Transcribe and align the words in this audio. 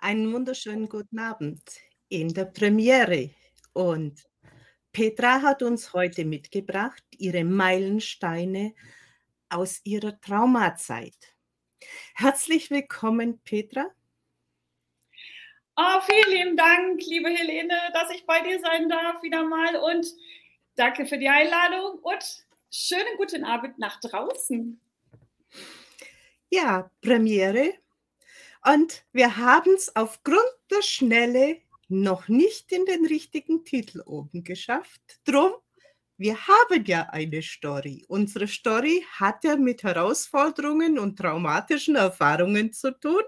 Einen 0.00 0.32
wunderschönen 0.32 0.88
guten 0.88 1.18
Abend 1.18 1.60
in 2.08 2.32
der 2.32 2.44
Premiere. 2.44 3.30
Und 3.72 4.22
Petra 4.92 5.42
hat 5.42 5.60
uns 5.60 5.92
heute 5.92 6.24
mitgebracht 6.24 7.02
ihre 7.18 7.42
Meilensteine 7.42 8.76
aus 9.48 9.80
ihrer 9.82 10.20
Traumazeit. 10.20 11.16
Herzlich 12.14 12.70
willkommen, 12.70 13.40
Petra. 13.40 13.86
Oh, 15.76 16.00
vielen 16.06 16.30
lieben 16.30 16.56
Dank, 16.56 17.00
liebe 17.04 17.30
Helene, 17.30 17.76
dass 17.92 18.10
ich 18.12 18.24
bei 18.24 18.40
dir 18.42 18.60
sein 18.60 18.88
darf 18.88 19.20
wieder 19.24 19.42
mal 19.42 19.74
und 19.76 20.06
danke 20.76 21.06
für 21.06 21.18
die 21.18 21.28
Einladung 21.28 21.98
und 22.02 22.46
schönen 22.70 23.16
guten 23.16 23.44
Abend 23.44 23.80
nach 23.80 23.98
draußen. 23.98 24.80
Ja, 26.50 26.88
Premiere 27.00 27.74
und 28.64 29.04
wir 29.12 29.36
haben 29.36 29.74
es 29.74 29.94
aufgrund 29.96 30.38
der 30.70 30.82
Schnelle 30.82 31.58
noch 31.88 32.28
nicht 32.28 32.70
in 32.72 32.84
den 32.84 33.06
richtigen 33.06 33.64
Titel 33.64 34.02
oben 34.04 34.44
geschafft. 34.44 35.00
Drum, 35.24 35.52
wir 36.16 36.36
haben 36.48 36.84
ja 36.84 37.08
eine 37.10 37.42
Story. 37.42 38.04
Unsere 38.08 38.48
Story 38.48 39.04
hat 39.12 39.44
ja 39.44 39.56
mit 39.56 39.84
Herausforderungen 39.84 40.98
und 40.98 41.16
traumatischen 41.16 41.96
Erfahrungen 41.96 42.72
zu 42.72 42.90
tun. 42.98 43.22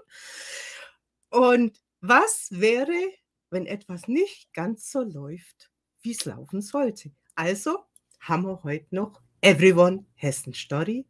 Und 1.29 1.81
was 2.01 2.47
wäre, 2.51 3.13
wenn 3.49 3.65
etwas 3.65 4.07
nicht 4.07 4.53
ganz 4.53 4.91
so 4.91 5.01
läuft, 5.01 5.71
wie 6.01 6.11
es 6.11 6.25
laufen 6.25 6.61
sollte? 6.61 7.11
Also 7.35 7.85
haben 8.19 8.43
wir 8.43 8.61
heute 8.63 8.93
noch 8.93 9.21
Everyone 9.41 10.05
Hessen 10.15 10.53
Story 10.53 11.05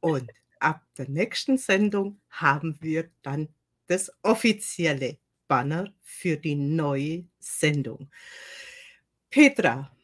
und 0.00 0.30
ab 0.60 0.82
der 0.98 1.08
nächsten 1.08 1.58
Sendung 1.58 2.20
haben 2.28 2.78
wir 2.80 3.10
dann 3.22 3.48
das 3.92 4.10
offizielle 4.22 5.18
Banner 5.46 5.92
für 6.00 6.38
die 6.38 6.54
neue 6.54 7.26
Sendung. 7.38 8.10
Petra, 9.28 9.94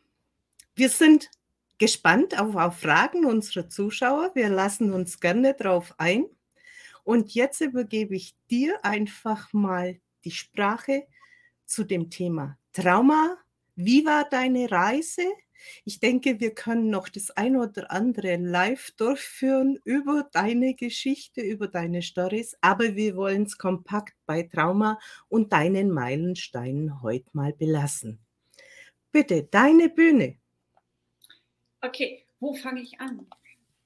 wir 0.75 0.91
sind 0.91 1.31
gespannt 1.79 2.39
auf, 2.39 2.55
auf 2.55 2.81
Fragen 2.81 3.25
unserer 3.25 3.71
Zuschauer. 3.71 4.33
Wir 4.35 4.51
lassen 4.51 4.93
uns 4.93 5.21
gerne 5.21 5.55
darauf 5.55 5.95
ein. 5.99 6.27
Und 7.03 7.33
jetzt 7.33 7.63
übergebe 7.63 8.15
ich 8.15 8.37
dir 8.51 8.85
einfach 8.85 9.53
mal 9.55 9.99
die 10.25 10.33
Sprache 10.33 11.07
zu 11.65 11.85
dem 11.85 12.11
Thema 12.11 12.59
Trauma. 12.75 13.39
Wie 13.75 14.05
war 14.05 14.29
deine 14.29 14.71
Reise? 14.71 15.23
Ich 15.85 16.01
denke, 16.01 16.41
wir 16.41 16.55
können 16.55 16.91
noch 16.91 17.09
das 17.09 17.31
ein 17.31 17.57
oder 17.57 17.91
andere 17.91 18.37
live 18.37 18.91
durchführen 18.93 19.79
über 19.85 20.29
deine 20.33 20.75
Geschichte, 20.75 21.41
über 21.41 21.69
deine 21.69 22.03
Stories, 22.03 22.57
aber 22.61 22.97
wir 22.97 23.17
wollen 23.17 23.45
es 23.45 23.59
kompakt 23.59 24.15
bei 24.27 24.43
Trauma 24.43 24.99
und 25.29 25.53
deinen 25.53 25.91
Meilensteinen 25.91 27.03
heute 27.03 27.29
mal 27.33 27.53
belassen. 27.53 28.19
Bitte, 29.13 29.45
deine 29.45 29.89
Bühne. 29.89 30.37
Okay, 31.81 32.25
wo 32.41 32.55
fange 32.55 32.83
ich 32.83 33.01
an? 33.01 33.27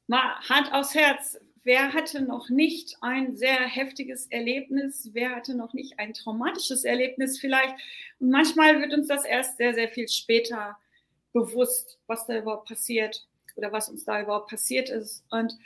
Mal 0.06 0.38
Hand 0.48 0.72
aufs 0.72 0.94
Herz. 0.94 1.38
Wer 1.64 1.92
hatte 1.92 2.22
noch 2.22 2.48
nicht 2.48 2.96
ein 3.02 3.36
sehr 3.36 3.60
heftiges 3.60 4.26
Erlebnis? 4.26 5.10
Wer 5.12 5.36
hatte 5.36 5.54
noch 5.54 5.74
nicht 5.74 5.98
ein 6.00 6.12
traumatisches 6.12 6.84
Erlebnis 6.84 7.38
vielleicht? 7.38 7.74
Und 8.18 8.30
manchmal 8.30 8.80
wird 8.80 8.92
uns 8.92 9.06
das 9.06 9.24
erst 9.24 9.58
sehr, 9.58 9.72
sehr 9.74 9.88
viel 9.88 10.08
später 10.08 10.76
bewusst, 11.32 11.98
was 12.06 12.26
da 12.26 12.38
überhaupt 12.38 12.68
passiert 12.68 13.26
oder 13.56 13.72
was 13.72 13.88
uns 13.88 14.04
da 14.04 14.20
überhaupt 14.20 14.50
passiert 14.50 14.88
ist. 14.88 15.24
Und 15.30 15.56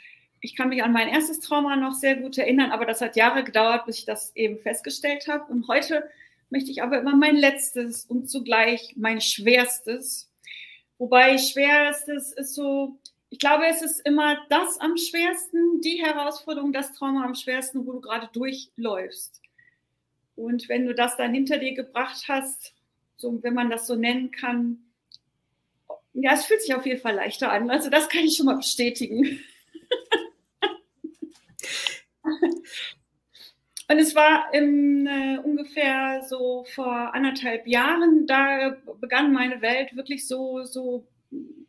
ich 0.41 0.55
kann 0.55 0.69
mich 0.69 0.83
an 0.83 0.93
mein 0.93 1.09
erstes 1.09 1.39
Trauma 1.39 1.75
noch 1.75 1.93
sehr 1.93 2.15
gut 2.15 2.37
erinnern, 2.37 2.71
aber 2.71 2.85
das 2.85 3.01
hat 3.01 3.15
Jahre 3.15 3.43
gedauert, 3.43 3.85
bis 3.85 3.99
ich 3.99 4.05
das 4.05 4.35
eben 4.35 4.59
festgestellt 4.59 5.27
habe. 5.27 5.51
Und 5.51 5.67
heute 5.67 6.09
möchte 6.49 6.71
ich 6.71 6.83
aber 6.83 6.99
immer 6.99 7.15
mein 7.15 7.35
letztes 7.35 8.05
und 8.05 8.29
zugleich 8.29 8.93
mein 8.95 9.21
schwerstes. 9.21 10.31
Wobei 10.97 11.37
schwerstes 11.37 12.33
ist 12.33 12.55
so, 12.55 12.97
ich 13.29 13.39
glaube, 13.39 13.65
es 13.67 13.81
ist 13.81 13.99
immer 14.05 14.37
das 14.49 14.79
am 14.79 14.97
schwersten, 14.97 15.81
die 15.81 16.03
Herausforderung, 16.03 16.71
das 16.71 16.93
Trauma 16.93 17.25
am 17.25 17.35
schwersten, 17.35 17.85
wo 17.85 17.93
du 17.93 18.01
gerade 18.01 18.29
durchläufst. 18.31 19.41
Und 20.35 20.69
wenn 20.69 20.85
du 20.85 20.93
das 20.93 21.17
dann 21.17 21.33
hinter 21.33 21.57
dir 21.57 21.73
gebracht 21.73 22.25
hast, 22.27 22.73
so, 23.17 23.41
wenn 23.41 23.55
man 23.55 23.69
das 23.69 23.87
so 23.87 23.95
nennen 23.95 24.31
kann, 24.31 24.86
ja, 26.19 26.33
es 26.33 26.45
fühlt 26.45 26.61
sich 26.61 26.73
auf 26.73 26.85
jeden 26.85 26.99
Fall 26.99 27.15
leichter 27.15 27.51
an. 27.51 27.69
Also 27.69 27.89
das 27.89 28.09
kann 28.09 28.25
ich 28.25 28.35
schon 28.35 28.47
mal 28.47 28.57
bestätigen. 28.57 29.39
Und 33.89 33.99
es 33.99 34.15
war 34.15 34.53
im, 34.53 35.07
äh, 35.07 35.37
ungefähr 35.37 36.21
so 36.27 36.65
vor 36.75 37.13
anderthalb 37.13 37.67
Jahren, 37.67 38.27
da 38.27 38.75
begann 38.99 39.31
meine 39.31 39.61
Welt 39.61 39.95
wirklich 39.95 40.27
so, 40.27 40.65
so 40.65 41.07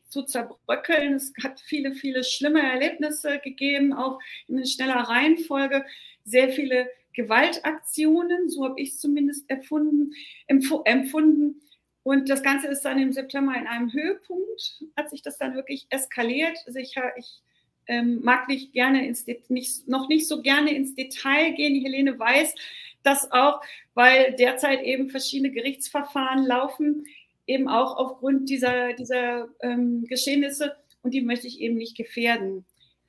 zu 0.09 0.22
zerbröckeln. 0.22 1.15
Es 1.15 1.32
hat 1.44 1.60
viele, 1.60 1.92
viele 1.92 2.25
schlimme 2.25 2.60
Erlebnisse 2.60 3.38
gegeben, 3.38 3.92
auch 3.92 4.19
in 4.48 4.65
schneller 4.66 4.97
Reihenfolge. 4.97 5.84
Sehr 6.25 6.48
viele 6.48 6.88
Gewaltaktionen, 7.12 8.48
so 8.48 8.65
habe 8.65 8.80
ich 8.80 8.91
es 8.91 8.98
zumindest 8.98 9.48
erfunden, 9.48 10.12
empfunden. 10.47 11.60
Und 12.09 12.31
das 12.31 12.43
Ganze 12.43 12.69
ist 12.69 12.87
dann 12.87 12.99
im 12.99 13.13
September 13.13 13.55
in 13.55 13.67
einem 13.67 13.93
Höhepunkt, 13.93 14.83
hat 14.97 15.11
sich 15.11 15.21
das 15.21 15.37
dann 15.37 15.55
wirklich 15.55 15.87
eskaliert. 15.91 16.57
Also 16.67 16.79
ich, 16.79 16.95
ich 17.19 17.43
ähm, 17.87 18.21
mag 18.23 18.49
nicht 18.49 18.73
gerne 18.73 19.07
ins 19.07 19.27
nicht, 19.51 19.87
noch 19.87 20.09
nicht 20.09 20.27
so 20.27 20.41
gerne 20.41 20.75
ins 20.75 20.95
Detail 20.95 21.53
gehen. 21.53 21.85
Helene 21.85 22.19
weiß 22.19 22.55
das 23.03 23.31
auch, 23.31 23.61
weil 23.93 24.33
derzeit 24.37 24.85
eben 24.85 25.11
verschiedene 25.11 25.51
Gerichtsverfahren 25.51 26.47
laufen, 26.47 27.05
eben 27.47 27.69
auch 27.69 27.99
aufgrund 27.99 28.49
dieser, 28.49 28.95
dieser 28.95 29.51
ähm, 29.61 30.07
Geschehnisse 30.09 30.77
und 31.03 31.13
die 31.13 31.21
möchte 31.21 31.47
ich 31.47 31.61
eben 31.61 31.77
nicht 31.77 31.95
gefährden. 31.95 32.65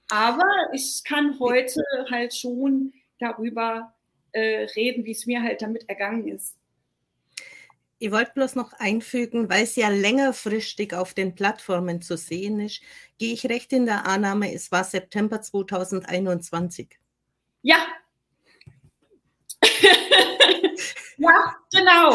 Aber 0.10 0.44
ich 0.74 1.06
kann 1.06 1.40
heute 1.40 1.81
halt 2.12 2.36
schon 2.36 2.92
darüber 3.18 3.94
äh, 4.34 4.68
reden, 4.76 5.06
wie 5.06 5.12
es 5.12 5.26
mir 5.26 5.42
halt 5.42 5.62
damit 5.62 5.88
ergangen 5.88 6.28
ist. 6.28 6.59
Ich 8.02 8.12
wollte 8.12 8.32
bloß 8.34 8.56
noch 8.56 8.72
einfügen, 8.74 9.50
weil 9.50 9.64
es 9.64 9.76
ja 9.76 9.90
längerfristig 9.90 10.94
auf 10.94 11.14
den 11.14 11.36
Plattformen 11.36 12.02
zu 12.02 12.16
sehen 12.16 12.62
ist, 12.62 12.82
gehe 13.18 13.34
ich 13.34 13.46
recht 13.48 13.74
in 13.74 13.86
der 13.86 14.08
Annahme, 14.08 14.54
es 14.54 14.72
war 14.72 14.86
September 14.86 15.42
2021. 15.42 16.98
Ja. 17.62 17.86
ja, 21.18 21.56
genau. 21.74 22.12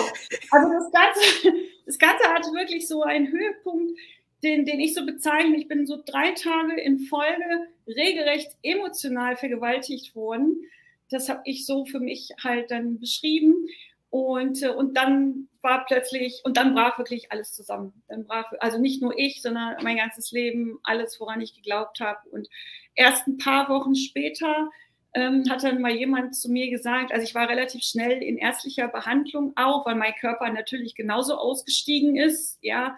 Also 0.50 0.72
das 0.72 0.91
Ganze, 0.91 1.53
das 1.84 1.99
Ganze 1.99 2.25
hat 2.28 2.45
wirklich 2.55 2.89
so 2.89 3.03
einen 3.03 3.31
Höhepunkt, 3.31 3.99
den, 4.43 4.65
den 4.65 4.81
ich 4.81 4.95
so 4.95 5.05
bezeichne. 5.05 5.56
Ich 5.59 5.69
bin 5.69 5.87
so 5.87 6.01
drei 6.03 6.33
Tage 6.33 6.81
in 6.81 7.01
Folge 7.01 7.69
regelrecht 7.87 8.53
emotional 8.62 9.37
vergewaltigt 9.37 10.15
worden. 10.15 10.62
Das 11.11 11.28
habe 11.28 11.43
ich 11.45 11.66
so 11.66 11.84
für 11.84 12.01
mich 12.01 12.31
halt 12.43 12.71
dann 12.71 12.99
beschrieben. 12.99 13.69
Und, 14.14 14.62
äh, 14.62 14.69
und 14.69 14.97
dann 14.97 15.48
war 15.60 15.86
plötzlich, 15.86 16.41
und 16.44 16.56
dann 16.56 16.72
brach 16.72 16.98
wirklich 16.98 17.32
alles 17.32 17.52
zusammen. 17.52 18.04
Dann 18.06 18.26
brach, 18.26 18.52
also 18.60 18.78
nicht 18.78 19.02
nur 19.02 19.19
ich, 19.19 19.42
sondern 19.42 19.75
mein 19.82 19.97
ganzes 19.97 20.30
Leben, 20.30 20.78
alles, 20.84 21.19
woran 21.19 21.41
ich 21.41 21.56
geglaubt 21.56 21.98
habe. 21.98 22.20
Und 22.30 22.48
erst 22.94 23.26
ein 23.26 23.38
paar 23.38 23.69
Wochen 23.69 23.97
später 23.97 24.70
ähm, 25.14 25.42
hat 25.50 25.64
dann 25.64 25.80
mal 25.80 25.91
jemand 25.91 26.36
zu 26.36 26.48
mir 26.48 26.70
gesagt, 26.70 27.10
also 27.10 27.24
ich 27.24 27.34
war 27.34 27.48
relativ 27.48 27.82
schnell 27.82 28.22
in 28.22 28.38
ärztlicher 28.38 28.86
Behandlung 28.86 29.53
auch, 29.56 29.84
weil 29.84 29.97
mein 29.97 30.14
Körper 30.14 30.48
natürlich 30.48 30.94
genauso 30.94 31.34
ausgestiegen 31.34 32.14
ist, 32.14 32.58
ja. 32.62 32.97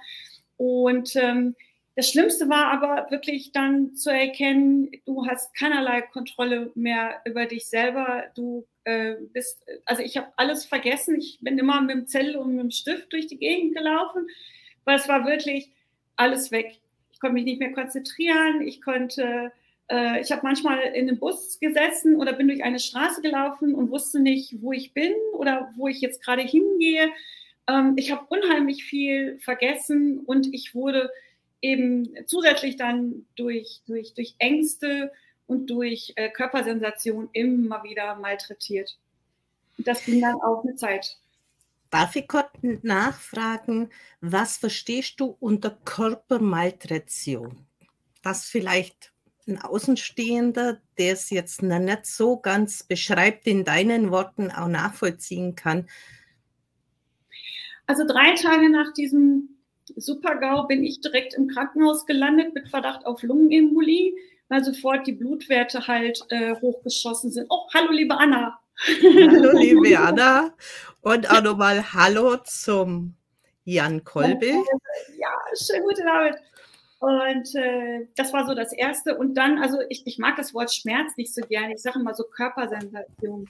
Und 0.58 1.16
ähm, 1.16 1.56
das 1.94 2.10
Schlimmste 2.10 2.50
war 2.50 2.70
aber 2.70 3.10
wirklich 3.10 3.52
dann 3.52 3.94
zu 3.94 4.10
erkennen, 4.10 4.90
du 5.06 5.26
hast 5.26 5.54
keinerlei 5.54 6.02
Kontrolle 6.02 6.72
mehr 6.74 7.22
über 7.24 7.46
dich 7.46 7.68
selber. 7.68 8.24
Du 8.34 8.66
äh, 8.86 9.16
bist, 9.32 9.64
also 9.84 10.02
ich 10.02 10.16
habe 10.16 10.28
alles 10.36 10.64
vergessen. 10.64 11.18
Ich 11.18 11.38
bin 11.40 11.58
immer 11.58 11.80
mit 11.80 11.96
dem 11.96 12.06
Zettel 12.06 12.36
und 12.36 12.52
mit 12.52 12.62
dem 12.62 12.70
Stift 12.70 13.12
durch 13.12 13.26
die 13.26 13.36
Gegend 13.36 13.76
gelaufen, 13.76 14.28
weil 14.84 14.96
es 14.96 15.08
war 15.08 15.26
wirklich 15.26 15.72
alles 16.14 16.52
weg. 16.52 16.78
Ich 17.12 17.18
konnte 17.18 17.34
mich 17.34 17.44
nicht 17.44 17.58
mehr 17.58 17.72
konzentrieren. 17.72 18.62
Ich 18.62 18.80
konnte, 18.80 19.50
äh, 19.90 20.20
ich 20.20 20.30
habe 20.30 20.42
manchmal 20.44 20.78
in 20.78 21.08
einem 21.08 21.18
Bus 21.18 21.58
gesessen 21.58 22.14
oder 22.14 22.32
bin 22.32 22.46
durch 22.46 22.62
eine 22.62 22.78
Straße 22.78 23.22
gelaufen 23.22 23.74
und 23.74 23.90
wusste 23.90 24.20
nicht, 24.20 24.62
wo 24.62 24.72
ich 24.72 24.94
bin 24.94 25.12
oder 25.32 25.72
wo 25.74 25.88
ich 25.88 26.00
jetzt 26.00 26.22
gerade 26.22 26.42
hingehe. 26.42 27.10
Ähm, 27.68 27.94
ich 27.96 28.12
habe 28.12 28.24
unheimlich 28.28 28.84
viel 28.84 29.40
vergessen 29.40 30.20
und 30.20 30.54
ich 30.54 30.76
wurde 30.76 31.10
eben 31.60 32.08
zusätzlich 32.26 32.76
dann 32.76 33.26
durch, 33.34 33.80
durch, 33.88 34.14
durch 34.14 34.36
Ängste 34.38 35.10
und 35.46 35.70
durch 35.70 36.12
äh, 36.16 36.30
Körpersensation 36.30 37.28
immer 37.32 37.82
wieder 37.84 38.16
malträtiert. 38.16 38.98
Und 39.78 39.86
das 39.86 40.04
ging 40.04 40.20
dann 40.20 40.40
auch 40.40 40.64
eine 40.64 40.76
Zeit. 40.76 41.18
Darf 41.90 42.16
ich 42.16 42.26
kurz 42.26 42.50
nachfragen, 42.82 43.90
was 44.20 44.56
verstehst 44.56 45.20
du 45.20 45.36
unter 45.38 45.70
Körpermalträtion? 45.84 47.66
Das 48.22 48.46
vielleicht 48.46 49.12
ein 49.46 49.60
Außenstehender, 49.60 50.80
der 50.98 51.12
es 51.12 51.30
jetzt 51.30 51.62
nicht 51.62 52.06
so 52.06 52.38
ganz 52.38 52.82
beschreibt, 52.82 53.46
in 53.46 53.64
deinen 53.64 54.10
Worten 54.10 54.50
auch 54.50 54.66
nachvollziehen 54.66 55.54
kann? 55.54 55.88
Also 57.86 58.04
drei 58.04 58.34
Tage 58.34 58.68
nach 58.68 58.92
diesem 58.92 59.56
Super-GAU 59.94 60.66
bin 60.66 60.82
ich 60.82 61.00
direkt 61.00 61.34
im 61.34 61.46
Krankenhaus 61.46 62.06
gelandet 62.06 62.54
mit 62.54 62.68
Verdacht 62.68 63.06
auf 63.06 63.22
Lungenembolie, 63.22 64.14
weil 64.48 64.64
sofort 64.64 65.06
die 65.06 65.12
Blutwerte 65.12 65.86
halt 65.86 66.20
äh, 66.28 66.54
hochgeschossen 66.60 67.30
sind. 67.30 67.46
Oh, 67.48 67.66
hallo 67.74 67.92
liebe 67.92 68.16
Anna. 68.16 68.58
Hallo 69.02 69.58
liebe 69.58 69.98
Anna 69.98 70.54
und 71.00 71.30
auch 71.30 71.42
nochmal 71.42 71.92
Hallo 71.92 72.36
zum 72.44 73.14
Jan 73.64 74.04
Kolbe. 74.04 74.46
Ja, 75.18 75.32
schönen 75.54 75.84
guten 75.84 76.08
Abend. 76.08 76.36
Und 76.98 77.54
äh, 77.54 78.06
das 78.16 78.32
war 78.32 78.46
so 78.46 78.54
das 78.54 78.72
Erste. 78.72 79.16
Und 79.16 79.34
dann, 79.34 79.58
also 79.58 79.78
ich, 79.88 80.06
ich 80.06 80.18
mag 80.18 80.36
das 80.36 80.54
Wort 80.54 80.72
Schmerz 80.72 81.16
nicht 81.16 81.34
so 81.34 81.42
gerne. 81.42 81.74
Ich 81.74 81.82
sage 81.82 81.98
immer 81.98 82.14
so 82.14 82.24
Körpersensation. 82.24 83.48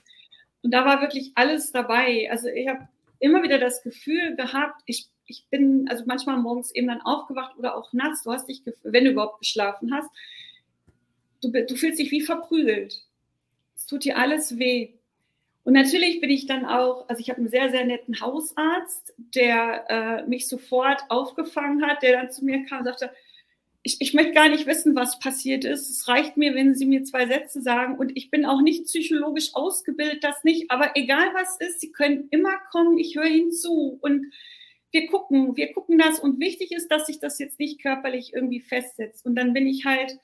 Und 0.63 0.71
da 0.73 0.85
war 0.85 1.01
wirklich 1.01 1.31
alles 1.35 1.71
dabei. 1.71 2.27
Also 2.31 2.47
ich 2.47 2.67
habe 2.67 2.87
immer 3.19 3.43
wieder 3.43 3.57
das 3.57 3.83
Gefühl 3.83 4.35
gehabt, 4.35 4.81
ich, 4.85 5.07
ich 5.25 5.45
bin 5.49 5.87
also 5.89 6.03
manchmal 6.05 6.37
morgens 6.37 6.73
eben 6.73 6.87
dann 6.87 7.01
aufgewacht 7.01 7.57
oder 7.57 7.75
auch 7.75 7.93
nachts, 7.93 8.23
du 8.23 8.31
hast 8.31 8.47
dich, 8.47 8.63
wenn 8.83 9.05
du 9.05 9.11
überhaupt 9.11 9.39
geschlafen 9.39 9.93
hast, 9.93 10.09
du, 11.41 11.51
du 11.51 11.75
fühlst 11.75 11.99
dich 11.99 12.11
wie 12.11 12.21
verprügelt. 12.21 13.03
Es 13.75 13.85
tut 13.85 14.03
dir 14.03 14.17
alles 14.17 14.57
weh. 14.57 14.89
Und 15.63 15.73
natürlich 15.73 16.21
bin 16.21 16.29
ich 16.29 16.45
dann 16.45 16.65
auch, 16.65 17.09
also 17.09 17.19
ich 17.19 17.29
habe 17.29 17.39
einen 17.39 17.49
sehr, 17.49 17.69
sehr 17.69 17.85
netten 17.85 18.21
Hausarzt, 18.21 19.13
der 19.17 19.85
äh, 19.89 20.27
mich 20.27 20.47
sofort 20.47 21.01
aufgefangen 21.09 21.85
hat, 21.85 22.03
der 22.03 22.13
dann 22.13 22.31
zu 22.31 22.45
mir 22.45 22.65
kam 22.65 22.79
und 22.79 22.85
sagte, 22.85 23.11
ich, 23.83 23.97
ich 23.99 24.13
möchte 24.13 24.33
gar 24.33 24.49
nicht 24.49 24.65
wissen, 24.65 24.95
was 24.95 25.19
passiert 25.19 25.63
ist. 25.63 25.89
Es 25.89 26.07
reicht 26.07 26.35
mir, 26.35 26.53
wenn 26.55 26.75
Sie 26.75 26.85
mir 26.85 27.03
zwei 27.03 27.25
Sätze 27.25 27.61
sagen. 27.61 27.97
Und 27.97 28.11
ich 28.15 28.29
bin 28.29 28.45
auch 28.45 28.61
nicht 28.61 28.85
psychologisch 28.85 29.55
ausgebildet, 29.55 30.23
das 30.23 30.43
nicht. 30.43 30.69
Aber 30.71 30.91
egal 30.95 31.33
was 31.33 31.57
ist, 31.59 31.79
Sie 31.79 31.91
können 31.91 32.27
immer 32.31 32.57
kommen. 32.71 32.97
Ich 32.97 33.15
höre 33.15 33.25
Ihnen 33.25 33.51
zu. 33.51 33.97
Und 34.01 34.25
wir 34.91 35.07
gucken, 35.07 35.55
wir 35.55 35.71
gucken 35.73 35.97
das. 35.97 36.19
Und 36.19 36.39
wichtig 36.39 36.71
ist, 36.71 36.89
dass 36.89 37.07
sich 37.07 37.19
das 37.19 37.39
jetzt 37.39 37.59
nicht 37.59 37.81
körperlich 37.81 38.33
irgendwie 38.33 38.61
festsetzt. 38.61 39.25
Und 39.25 39.35
dann 39.35 39.53
bin 39.53 39.67
ich 39.67 39.85
halt 39.85 40.19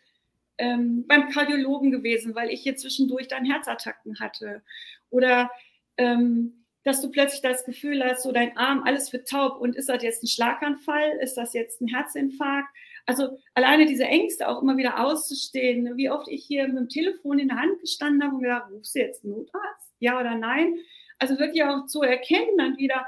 ähm, 0.58 1.06
beim 1.08 1.30
Kardiologen 1.30 1.92
gewesen, 1.92 2.36
weil 2.36 2.50
ich 2.50 2.62
hier 2.62 2.76
zwischendurch 2.76 3.28
dann 3.28 3.46
Herzattacken 3.46 4.20
hatte. 4.20 4.62
Oder 5.10 5.52
ähm, 5.98 6.66
dass 6.84 7.02
du 7.02 7.10
plötzlich 7.10 7.42
das 7.42 7.66
Gefühl 7.66 8.04
hast, 8.04 8.24
so 8.24 8.32
dein 8.32 8.58
Arm, 8.58 8.84
alles 8.84 9.14
wird 9.14 9.28
taub 9.28 9.60
und 9.60 9.76
ist 9.76 9.90
das 9.90 10.04
jetzt 10.04 10.24
ein 10.24 10.28
Schlaganfall, 10.28 11.18
ist 11.22 11.36
das 11.36 11.54
jetzt 11.54 11.82
ein 11.82 11.88
Herzinfarkt? 11.88 12.68
Also 13.06 13.38
alleine 13.54 13.86
diese 13.86 14.06
Ängste 14.06 14.48
auch 14.48 14.62
immer 14.62 14.78
wieder 14.78 15.04
auszustehen, 15.06 15.98
wie 15.98 16.10
oft 16.10 16.28
ich 16.28 16.46
hier 16.46 16.68
mit 16.68 16.78
dem 16.78 16.90
Telefon 16.90 17.40
in 17.40 17.50
der 17.50 17.58
Hand 17.58 17.80
gestanden 17.80 18.24
habe 18.24 18.36
und 18.36 18.42
gedacht, 18.42 18.72
rufst 18.72 18.96
du 18.96 19.00
jetzt 19.00 19.24
Notarzt? 19.24 19.94
Ja 20.00 20.20
oder 20.20 20.36
nein? 20.36 20.78
Also 21.20 21.40
wirklich 21.40 21.64
auch 21.64 21.86
zu 21.86 22.02
erkennen 22.02 22.58
dann 22.58 22.78
wieder, 22.78 23.06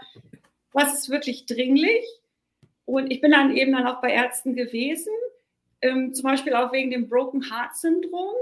was 0.72 0.94
ist 0.94 1.10
wirklich 1.10 1.46
dringlich. 1.46 2.06
Und 2.86 3.12
ich 3.12 3.20
bin 3.20 3.32
dann 3.32 3.56
eben 3.56 3.72
dann 3.72 3.88
auch 3.88 4.02
bei 4.02 4.12
Ärzten 4.12 4.54
gewesen, 4.54 5.12
ähm, 5.86 6.14
zum 6.14 6.24
Beispiel 6.24 6.54
auch 6.56 6.72
wegen 6.74 6.92
dem 6.92 7.08
Broken 7.08 7.44
Heart 7.44 7.76
Syndrom. 7.76 8.34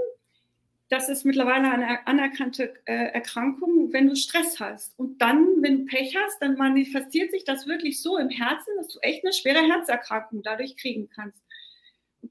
Das 0.88 1.08
ist 1.08 1.24
mittlerweile 1.24 1.70
eine 1.70 2.06
anerkannte 2.06 2.74
äh, 2.84 3.12
Erkrankung, 3.12 3.92
wenn 3.92 4.08
du 4.08 4.16
Stress 4.16 4.60
hast. 4.60 4.98
Und 4.98 5.20
dann, 5.20 5.46
wenn 5.60 5.78
du 5.78 5.84
Pech 5.86 6.16
hast, 6.16 6.40
dann 6.40 6.56
manifestiert 6.56 7.30
sich 7.32 7.44
das 7.44 7.66
wirklich 7.66 8.00
so 8.00 8.16
im 8.16 8.30
Herzen, 8.30 8.76
dass 8.76 8.88
du 8.88 8.98
echt 9.00 9.24
eine 9.24 9.32
schwere 9.32 9.60
Herzerkrankung 9.60 10.42
dadurch 10.42 10.76
kriegen 10.76 11.08
kannst. 11.14 11.38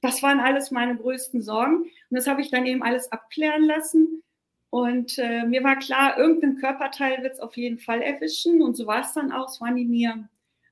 Das 0.02 0.24
waren 0.24 0.40
alles 0.40 0.72
meine 0.72 0.96
größten 0.96 1.42
Sorgen. 1.42 1.84
Und 1.84 1.92
das 2.10 2.28
habe 2.28 2.42
ich 2.42 2.50
dann 2.50 2.66
eben 2.66 2.84
alles 2.84 3.12
abklären 3.12 3.64
lassen. 3.64 4.24
Und 4.70 5.20
äh, 5.20 5.46
mir 5.46 5.64
war 5.64 5.78
klar, 5.78 6.18
irgendein 6.18 6.56
Körperteil 6.56 7.22
wird 7.22 7.34
es 7.34 7.40
auf 7.40 7.56
jeden 7.58 7.78
Fall 7.78 8.02
erwischen. 8.02 8.62
Und 8.62 8.76
so 8.76 8.88
war 8.88 9.02
es 9.02 9.14
dann 9.14 9.32
auch. 9.32 9.50
Es 9.50 9.62
waren 9.62 9.76
die 9.76 9.86
Nieren. 9.86 10.30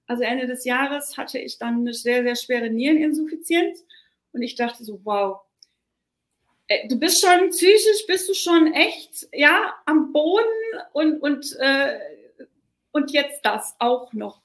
Also 0.07 0.23
Ende 0.23 0.47
des 0.47 0.65
Jahres 0.65 1.17
hatte 1.17 1.39
ich 1.39 1.57
dann 1.57 1.79
eine 1.79 1.93
sehr, 1.93 2.23
sehr 2.23 2.35
schwere 2.35 2.69
Niereninsuffizienz. 2.69 3.85
Und 4.33 4.41
ich 4.41 4.55
dachte 4.55 4.83
so, 4.83 4.99
wow, 5.03 5.41
äh, 6.67 6.87
du 6.87 6.97
bist 6.97 7.21
schon 7.21 7.49
psychisch, 7.49 8.05
bist 8.07 8.29
du 8.29 8.33
schon 8.33 8.73
echt, 8.73 9.27
ja, 9.33 9.73
am 9.85 10.13
Boden 10.13 10.45
und, 10.93 11.19
und, 11.21 11.55
äh, 11.59 11.99
und 12.91 13.11
jetzt 13.11 13.45
das 13.45 13.75
auch 13.79 14.13
noch. 14.13 14.41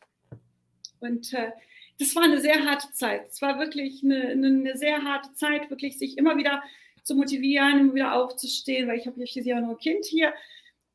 Und 1.01 1.33
äh, 1.33 1.53
das 1.99 2.15
war 2.15 2.25
eine 2.25 2.41
sehr 2.41 2.65
harte 2.65 2.93
Zeit. 2.93 3.29
Es 3.29 3.41
war 3.41 3.59
wirklich 3.59 4.03
eine, 4.03 4.29
eine, 4.29 4.77
sehr 4.77 5.03
harte 5.03 5.33
Zeit, 5.35 5.71
wirklich 5.71 5.99
sich 5.99 6.19
immer 6.19 6.37
wieder 6.37 6.63
zu 7.03 7.15
motivieren, 7.15 7.79
immer 7.79 7.95
wieder 7.95 8.15
aufzustehen, 8.15 8.89
weil 8.89 8.99
ich 8.99 9.07
habe 9.07 9.25
schließlich 9.27 9.55
auch 9.55 9.61
noch 9.61 9.71
ein 9.71 9.79
Kind 9.79 10.05
hier. 10.05 10.35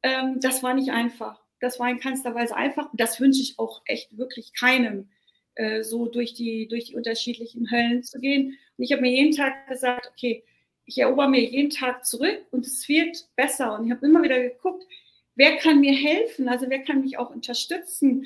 Ähm, 0.04 0.40
das 0.42 0.62
war 0.64 0.74
nicht 0.74 0.92
einfach. 0.92 1.42
Das 1.60 1.80
war 1.80 1.90
in 1.90 2.00
keinster 2.00 2.36
Weise 2.36 2.56
einfach. 2.56 2.90
Das 2.94 3.20
wünsche 3.20 3.42
ich 3.42 3.58
auch 3.58 3.82
echt 3.86 4.18
wirklich 4.18 4.54
keinem, 4.54 5.10
äh, 5.56 5.84
so 5.84 6.08
durch 6.08 6.34
die, 6.34 6.68
durch 6.68 6.86
die 6.86 6.96
unterschiedlichen 6.96 7.70
Höllen 7.72 8.04
zu 8.04 8.20
gehen. 8.20 8.58
Und 8.78 8.84
ich 8.84 8.92
habe 8.92 9.02
mir 9.02 9.12
jeden 9.12 9.36
Tag 9.36 9.68
gesagt, 9.68 10.10
okay, 10.12 10.44
ich 10.86 10.98
erober 10.98 11.28
mir 11.28 11.42
jeden 11.42 11.70
Tag 11.70 12.06
zurück 12.06 12.46
und 12.52 12.66
es 12.66 12.88
wird 12.88 13.28
besser. 13.36 13.78
Und 13.78 13.86
ich 13.86 13.92
habe 13.92 14.06
immer 14.06 14.24
wieder 14.24 14.40
geguckt, 14.42 14.86
wer 15.36 15.58
kann 15.58 15.80
mir 15.80 15.94
helfen? 15.94 16.50
Also 16.50 16.70
wer 16.70 16.80
kann 16.84 17.02
mich 17.02 17.18
auch 17.18 17.30
unterstützen? 17.30 18.26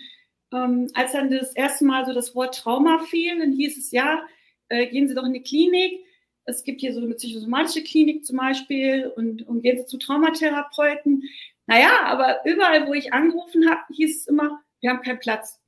Ähm, 0.54 0.89
als 0.94 1.12
dann 1.12 1.31
das 1.31 1.54
erste 1.54 1.86
Mal 1.86 2.06
so 2.06 2.13
das 2.13 2.36
Wort 2.36 2.56
Trauma 2.56 3.00
fiel, 3.10 3.38
dann 3.39 3.54
hieß 3.54 3.77
es 3.77 3.92
ja, 3.92 4.24
äh, 4.69 4.88
gehen 4.88 5.07
Sie 5.07 5.16
doch 5.16 5.25
in 5.25 5.33
die 5.33 5.42
Klinik. 5.42 6.06
Es 6.45 6.63
gibt 6.63 6.81
hier 6.81 6.94
so 6.94 7.01
eine 7.01 7.16
psychosomatische 7.16 7.83
Klinik 7.83 8.25
zum 8.25 8.38
Beispiel 8.38 9.12
und, 9.16 9.48
und 9.48 9.62
gehen 9.62 9.77
Sie 9.77 9.86
zu 9.86 9.98
Traumatherapeuten. 9.98 11.24
Naja, 11.68 12.04
aber 12.06 12.45
überall, 12.45 12.88
wo 12.88 12.94
ich 12.94 13.13
angerufen 13.13 13.69
habe, 13.69 13.81
hieß 13.94 14.22
es 14.22 14.27
immer, 14.27 14.62
wir 14.81 14.92
haben 14.92 15.01
keinen 15.01 15.19
Platz. 15.19 15.60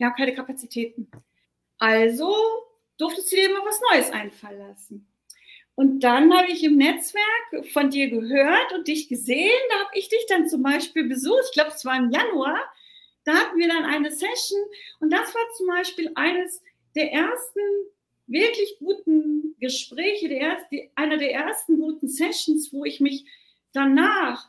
Wir 0.00 0.06
haben 0.06 0.16
keine 0.16 0.34
Kapazitäten. 0.34 1.10
Also 1.76 2.34
durftest 2.96 3.30
du 3.30 3.36
dir 3.36 3.50
immer 3.50 3.66
was 3.66 3.82
Neues 3.92 4.10
einfallen 4.10 4.58
lassen. 4.58 5.06
Und 5.74 6.00
dann 6.00 6.32
habe 6.34 6.50
ich 6.50 6.64
im 6.64 6.78
Netzwerk 6.78 7.66
von 7.70 7.90
dir 7.90 8.08
gehört 8.08 8.72
und 8.72 8.88
dich 8.88 9.08
gesehen. 9.08 9.60
Da 9.68 9.80
habe 9.80 9.90
ich 9.92 10.08
dich 10.08 10.24
dann 10.26 10.48
zum 10.48 10.62
Beispiel 10.62 11.06
besucht. 11.06 11.44
Ich 11.48 11.52
glaube, 11.52 11.72
es 11.74 11.84
war 11.84 11.98
im 11.98 12.10
Januar. 12.10 12.58
Da 13.24 13.34
hatten 13.34 13.58
wir 13.58 13.68
dann 13.68 13.84
eine 13.84 14.10
Session 14.10 14.58
und 15.00 15.12
das 15.12 15.34
war 15.34 15.42
zum 15.58 15.66
Beispiel 15.66 16.10
eines 16.14 16.62
der 16.94 17.12
ersten 17.12 17.60
wirklich 18.26 18.78
guten 18.78 19.54
Gespräche, 19.60 20.30
der 20.30 20.38
erste, 20.38 20.90
einer 20.94 21.18
der 21.18 21.34
ersten 21.34 21.76
guten 21.76 22.08
Sessions, 22.08 22.72
wo 22.72 22.86
ich 22.86 23.00
mich 23.00 23.26
danach 23.74 24.48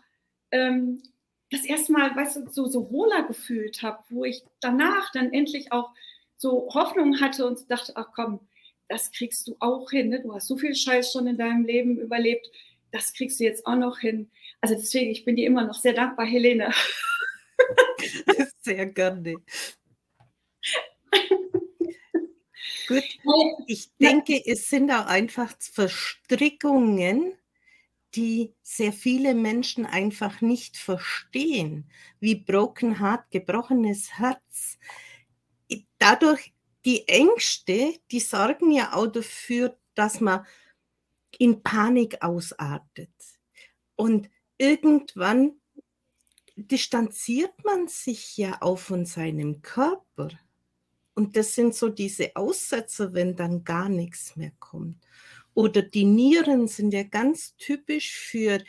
ähm, 0.51 1.03
das 1.51 1.65
erste 1.65 1.91
Mal, 1.91 2.15
weißt 2.15 2.38
du, 2.38 2.50
so, 2.50 2.65
so 2.67 2.89
wohler 2.91 3.24
gefühlt 3.24 3.84
habe, 3.84 4.03
wo 4.10 4.24
ich 4.24 4.43
danach 4.62 5.12
dann 5.12 5.34
endlich 5.34 5.72
auch 5.72 5.91
so 6.38 6.70
Hoffnung 6.74 7.20
hatte 7.20 7.46
und 7.46 7.70
dachte, 7.70 7.93
ach 7.96 8.08
komm, 8.15 8.39
das 8.88 9.12
kriegst 9.12 9.48
du 9.48 9.55
auch 9.60 9.91
hin. 9.91 10.10
Ne? 10.10 10.22
Du 10.22 10.34
hast 10.34 10.48
so 10.48 10.58
viel 10.58 10.74
Scheiß 10.74 11.12
schon 11.12 11.27
in 11.27 11.38
deinem 11.38 11.65
Leben 11.65 12.00
überlebt, 12.00 12.50
das 12.91 13.13
kriegst 13.13 13.39
du 13.39 13.43
jetzt 13.43 13.65
auch 13.65 13.75
noch 13.75 14.00
hin. 14.00 14.29
Also 14.60 14.75
deswegen, 14.75 15.12
ich 15.12 15.24
bin 15.24 15.36
dir 15.36 15.48
immer 15.48 15.65
noch 15.65 15.79
sehr 15.79 15.93
dankbar, 15.93 16.25
Helene. 16.25 16.72
Sehr 18.63 18.86
gerne. 18.88 19.36
Gut, 22.88 23.03
ich 23.67 23.89
denke, 23.98 24.41
es 24.46 24.70
sind 24.70 24.91
auch 24.91 25.05
einfach 25.05 25.53
Verstrickungen, 25.60 27.34
die 28.15 28.53
sehr 28.62 28.94
viele 28.94 29.34
Menschen 29.34 29.86
einfach 29.86 30.41
nicht 30.41 30.77
verstehen, 30.77 31.89
wie 32.20 32.36
Broken 32.36 33.00
Heart, 33.00 33.32
gebrochenes 33.32 34.18
Herz. 34.18 34.77
Dadurch, 35.98 36.53
die 36.84 37.08
Ängste, 37.08 37.94
die 38.12 38.20
sorgen 38.20 38.72
ja 38.72 38.94
auch 38.94 39.08
dafür, 39.08 39.77
dass 39.96 40.20
man 40.20 40.46
in 41.38 41.62
Panik 41.63 42.22
ausartet. 42.22 43.13
Und 43.96 44.30
irgendwann 44.58 45.53
distanziert 46.56 47.63
man 47.63 47.88
sich 47.88 48.38
ja 48.38 48.58
auch 48.62 48.80
von 48.80 49.06
seinem 49.06 49.62
Körper. 49.62 50.30
Und 51.13 51.36
das 51.36 51.56
sind 51.56 51.75
so 51.75 51.89
diese 51.89 52.36
Aussätze, 52.36 53.13
wenn 53.13 53.36
dann 53.36 53.63
gar 53.63 53.89
nichts 53.89 54.36
mehr 54.36 54.51
kommt. 54.60 54.98
Oder 55.53 55.81
die 55.81 56.05
Nieren 56.05 56.67
sind 56.67 56.93
ja 56.93 57.03
ganz 57.03 57.55
typisch 57.58 58.15
für 58.15 58.63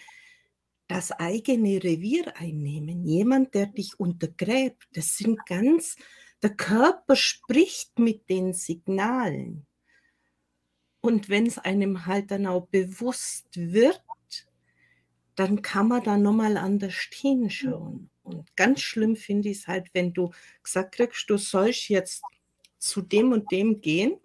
das 0.89 1.13
eigene 1.13 1.83
Revier 1.83 2.37
einnehmen. 2.37 3.05
Jemand, 3.07 3.55
der 3.55 3.67
dich 3.67 3.99
untergräbt. 3.99 4.89
Das 4.93 5.17
sind 5.17 5.45
ganz, 5.47 5.97
der 6.43 6.55
Körper 6.55 7.17
spricht 7.17 7.99
mit 7.99 8.29
den 8.29 8.53
Signalen. 8.53 9.67
Und 11.01 11.29
wenn 11.29 11.47
es 11.47 11.59
einem 11.59 12.07
halt 12.07 12.31
dann 12.31 12.47
auch 12.47 12.67
bewusst 12.69 13.47
wird, 13.55 14.03
dann 15.35 15.63
kann 15.63 15.89
man 15.89 16.05
da 16.05 16.19
nochmal 16.19 16.57
anders 16.57 16.95
hinschauen. 17.13 18.11
Und 18.23 18.55
ganz 18.57 18.81
schlimm 18.81 19.17
finde 19.17 19.49
ich 19.49 19.59
es 19.59 19.67
halt, 19.67 19.89
wenn 19.95 20.13
du 20.13 20.31
gesagt 20.63 20.95
kriegst, 20.95 21.29
du 21.29 21.39
sollst 21.39 21.89
jetzt 21.89 22.23
zu 22.79 23.03
dem 23.03 23.33
und 23.33 23.51
dem 23.51 23.81
gehen. 23.81 24.17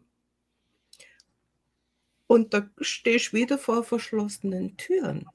Und 2.27 2.53
da 2.53 2.69
stehst 2.81 3.31
du 3.31 3.37
wieder 3.37 3.57
vor 3.57 3.83
verschlossenen 3.83 4.77
Türen. 4.77 5.25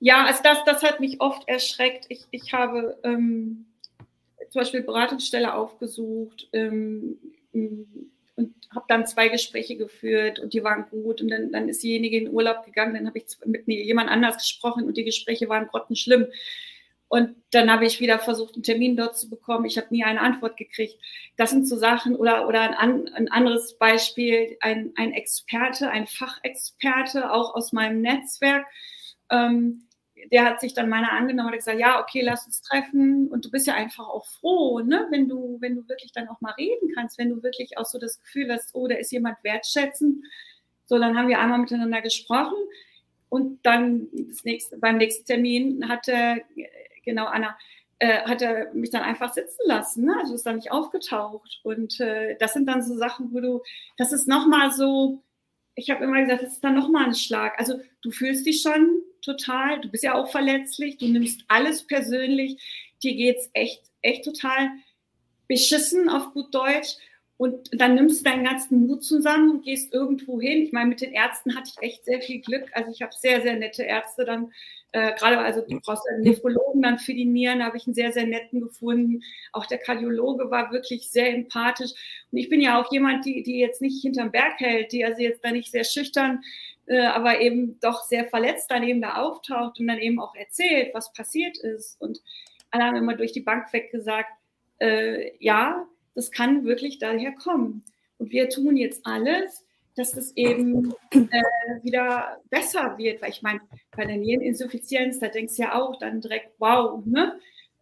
Ja, 0.00 0.26
also 0.26 0.42
das, 0.42 0.58
das 0.64 0.82
hat 0.82 1.00
mich 1.00 1.20
oft 1.20 1.48
erschreckt. 1.48 2.06
Ich, 2.10 2.26
ich 2.30 2.52
habe 2.52 2.98
ähm, 3.02 3.66
zum 4.50 4.60
Beispiel 4.60 4.82
Beratungsstelle 4.82 5.54
aufgesucht 5.54 6.48
ähm, 6.52 7.16
und 7.52 8.54
habe 8.74 8.84
dann 8.88 9.06
zwei 9.06 9.28
Gespräche 9.28 9.76
geführt 9.76 10.40
und 10.40 10.52
die 10.52 10.62
waren 10.62 10.86
gut 10.90 11.22
und 11.22 11.28
dann, 11.28 11.52
dann 11.52 11.68
ist 11.68 11.82
diejenige 11.82 12.18
in 12.18 12.28
Urlaub 12.28 12.64
gegangen, 12.64 12.94
dann 12.94 13.06
habe 13.06 13.18
ich 13.18 13.24
mit 13.44 13.66
jemand 13.66 14.10
anders 14.10 14.36
gesprochen 14.36 14.84
und 14.84 14.96
die 14.96 15.04
Gespräche 15.04 15.48
waren 15.48 15.68
grottenschlimm. 15.68 16.26
Und 17.14 17.36
dann 17.52 17.70
habe 17.70 17.86
ich 17.86 18.00
wieder 18.00 18.18
versucht, 18.18 18.54
einen 18.54 18.64
Termin 18.64 18.96
dort 18.96 19.16
zu 19.16 19.30
bekommen. 19.30 19.66
Ich 19.66 19.78
habe 19.78 19.86
nie 19.90 20.02
eine 20.02 20.20
Antwort 20.20 20.56
gekriegt. 20.56 20.98
Das 21.36 21.50
sind 21.50 21.68
so 21.68 21.76
Sachen 21.76 22.16
oder, 22.16 22.48
oder 22.48 22.76
ein, 22.80 23.08
ein 23.14 23.30
anderes 23.30 23.78
Beispiel, 23.78 24.56
ein, 24.58 24.90
ein 24.96 25.12
Experte, 25.12 25.88
ein 25.90 26.08
Fachexperte, 26.08 27.30
auch 27.30 27.54
aus 27.54 27.72
meinem 27.72 28.00
Netzwerk, 28.00 28.66
ähm, 29.30 29.86
der 30.32 30.44
hat 30.44 30.60
sich 30.60 30.74
dann 30.74 30.88
meiner 30.88 31.12
angenommen 31.12 31.50
und 31.50 31.54
gesagt, 31.54 31.78
ja, 31.78 32.02
okay, 32.02 32.20
lass 32.20 32.46
uns 32.46 32.62
treffen. 32.62 33.28
Und 33.28 33.44
du 33.44 33.50
bist 33.52 33.68
ja 33.68 33.74
einfach 33.74 34.08
auch 34.08 34.26
froh, 34.26 34.80
ne? 34.80 35.06
wenn, 35.10 35.28
du, 35.28 35.58
wenn 35.60 35.76
du 35.76 35.88
wirklich 35.88 36.10
dann 36.10 36.26
auch 36.26 36.40
mal 36.40 36.54
reden 36.58 36.90
kannst, 36.96 37.16
wenn 37.16 37.30
du 37.30 37.44
wirklich 37.44 37.78
auch 37.78 37.86
so 37.86 38.00
das 38.00 38.20
Gefühl 38.22 38.50
hast, 38.50 38.74
oh, 38.74 38.88
da 38.88 38.96
ist 38.96 39.12
jemand 39.12 39.36
wertschätzend. 39.44 40.24
So, 40.86 40.98
dann 40.98 41.16
haben 41.16 41.28
wir 41.28 41.38
einmal 41.38 41.60
miteinander 41.60 42.00
gesprochen. 42.00 42.56
Und 43.28 43.64
dann 43.64 44.08
nächste, 44.42 44.78
beim 44.78 44.96
nächsten 44.96 45.26
Termin 45.26 45.88
hatte, 45.88 46.42
genau, 47.04 47.26
Anna, 47.26 47.56
äh, 47.98 48.22
hat 48.22 48.42
er 48.42 48.72
mich 48.74 48.90
dann 48.90 49.02
einfach 49.02 49.32
sitzen 49.32 49.62
lassen. 49.66 50.04
Ne? 50.04 50.16
Also 50.20 50.34
ist 50.34 50.44
dann 50.46 50.56
nicht 50.56 50.72
aufgetaucht. 50.72 51.60
Und 51.62 52.00
äh, 52.00 52.36
das 52.38 52.52
sind 52.52 52.66
dann 52.66 52.82
so 52.82 52.96
Sachen, 52.96 53.32
wo 53.32 53.40
du, 53.40 53.62
das 53.96 54.12
ist 54.12 54.26
nochmal 54.26 54.72
so, 54.72 55.22
ich 55.74 55.90
habe 55.90 56.04
immer 56.04 56.20
gesagt, 56.20 56.42
das 56.42 56.54
ist 56.54 56.64
dann 56.64 56.74
nochmal 56.74 57.06
ein 57.06 57.14
Schlag. 57.14 57.58
Also 57.58 57.80
du 58.02 58.10
fühlst 58.10 58.46
dich 58.46 58.62
schon 58.62 59.02
total, 59.22 59.80
du 59.80 59.88
bist 59.88 60.04
ja 60.04 60.14
auch 60.14 60.30
verletzlich, 60.30 60.98
du 60.98 61.06
nimmst 61.06 61.44
alles 61.48 61.86
persönlich, 61.86 62.60
dir 63.02 63.14
geht 63.14 63.38
es 63.38 63.50
echt, 63.54 63.82
echt 64.02 64.24
total 64.24 64.70
beschissen 65.48 66.08
auf 66.08 66.32
gut 66.32 66.54
Deutsch. 66.54 66.96
Und 67.36 67.68
dann 67.72 67.96
nimmst 67.96 68.20
du 68.20 68.30
deinen 68.30 68.44
ganzen 68.44 68.86
Mut 68.86 69.02
zusammen 69.02 69.50
und 69.50 69.64
gehst 69.64 69.92
irgendwo 69.92 70.40
hin. 70.40 70.62
Ich 70.62 70.72
meine, 70.72 70.88
mit 70.88 71.00
den 71.00 71.12
Ärzten 71.12 71.56
hatte 71.56 71.70
ich 71.74 71.82
echt 71.82 72.04
sehr 72.04 72.20
viel 72.20 72.40
Glück. 72.40 72.70
Also 72.72 72.90
ich 72.92 73.02
habe 73.02 73.12
sehr, 73.12 73.42
sehr 73.42 73.56
nette 73.56 73.82
Ärzte 73.82 74.24
dann, 74.24 74.52
äh, 74.92 75.12
gerade 75.16 75.38
also 75.38 75.60
du 75.60 75.80
brauchst 75.80 76.08
einen 76.08 76.22
Nephrologen 76.22 76.80
dann 76.80 76.98
für 76.98 77.12
die 77.12 77.24
Nieren, 77.24 77.64
habe 77.64 77.76
ich 77.76 77.86
einen 77.86 77.94
sehr, 77.94 78.12
sehr 78.12 78.26
netten 78.26 78.60
gefunden. 78.60 79.22
Auch 79.52 79.66
der 79.66 79.78
Kardiologe 79.78 80.50
war 80.52 80.70
wirklich 80.70 81.10
sehr 81.10 81.34
empathisch. 81.34 81.90
Und 82.30 82.38
ich 82.38 82.48
bin 82.48 82.60
ja 82.60 82.80
auch 82.80 82.92
jemand, 82.92 83.24
die, 83.26 83.42
die 83.42 83.58
jetzt 83.58 83.82
nicht 83.82 84.00
hinterm 84.00 84.30
Berg 84.30 84.60
hält, 84.60 84.92
die 84.92 85.04
also 85.04 85.20
jetzt 85.20 85.44
da 85.44 85.50
nicht 85.50 85.72
sehr 85.72 85.84
schüchtern 85.84 86.40
äh, 86.86 87.06
aber 87.06 87.40
eben 87.40 87.78
doch 87.80 88.02
sehr 88.04 88.26
verletzt 88.26 88.70
dann 88.70 88.82
eben 88.82 89.00
da 89.00 89.14
auftaucht 89.16 89.80
und 89.80 89.86
dann 89.86 89.98
eben 89.98 90.20
auch 90.20 90.34
erzählt, 90.34 90.92
was 90.94 91.12
passiert 91.12 91.56
ist. 91.58 92.00
Und 92.00 92.20
alle 92.70 92.84
haben 92.84 92.96
immer 92.96 93.16
durch 93.16 93.32
die 93.32 93.40
Bank 93.40 93.72
weg 93.72 93.90
gesagt, 93.90 94.30
äh, 94.80 95.32
ja, 95.38 95.86
das 96.14 96.30
kann 96.30 96.64
wirklich 96.64 96.98
daher 96.98 97.32
kommen. 97.32 97.84
Und 98.18 98.30
wir 98.30 98.48
tun 98.48 98.76
jetzt 98.76 99.04
alles, 99.04 99.64
dass 99.96 100.12
das 100.12 100.36
eben 100.36 100.92
äh, 101.10 101.82
wieder 101.82 102.40
besser 102.50 102.96
wird. 102.98 103.22
Weil 103.22 103.30
ich 103.30 103.42
meine, 103.42 103.60
bei 103.96 104.04
der 104.04 104.16
Niereninsuffizienz, 104.16 105.18
da 105.18 105.28
denkst 105.28 105.56
du 105.56 105.62
ja 105.62 105.74
auch 105.74 105.98
dann 105.98 106.20
direkt, 106.20 106.50
wow, 106.58 107.04
ne? 107.04 107.38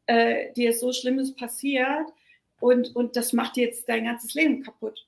Äh, 0.06 0.52
dir 0.54 0.70
ist 0.70 0.80
so 0.80 0.92
Schlimmes 0.92 1.34
passiert 1.34 2.08
und, 2.60 2.94
und 2.96 3.14
das 3.16 3.32
macht 3.32 3.56
jetzt 3.56 3.88
dein 3.88 4.04
ganzes 4.04 4.34
Leben 4.34 4.62
kaputt. 4.62 5.06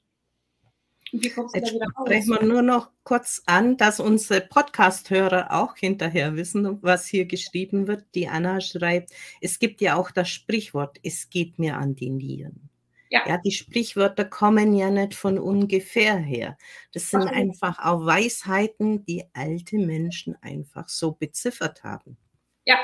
Wie 1.13 1.29
kommst 1.31 1.55
du 1.55 1.59
Jetzt 1.59 1.71
da 1.71 1.75
wieder 1.75 1.87
raus? 1.97 2.07
Sprechen 2.07 2.31
wir 2.31 2.43
nur 2.43 2.63
noch 2.63 2.91
kurz 3.05 3.43
an, 3.47 3.77
dass 3.77 4.01
unsere 4.01 4.41
Podcast-Hörer 4.41 5.53
auch 5.53 5.77
hinterher 5.77 6.37
wissen, 6.37 6.83
was 6.83 7.07
hier 7.07 7.27
geschrieben 7.27 7.87
wird. 7.87 8.05
Die 8.15 8.29
Anna 8.29 8.61
schreibt, 8.61 9.11
es 9.41 9.59
gibt 9.59 9.81
ja 9.81 9.97
auch 9.97 10.11
das 10.11 10.29
Sprichwort, 10.29 10.99
es 11.03 11.29
geht 11.29 11.59
mir 11.59 11.77
an 11.77 11.95
die 11.95 12.11
Nieren. 12.11 12.71
Ja. 13.15 13.23
ja, 13.29 13.39
die 13.39 13.53
Sprichwörter 13.53 14.25
kommen 14.25 14.75
ja 14.75 14.91
nicht 14.91 15.15
von 15.15 15.39
ungefähr 15.39 16.17
her. 16.17 16.59
Das 16.93 17.11
sind 17.11 17.23
okay. 17.23 17.35
einfach 17.37 17.79
auch 17.79 18.05
Weisheiten, 18.05 19.05
die 19.05 19.23
alte 19.33 19.79
Menschen 19.79 20.35
einfach 20.43 20.89
so 20.89 21.13
beziffert 21.13 21.85
haben. 21.85 22.17
Ja, 22.65 22.77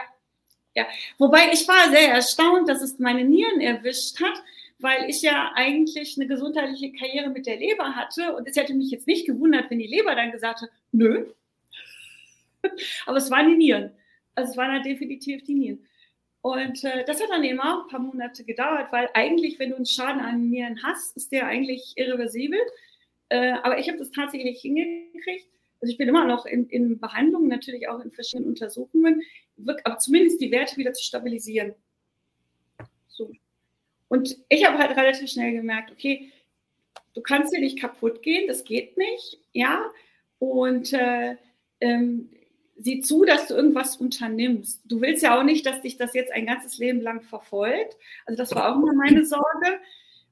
ja. 0.77 0.87
Wobei 1.19 1.51
ich 1.53 1.67
war 1.67 1.91
sehr 1.91 2.13
erstaunt, 2.13 2.69
dass 2.69 2.81
es 2.81 3.01
meine 3.01 3.25
Nieren 3.25 3.61
erwischt 3.61 4.21
hat, 4.21 4.41
weil 4.79 5.11
ich 5.11 5.21
ja 5.21 5.51
eigentlich 5.57 6.17
eine 6.17 6.29
gesundheitliche 6.29 6.93
Karriere 6.93 7.31
mit 7.31 7.47
der 7.47 7.57
Leber 7.57 7.97
hatte 7.97 8.37
und 8.37 8.47
es 8.47 8.55
hätte 8.55 8.75
mich 8.75 8.93
jetzt 8.93 9.09
nicht 9.09 9.27
gewundert, 9.27 9.69
wenn 9.69 9.81
die 9.81 9.89
Leber 9.89 10.15
dann 10.15 10.31
gesagt 10.31 10.61
hätte, 10.61 10.73
nö. 10.93 11.27
Aber 13.07 13.17
es 13.17 13.33
waren 13.33 13.49
die 13.49 13.57
Nieren. 13.57 13.91
Also 14.37 14.53
es 14.53 14.57
waren 14.57 14.71
halt 14.71 14.85
definitiv 14.85 15.43
die 15.43 15.55
Nieren. 15.55 15.85
Und 16.43 16.85
äh, 16.85 17.05
das 17.05 17.21
hat 17.21 17.31
dann 17.31 17.45
eben 17.45 17.61
auch 17.61 17.83
ein 17.83 17.89
paar 17.89 18.01
Monate 18.01 18.45
gedauert, 18.45 18.93
weil 18.93 19.11
eigentlich, 19.13 19.59
wenn 19.59 19.71
du 19.71 19.77
einen 19.77 19.87
Schaden 19.87 20.21
an 20.21 20.49
Nieren 20.49 20.83
hast, 20.83 21.17
ist 21.17 21.33
der 21.33 21.47
eigentlich 21.47 21.93
irreversibel. 21.97 22.59
Äh, 23.29 23.53
aber 23.63 23.79
ich 23.79 23.89
habe 23.89 23.99
das 23.99 24.11
tatsächlich 24.11 24.61
hingekriegt. 24.61 25.47
Also 25.81 25.93
ich 25.93 25.99
bin 25.99 26.09
immer 26.09 26.27
noch 26.27 26.47
in, 26.47 26.69
in 26.69 26.99
Behandlung, 26.99 27.49
natürlich 27.49 27.89
auch 27.89 28.01
in 28.01 28.11
verschiedenen 28.11 28.51
Untersuchungen, 28.51 29.23
aber 29.85 29.99
zumindest 29.99 30.41
die 30.41 30.51
Werte 30.51 30.77
wieder 30.77 30.93
zu 30.93 31.03
stabilisieren. 31.03 31.75
So. 33.09 33.33
Und 34.09 34.37
ich 34.49 34.67
habe 34.67 34.79
halt 34.79 34.97
relativ 34.97 35.31
schnell 35.31 35.53
gemerkt, 35.53 35.91
okay, 35.91 36.33
du 37.15 37.23
kannst 37.23 37.55
hier 37.55 37.61
nicht 37.61 37.81
kaputt 37.81 38.23
gehen, 38.23 38.47
das 38.47 38.65
geht 38.65 38.99
nicht, 38.99 39.39
ja. 39.53 39.91
Und 40.39 40.93
äh, 40.93 41.37
ähm, 41.81 42.31
sieh 42.83 43.01
zu, 43.01 43.25
dass 43.25 43.47
du 43.47 43.55
irgendwas 43.55 43.97
unternimmst. 43.97 44.81
Du 44.85 45.01
willst 45.01 45.23
ja 45.23 45.39
auch 45.39 45.45
nicht, 45.45 45.67
dass 45.67 45.83
dich 45.83 45.99
das 45.99 46.15
jetzt 46.15 46.33
ein 46.33 46.47
ganzes 46.47 46.79
Leben 46.79 47.01
lang 47.01 47.23
verfolgt. 47.23 47.97
Also 48.27 48.37
das 48.37 48.55
war 48.55 48.71
auch 48.71 48.83
immer 48.83 48.95
meine 48.95 49.25
Sorge, 49.25 49.81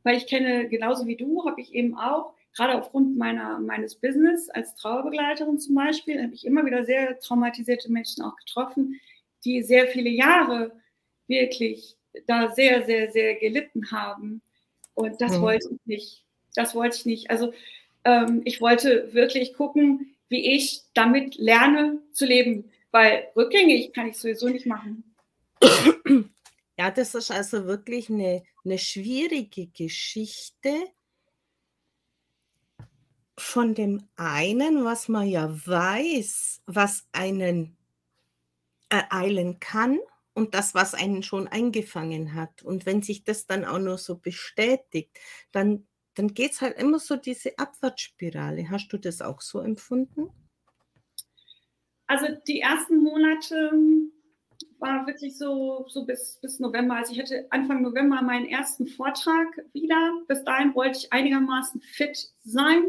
weil 0.03 0.17
ich 0.17 0.27
kenne, 0.27 0.69
genauso 0.69 1.07
wie 1.07 1.17
du, 1.17 1.45
habe 1.47 1.61
ich 1.61 1.75
eben 1.75 1.97
auch, 1.97 2.33
gerade 2.55 2.75
aufgrund 2.75 3.17
meiner, 3.19 3.59
meines 3.61 3.95
Business 3.95 4.49
als 4.49 4.75
Trauerbegleiterin 4.75 5.59
zum 5.59 5.75
Beispiel, 5.75 6.23
habe 6.23 6.35
ich 6.35 6.47
immer 6.47 6.65
wieder 6.65 6.85
sehr 6.85 7.21
traumatisierte 7.21 7.93
Menschen 7.93 8.25
auch 8.25 8.37
getroffen, 8.37 8.99
die 9.45 9.63
sehr 9.63 9.87
viele 9.87 10.11
Jahre 10.11 10.73
wirklich 11.27 11.97
da 12.27 12.51
sehr, 12.51 12.85
sehr, 12.87 13.13
sehr 13.13 13.35
gelitten 13.35 13.91
haben. 13.93 14.43
Und 14.95 15.21
das 15.21 15.37
mhm. 15.37 15.43
wollte 15.43 15.69
ich 15.71 15.87
nicht. 15.87 16.25
Das 16.55 16.75
wollte 16.75 16.97
ich 16.97 17.07
nicht. 17.07 17.31
Also 17.31 17.53
ähm, 18.05 18.41
ich 18.45 18.61
wollte 18.61 19.13
wirklich 19.13 19.53
gucken, 19.55 20.17
wie 20.29 20.55
ich 20.55 20.83
damit 20.95 21.37
lerne 21.37 22.01
zu 22.13 22.27
leben, 22.27 22.71
weil 22.91 23.29
rückgängig 23.37 23.93
kann 23.93 24.09
ich 24.09 24.19
sowieso 24.19 24.49
nicht 24.49 24.67
machen. 24.67 25.05
Ja, 26.79 26.93
das 26.93 27.17
ist 27.17 27.33
also 27.33 27.67
wirklich 27.67 28.09
eine, 28.09 28.45
eine 28.65 28.79
schwierige 28.79 29.67
Geschichte. 29.67 30.71
Von 33.37 33.75
dem 33.75 34.09
einen, 34.15 34.85
was 34.85 35.09
man 35.09 35.27
ja 35.27 35.49
weiß, 35.67 36.63
was 36.67 37.09
einen 37.13 37.77
ereilen 38.91 39.59
kann, 39.59 39.99
und 40.39 40.55
das, 40.55 40.73
was 40.73 40.95
einen 40.95 41.25
schon 41.25 41.49
eingefangen 41.49 42.35
hat. 42.35 42.63
Und 42.63 42.87
wenn 42.87 43.03
sich 43.03 43.25
das 43.25 43.47
dann 43.47 43.65
auch 43.65 43.81
nur 43.81 43.99
so 43.99 44.17
bestätigt, 44.17 45.19
dann, 45.51 45.88
dann 46.19 46.35
geht 46.35 46.53
es 46.53 46.61
halt 46.61 46.77
immer 46.79 46.99
so 46.99 47.15
diese 47.15 47.57
Abwärtsspirale. 47.59 48.69
Hast 48.71 48.93
du 48.93 48.99
das 48.99 49.23
auch 49.23 49.41
so 49.41 49.61
empfunden? 49.61 50.29
Also 52.09 52.27
die 52.49 52.61
ersten 52.61 53.03
Monate 53.03 53.71
war 54.79 55.07
wirklich 55.07 55.39
so, 55.39 55.87
so 55.89 56.05
bis, 56.05 56.39
bis 56.43 56.59
November. 56.59 56.97
Also 56.97 57.13
ich 57.13 57.21
hatte 57.21 57.47
Anfang 57.51 57.83
November 57.83 58.21
meinen 58.23 58.47
ersten 58.47 58.89
Vortrag 58.89 59.47
wieder. 59.73 60.13
Bis 60.27 60.43
dahin 60.43 60.75
wollte 60.75 60.99
ich 60.99 61.13
einigermaßen 61.13 61.81
fit 61.83 62.33
sein. 62.45 62.85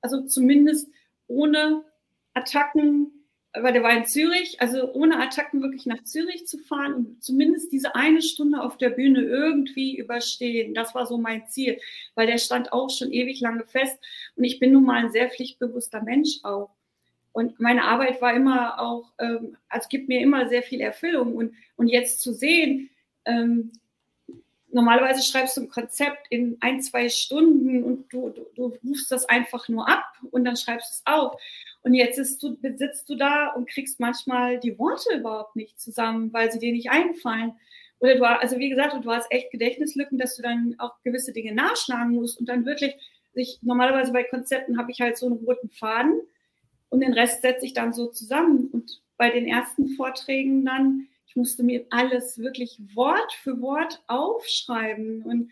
Also 0.00 0.24
zumindest 0.26 0.88
ohne 1.26 1.84
Attacken, 2.34 3.21
weil 3.54 3.72
der 3.72 3.82
war 3.82 3.94
in 3.94 4.06
Zürich, 4.06 4.60
also 4.60 4.92
ohne 4.92 5.18
Attacken 5.20 5.62
wirklich 5.62 5.84
nach 5.84 6.02
Zürich 6.04 6.46
zu 6.46 6.58
fahren 6.58 6.94
und 6.94 7.22
zumindest 7.22 7.70
diese 7.72 7.94
eine 7.94 8.22
Stunde 8.22 8.62
auf 8.62 8.78
der 8.78 8.90
Bühne 8.90 9.22
irgendwie 9.22 9.98
überstehen. 9.98 10.74
Das 10.74 10.94
war 10.94 11.06
so 11.06 11.18
mein 11.18 11.46
Ziel, 11.48 11.78
weil 12.14 12.26
der 12.26 12.38
stand 12.38 12.72
auch 12.72 12.88
schon 12.88 13.12
ewig 13.12 13.40
lange 13.40 13.64
fest 13.64 13.98
und 14.36 14.44
ich 14.44 14.58
bin 14.58 14.72
nun 14.72 14.84
mal 14.84 15.04
ein 15.04 15.12
sehr 15.12 15.28
pflichtbewusster 15.28 16.02
Mensch 16.02 16.38
auch. 16.44 16.70
Und 17.32 17.60
meine 17.60 17.84
Arbeit 17.84 18.20
war 18.20 18.34
immer 18.34 18.80
auch, 18.80 19.12
ähm, 19.18 19.56
also 19.68 19.88
gibt 19.88 20.08
mir 20.08 20.20
immer 20.20 20.48
sehr 20.48 20.62
viel 20.62 20.80
Erfüllung 20.80 21.34
und, 21.34 21.54
und 21.76 21.88
jetzt 21.88 22.20
zu 22.20 22.32
sehen, 22.32 22.90
ähm, 23.24 23.72
normalerweise 24.72 25.22
schreibst 25.22 25.56
du 25.56 25.62
ein 25.62 25.68
Konzept 25.68 26.26
in 26.30 26.56
ein, 26.60 26.80
zwei 26.80 27.08
Stunden 27.08 27.84
und 27.84 28.12
du, 28.12 28.30
du, 28.30 28.46
du 28.54 28.78
rufst 28.84 29.12
das 29.12 29.28
einfach 29.28 29.68
nur 29.68 29.88
ab 29.88 30.04
und 30.30 30.44
dann 30.44 30.56
schreibst 30.56 30.90
du 30.90 30.94
es 30.94 31.02
auf. 31.14 31.40
Und 31.82 31.94
jetzt 31.94 32.18
du, 32.42 32.56
sitzt 32.76 33.08
du 33.08 33.16
da 33.16 33.48
und 33.48 33.68
kriegst 33.68 34.00
manchmal 34.00 34.58
die 34.58 34.78
Worte 34.78 35.16
überhaupt 35.16 35.56
nicht 35.56 35.80
zusammen, 35.80 36.32
weil 36.32 36.50
sie 36.50 36.58
dir 36.58 36.72
nicht 36.72 36.90
einfallen. 36.90 37.54
Oder 37.98 38.16
du, 38.16 38.24
also 38.24 38.58
wie 38.58 38.70
gesagt, 38.70 38.96
du 39.00 39.10
hast 39.10 39.30
echt 39.30 39.50
Gedächtnislücken, 39.50 40.18
dass 40.18 40.36
du 40.36 40.42
dann 40.42 40.74
auch 40.78 41.00
gewisse 41.02 41.32
Dinge 41.32 41.54
nachschlagen 41.54 42.14
musst 42.14 42.38
und 42.38 42.48
dann 42.48 42.64
wirklich 42.64 42.94
Ich, 43.34 43.58
normalerweise 43.62 44.12
bei 44.12 44.24
Konzepten 44.24 44.78
habe 44.78 44.90
ich 44.90 45.00
halt 45.00 45.16
so 45.16 45.26
einen 45.26 45.44
roten 45.44 45.70
Faden 45.70 46.20
und 46.88 47.00
den 47.00 47.12
Rest 47.12 47.42
setze 47.42 47.64
ich 47.64 47.72
dann 47.72 47.92
so 47.92 48.08
zusammen. 48.08 48.68
Und 48.72 49.00
bei 49.16 49.30
den 49.30 49.46
ersten 49.46 49.90
Vorträgen 49.90 50.64
dann, 50.64 51.08
ich 51.32 51.36
musste 51.36 51.62
mir 51.62 51.86
alles 51.88 52.38
wirklich 52.38 52.78
Wort 52.94 53.32
für 53.32 53.62
Wort 53.62 54.02
aufschreiben. 54.06 55.22
Und 55.22 55.50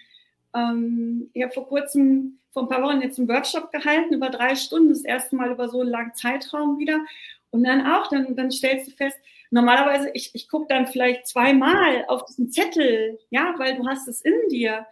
ähm, 0.55 1.31
ich 1.33 1.43
habe 1.43 1.55
vor 1.55 1.67
kurzem, 1.69 2.39
vor 2.53 2.65
ein 2.65 2.69
paar 2.69 2.83
Wochen 2.83 3.01
jetzt 3.01 3.19
einen 3.19 3.29
Workshop 3.29 3.73
gehalten, 3.73 4.13
über 4.13 4.29
drei 4.29 4.57
Stunden, 4.57 4.91
das 4.91 5.05
erste 5.05 5.37
Mal 5.37 5.51
über 5.51 5.71
so 5.71 5.81
einen 5.81 5.89
langen 5.89 6.15
Zeitraum 6.15 6.79
wieder. 6.79 7.01
Und 7.49 7.65
dann 7.65 7.87
auch, 7.87 8.09
dann, 8.09 8.37
dann 8.37 8.51
stellst 8.51 8.89
du 8.89 8.91
fest, 8.95 9.17
normalerweise, 9.51 10.11
ich, 10.13 10.31
ich 10.35 10.51
gucke 10.51 10.67
dann 10.69 10.87
vielleicht 10.87 11.27
zweimal 11.27 12.05
auf 12.09 12.27
diesen 12.27 12.51
Zettel, 12.51 13.19
ja, 13.31 13.55
weil 13.57 13.77
du 13.77 13.87
hast 13.87 14.07
es 14.07 14.21
in 14.21 14.35
dir. 14.51 14.87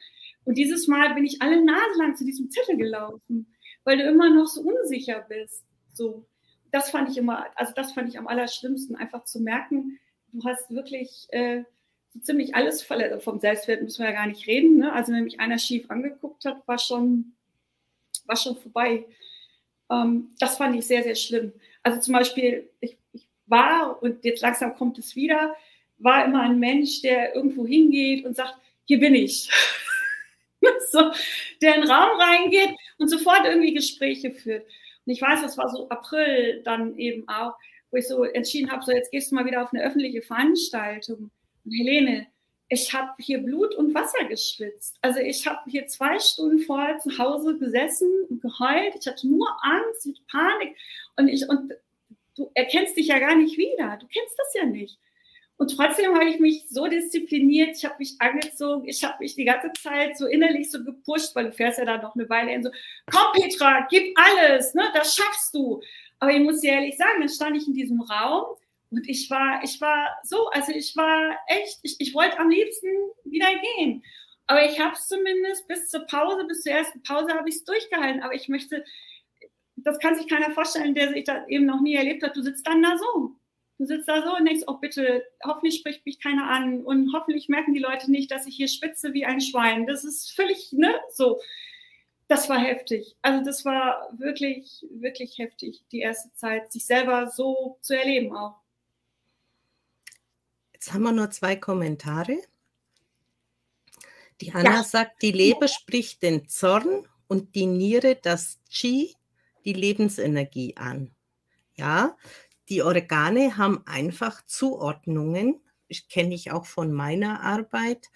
Und 0.47 0.57
dieses 0.57 0.89
Mal 0.89 1.13
bin 1.13 1.27
ich 1.27 1.43
alle 1.43 1.63
Nase 1.63 1.99
lang 1.99 2.17
zu 2.17 2.25
diesem 2.25 2.51
Zettel 2.51 2.79
gelaufen, 2.79 3.55
weil 3.85 3.99
du 3.99 4.05
immer 4.05 4.31
noch 4.31 4.47
so 4.47 4.63
unsicher 4.63 5.27
bist. 5.29 5.67
So, 5.93 6.25
das 6.73 6.89
fand 6.89 7.11
ich 7.11 7.19
immer, 7.19 7.45
also 7.57 7.75
das 7.77 7.93
fand 7.93 8.09
ich 8.09 8.19
am 8.19 8.27
allerschlimmsten, 8.27 8.97
einfach 8.97 9.25
zu 9.25 9.43
merken, 9.43 9.99
du 10.33 10.45
hast 10.45 10.71
wirklich 10.71 11.27
äh, 11.31 11.63
so 12.15 12.21
ziemlich 12.21 12.55
alles 12.55 12.83
verletzt. 12.83 13.25
Vom 13.25 13.41
Selbstwert 13.41 13.83
müssen 13.83 14.01
wir 14.01 14.11
ja 14.11 14.17
gar 14.17 14.27
nicht 14.27 14.47
reden. 14.47 14.79
Ne? 14.79 14.93
Also 14.93 15.13
wenn 15.13 15.25
mich 15.25 15.41
einer 15.41 15.59
schief 15.59 15.91
angeguckt 15.91 16.45
hat, 16.45 16.67
war 16.67 16.79
schon, 16.79 17.33
war 18.27 18.37
schon 18.37 18.57
vorbei. 18.57 19.05
Ähm, 19.91 20.31
das 20.39 20.57
fand 20.57 20.77
ich 20.77 20.87
sehr, 20.87 21.03
sehr 21.03 21.15
schlimm. 21.15 21.53
Also 21.83 22.01
zum 22.01 22.15
Beispiel, 22.15 22.69
ich, 22.81 22.97
ich 23.13 23.27
war, 23.47 24.03
und 24.03 24.25
jetzt 24.25 24.43
langsam 24.43 24.75
kommt 24.75 24.99
es 24.99 25.17
wieder, 25.17 25.55
war 25.99 26.25
immer 26.25 26.43
ein 26.43 26.59
Mensch, 26.59 27.03
der 27.03 27.35
irgendwo 27.35 27.67
hingeht 27.67 28.25
und 28.25 28.37
sagt, 28.37 28.55
hier 28.85 29.01
bin 29.01 29.15
ich. 29.15 29.51
so, 30.91 31.11
der 31.61 31.77
in 31.77 31.83
den 31.83 31.91
Raum 31.91 32.21
reingeht 32.21 32.71
und 32.99 33.09
sofort 33.09 33.45
irgendwie 33.45 33.75
Gespräche 33.75 34.31
führt. 34.31 34.65
Und 35.07 35.13
ich 35.13 35.23
weiß, 35.23 35.43
das 35.43 35.59
war 35.59 35.69
so 35.71 35.89
April 35.89 36.63
dann 36.65 36.97
eben 36.99 37.29
auch, 37.29 37.55
wo 37.91 37.97
ich 37.97 38.07
so 38.07 38.25
entschieden 38.25 38.71
habe, 38.71 38.85
so 38.85 38.93
jetzt 38.93 39.11
gehst 39.11 39.31
du 39.31 39.35
mal 39.35 39.47
wieder 39.47 39.63
auf 39.63 39.73
eine 39.73 39.83
öffentliche 39.83 40.23
Veranstaltung. 40.23 41.31
Und 41.65 41.73
Helene, 41.73 42.27
ich 42.69 42.93
habe 42.93 43.13
hier 43.19 43.39
Blut 43.39 43.75
und 43.75 43.95
Wasser 43.95 44.25
geschwitzt. 44.25 44.99
Also 45.01 45.21
ich 45.21 45.47
habe 45.47 45.61
hier 45.67 45.87
zwei 45.87 46.19
Stunden 46.19 46.59
vorher 46.61 46.99
zu 46.99 47.17
Hause 47.19 47.57
gesessen 47.57 48.11
und 48.29 48.43
geheult. 48.43 48.95
Ich 48.99 49.07
hatte 49.07 49.27
nur 49.27 49.49
Angst 49.63 50.07
und 50.07 50.27
Panik. 50.27 50.77
Und 51.17 51.29
ich, 51.29 51.49
und 51.49 51.73
du 52.37 52.51
erkennst 52.55 52.97
dich 52.97 53.09
ja 53.09 53.19
gar 53.19 53.37
nicht 53.37 53.57
wieder. 53.57 53.97
Du 53.97 54.07
kennst 54.07 54.39
das 54.39 54.55
ja 54.55 54.67
nicht. 54.67 54.99
Und 55.59 55.75
trotzdem 55.77 56.15
habe 56.15 56.31
ich 56.31 56.39
mich 56.39 56.69
so 56.69 56.87
diszipliniert, 56.87 57.77
ich 57.77 57.85
habe 57.85 57.97
mich 57.99 58.15
angezogen, 58.21 58.87
ich 58.87 59.03
habe 59.03 59.17
mich 59.19 59.35
die 59.35 59.45
ganze 59.45 59.73
Zeit 59.73 60.17
so 60.17 60.27
innerlich 60.27 60.71
so 60.71 60.85
gepusht, 60.85 61.35
weil 61.35 61.47
du 61.47 61.53
fährst 61.53 61.81
ja 61.81 61.85
da 61.85 62.01
noch 62.01 62.15
eine 62.15 62.29
Weile 62.29 62.53
hin, 62.53 62.63
so, 62.63 62.71
komm 63.11 63.33
Petra, 63.33 63.85
gib 63.91 64.17
alles, 64.17 64.73
ne, 64.75 64.85
das 64.95 65.17
schaffst 65.17 65.53
du. 65.53 65.83
Aber 66.21 66.33
ich 66.33 66.41
muss 66.41 66.61
dir 66.61 66.73
ehrlich 66.73 66.97
sagen, 66.97 67.21
dann 67.21 67.29
stand 67.29 67.57
ich 67.57 67.67
in 67.67 67.75
diesem 67.75 68.01
Raum 68.01 68.57
und 68.91 69.09
ich 69.09 69.31
war, 69.31 69.63
ich 69.63 69.81
war 69.81 70.17
so, 70.25 70.49
also 70.49 70.73
ich 70.73 70.97
war 70.97 71.37
echt, 71.47 71.79
ich, 71.83 71.97
ich 71.99 72.15
wollte 72.15 72.39
am 72.39 72.51
liebsten 72.51 72.89
wieder 73.25 73.49
gehen. 73.77 74.03
Aber 74.47 74.65
ich 74.65 74.81
habe 74.81 74.95
es 74.95 75.07
zumindest 75.07 75.69
bis 75.69 75.89
zur 75.89 76.07
Pause, 76.07 76.45
bis 76.47 76.63
zur 76.63 76.73
ersten 76.73 77.03
Pause 77.03 77.35
habe 77.35 77.49
ich 77.49 77.57
es 77.57 77.65
durchgehalten. 77.65 78.23
Aber 78.23 78.35
ich 78.35 78.49
möchte, 78.49 78.83
das 79.77 79.99
kann 79.99 80.17
sich 80.17 80.27
keiner 80.27 80.51
vorstellen, 80.53 80.95
der 80.95 81.13
sich 81.13 81.25
das 81.25 81.47
eben 81.49 81.67
noch 81.67 81.83
nie 81.83 81.95
erlebt 81.95 82.23
hat. 82.23 82.35
Du 82.35 82.43
sitzt 82.43 82.67
dann 82.67 82.83
da 82.83 82.97
so. 82.97 83.33
Du 83.77 83.85
sitzt 83.85 84.09
da 84.09 84.23
so 84.23 84.35
und 84.37 84.47
denkst, 84.47 84.65
oh 84.67 84.79
bitte, 84.79 85.23
hoffentlich 85.45 85.77
spricht 85.77 86.05
mich 86.05 86.19
keiner 86.19 86.49
an 86.51 86.83
und 86.85 87.13
hoffentlich 87.13 87.49
merken 87.49 87.75
die 87.75 87.81
Leute 87.81 88.11
nicht, 88.11 88.31
dass 88.31 88.47
ich 88.47 88.57
hier 88.57 88.69
spitze 88.69 89.13
wie 89.13 89.25
ein 89.25 89.41
Schwein. 89.41 89.87
Das 89.87 90.03
ist 90.03 90.33
völlig, 90.35 90.73
ne, 90.73 90.95
so. 91.13 91.41
Das 92.29 92.49
war 92.51 92.59
heftig. 92.59 93.17
Also 93.23 93.45
das 93.45 93.65
war 93.65 94.09
wirklich, 94.17 94.85
wirklich 94.91 95.39
heftig, 95.39 95.83
die 95.91 96.01
erste 96.01 96.31
Zeit, 96.35 96.71
sich 96.71 96.85
selber 96.85 97.31
so 97.31 97.79
zu 97.81 97.97
erleben 97.97 98.37
auch. 98.37 98.61
Jetzt 100.75 100.93
haben 100.93 101.03
wir 101.03 101.13
nur 101.13 101.31
zwei 101.31 101.57
Kommentare. 101.57 102.39
Die 104.41 104.53
Anna 104.53 104.77
ja. 104.77 104.85
sagt, 104.85 105.23
die 105.23 105.33
Leber 105.33 105.67
spricht 105.67 106.23
den 106.23 106.49
Zorn 106.49 107.09
und 107.27 107.55
die 107.55 107.67
Niere 107.67 108.15
das 108.15 108.61
Qi, 108.71 109.17
die 109.65 109.73
Lebensenergie 109.73 110.77
an. 110.77 111.11
Ja, 111.75 112.17
die 112.69 112.83
Organe 112.83 113.57
haben 113.57 113.83
einfach 113.87 114.45
Zuordnungen, 114.45 115.61
ich 115.89 116.09
kenne 116.09 116.35
ich 116.35 116.53
auch 116.53 116.67
von 116.67 116.93
meiner 116.93 117.41
Arbeit. 117.41 118.11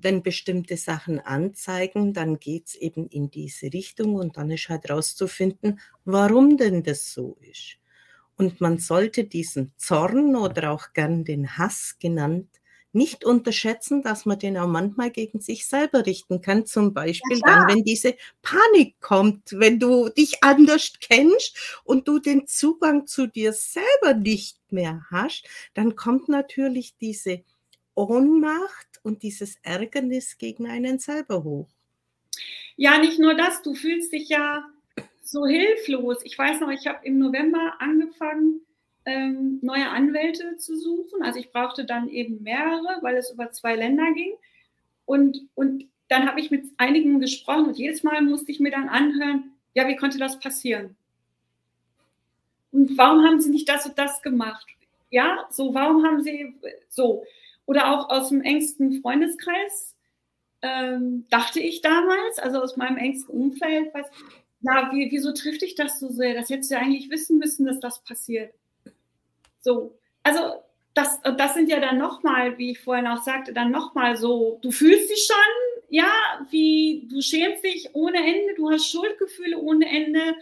Wenn 0.00 0.22
bestimmte 0.22 0.76
Sachen 0.76 1.20
anzeigen, 1.20 2.12
dann 2.12 2.38
geht 2.38 2.68
es 2.68 2.74
eben 2.74 3.08
in 3.08 3.30
diese 3.30 3.72
Richtung 3.72 4.14
und 4.14 4.36
dann 4.36 4.50
ist 4.50 4.68
halt 4.68 4.90
rauszufinden, 4.90 5.80
warum 6.04 6.56
denn 6.56 6.82
das 6.82 7.12
so 7.12 7.36
ist. 7.40 7.78
Und 8.36 8.60
man 8.60 8.78
sollte 8.78 9.24
diesen 9.24 9.72
Zorn 9.76 10.36
oder 10.36 10.70
auch 10.70 10.92
gern 10.92 11.24
den 11.24 11.58
Hass 11.58 11.96
genannt 11.98 12.48
nicht 12.92 13.24
unterschätzen, 13.24 14.02
dass 14.02 14.24
man 14.24 14.38
den 14.38 14.56
auch 14.56 14.66
manchmal 14.66 15.10
gegen 15.10 15.40
sich 15.40 15.66
selber 15.66 16.06
richten 16.06 16.40
kann. 16.40 16.66
Zum 16.66 16.94
Beispiel 16.94 17.38
ja, 17.38 17.46
dann, 17.46 17.68
wenn 17.68 17.84
diese 17.84 18.16
Panik 18.42 19.00
kommt, 19.00 19.52
wenn 19.52 19.78
du 19.78 20.08
dich 20.08 20.42
anders 20.42 20.92
kennst 21.00 21.80
und 21.84 22.08
du 22.08 22.18
den 22.18 22.46
Zugang 22.46 23.06
zu 23.06 23.26
dir 23.26 23.52
selber 23.52 24.14
nicht 24.14 24.58
mehr 24.70 25.04
hast, 25.10 25.46
dann 25.74 25.96
kommt 25.96 26.28
natürlich 26.28 26.96
diese 26.98 27.42
Ohnmacht 27.94 28.87
und 29.02 29.22
dieses 29.22 29.56
Ärgernis 29.62 30.38
gegen 30.38 30.68
einen 30.68 30.98
selber 30.98 31.44
hoch. 31.44 31.68
Ja, 32.76 32.98
nicht 32.98 33.18
nur 33.18 33.34
das, 33.34 33.62
du 33.62 33.74
fühlst 33.74 34.12
dich 34.12 34.28
ja 34.28 34.64
so 35.22 35.46
hilflos. 35.46 36.18
Ich 36.24 36.38
weiß 36.38 36.60
noch, 36.60 36.70
ich 36.70 36.86
habe 36.86 37.04
im 37.04 37.18
November 37.18 37.74
angefangen, 37.80 38.60
ähm, 39.04 39.58
neue 39.62 39.88
Anwälte 39.88 40.56
zu 40.58 40.78
suchen. 40.78 41.22
Also 41.22 41.40
ich 41.40 41.50
brauchte 41.50 41.84
dann 41.84 42.08
eben 42.08 42.42
mehrere, 42.42 42.98
weil 43.02 43.16
es 43.16 43.30
über 43.30 43.50
zwei 43.50 43.74
Länder 43.74 44.12
ging. 44.14 44.32
Und, 45.06 45.48
und 45.54 45.86
dann 46.08 46.28
habe 46.28 46.40
ich 46.40 46.50
mit 46.50 46.66
einigen 46.76 47.20
gesprochen 47.20 47.66
und 47.66 47.78
jedes 47.78 48.02
Mal 48.02 48.22
musste 48.22 48.50
ich 48.52 48.60
mir 48.60 48.70
dann 48.70 48.88
anhören, 48.88 49.52
ja, 49.74 49.86
wie 49.88 49.96
konnte 49.96 50.18
das 50.18 50.38
passieren? 50.38 50.96
Und 52.72 52.96
warum 52.98 53.24
haben 53.24 53.40
sie 53.40 53.50
nicht 53.50 53.68
das 53.68 53.86
und 53.86 53.98
das 53.98 54.22
gemacht? 54.22 54.66
Ja, 55.10 55.46
so, 55.50 55.72
warum 55.72 56.04
haben 56.04 56.22
sie 56.22 56.54
so? 56.88 57.24
Oder 57.68 57.92
auch 57.92 58.08
aus 58.08 58.30
dem 58.30 58.40
engsten 58.40 59.02
Freundeskreis 59.02 59.94
ähm, 60.62 61.26
dachte 61.28 61.60
ich 61.60 61.82
damals, 61.82 62.38
also 62.38 62.62
aus 62.62 62.78
meinem 62.78 62.96
engsten 62.96 63.28
Umfeld, 63.34 63.92
was, 63.92 64.06
ja, 64.62 64.90
wie, 64.90 65.10
wieso 65.10 65.34
trifft 65.34 65.60
dich 65.60 65.74
das 65.74 66.00
so 66.00 66.08
sehr? 66.08 66.32
Das 66.32 66.48
hättest 66.48 66.70
du 66.70 66.76
ja 66.76 66.80
eigentlich 66.80 67.10
wissen 67.10 67.36
müssen, 67.36 67.66
dass 67.66 67.78
das 67.78 68.02
passiert. 68.04 68.54
So, 69.60 69.98
also 70.22 70.62
das, 70.94 71.20
das 71.36 71.52
sind 71.52 71.68
ja 71.68 71.78
dann 71.78 71.98
nochmal, 71.98 72.56
wie 72.56 72.70
ich 72.70 72.80
vorhin 72.80 73.06
auch 73.06 73.22
sagte, 73.22 73.52
dann 73.52 73.70
nochmal 73.70 74.16
so, 74.16 74.58
du 74.62 74.70
fühlst 74.70 75.10
dich 75.10 75.26
schon, 75.26 75.84
ja, 75.90 76.10
wie 76.48 77.06
du 77.12 77.20
schämst 77.20 77.62
dich 77.64 77.90
ohne 77.92 78.16
Ende, 78.16 78.54
du 78.56 78.70
hast 78.70 78.90
Schuldgefühle 78.90 79.58
ohne 79.58 79.86
Ende. 79.86 80.36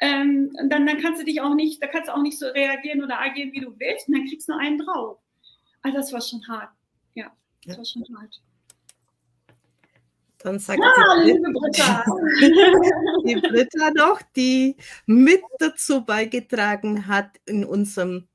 Ähm, 0.00 0.56
und 0.58 0.72
dann, 0.72 0.86
dann 0.86 1.02
kannst 1.02 1.20
du 1.20 1.26
dich 1.26 1.42
auch 1.42 1.54
nicht, 1.54 1.82
da 1.82 1.86
kannst 1.86 2.08
du 2.08 2.14
auch 2.14 2.22
nicht 2.22 2.38
so 2.38 2.46
reagieren 2.46 3.04
oder 3.04 3.20
agieren, 3.20 3.52
wie 3.52 3.60
du 3.60 3.78
willst, 3.78 4.08
und 4.08 4.14
dann 4.14 4.26
kriegst 4.26 4.48
du 4.48 4.52
nur 4.52 4.60
einen 4.62 4.78
drauf. 4.78 5.18
Also 5.82 5.98
das 5.98 6.12
war 6.12 6.20
schon 6.20 6.46
hart. 6.48 6.70
Ja, 7.14 7.32
das 7.64 7.74
ja. 7.74 7.78
war 7.78 7.84
schon 7.84 8.04
hart. 8.16 8.40
Dann 10.38 10.58
sagt 10.58 10.80
ah, 10.82 11.22
die, 11.24 11.38
Britta. 11.38 12.04
die 13.24 13.36
Britta 13.36 13.90
noch, 13.90 14.20
die 14.34 14.76
mit 15.06 15.42
dazu 15.58 16.04
beigetragen 16.04 17.06
hat 17.06 17.40
in 17.44 17.64
unserem 17.64 18.26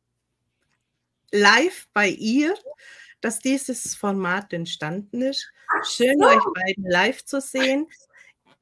live 1.32 1.88
bei 1.94 2.08
ihr, 2.08 2.56
dass 3.20 3.40
dieses 3.40 3.96
Format 3.96 4.54
entstanden 4.54 5.22
ist. 5.22 5.52
Schön, 5.84 6.18
so. 6.20 6.28
euch 6.28 6.44
beiden 6.54 6.90
live 6.90 7.26
zu 7.26 7.42
sehen. 7.42 7.88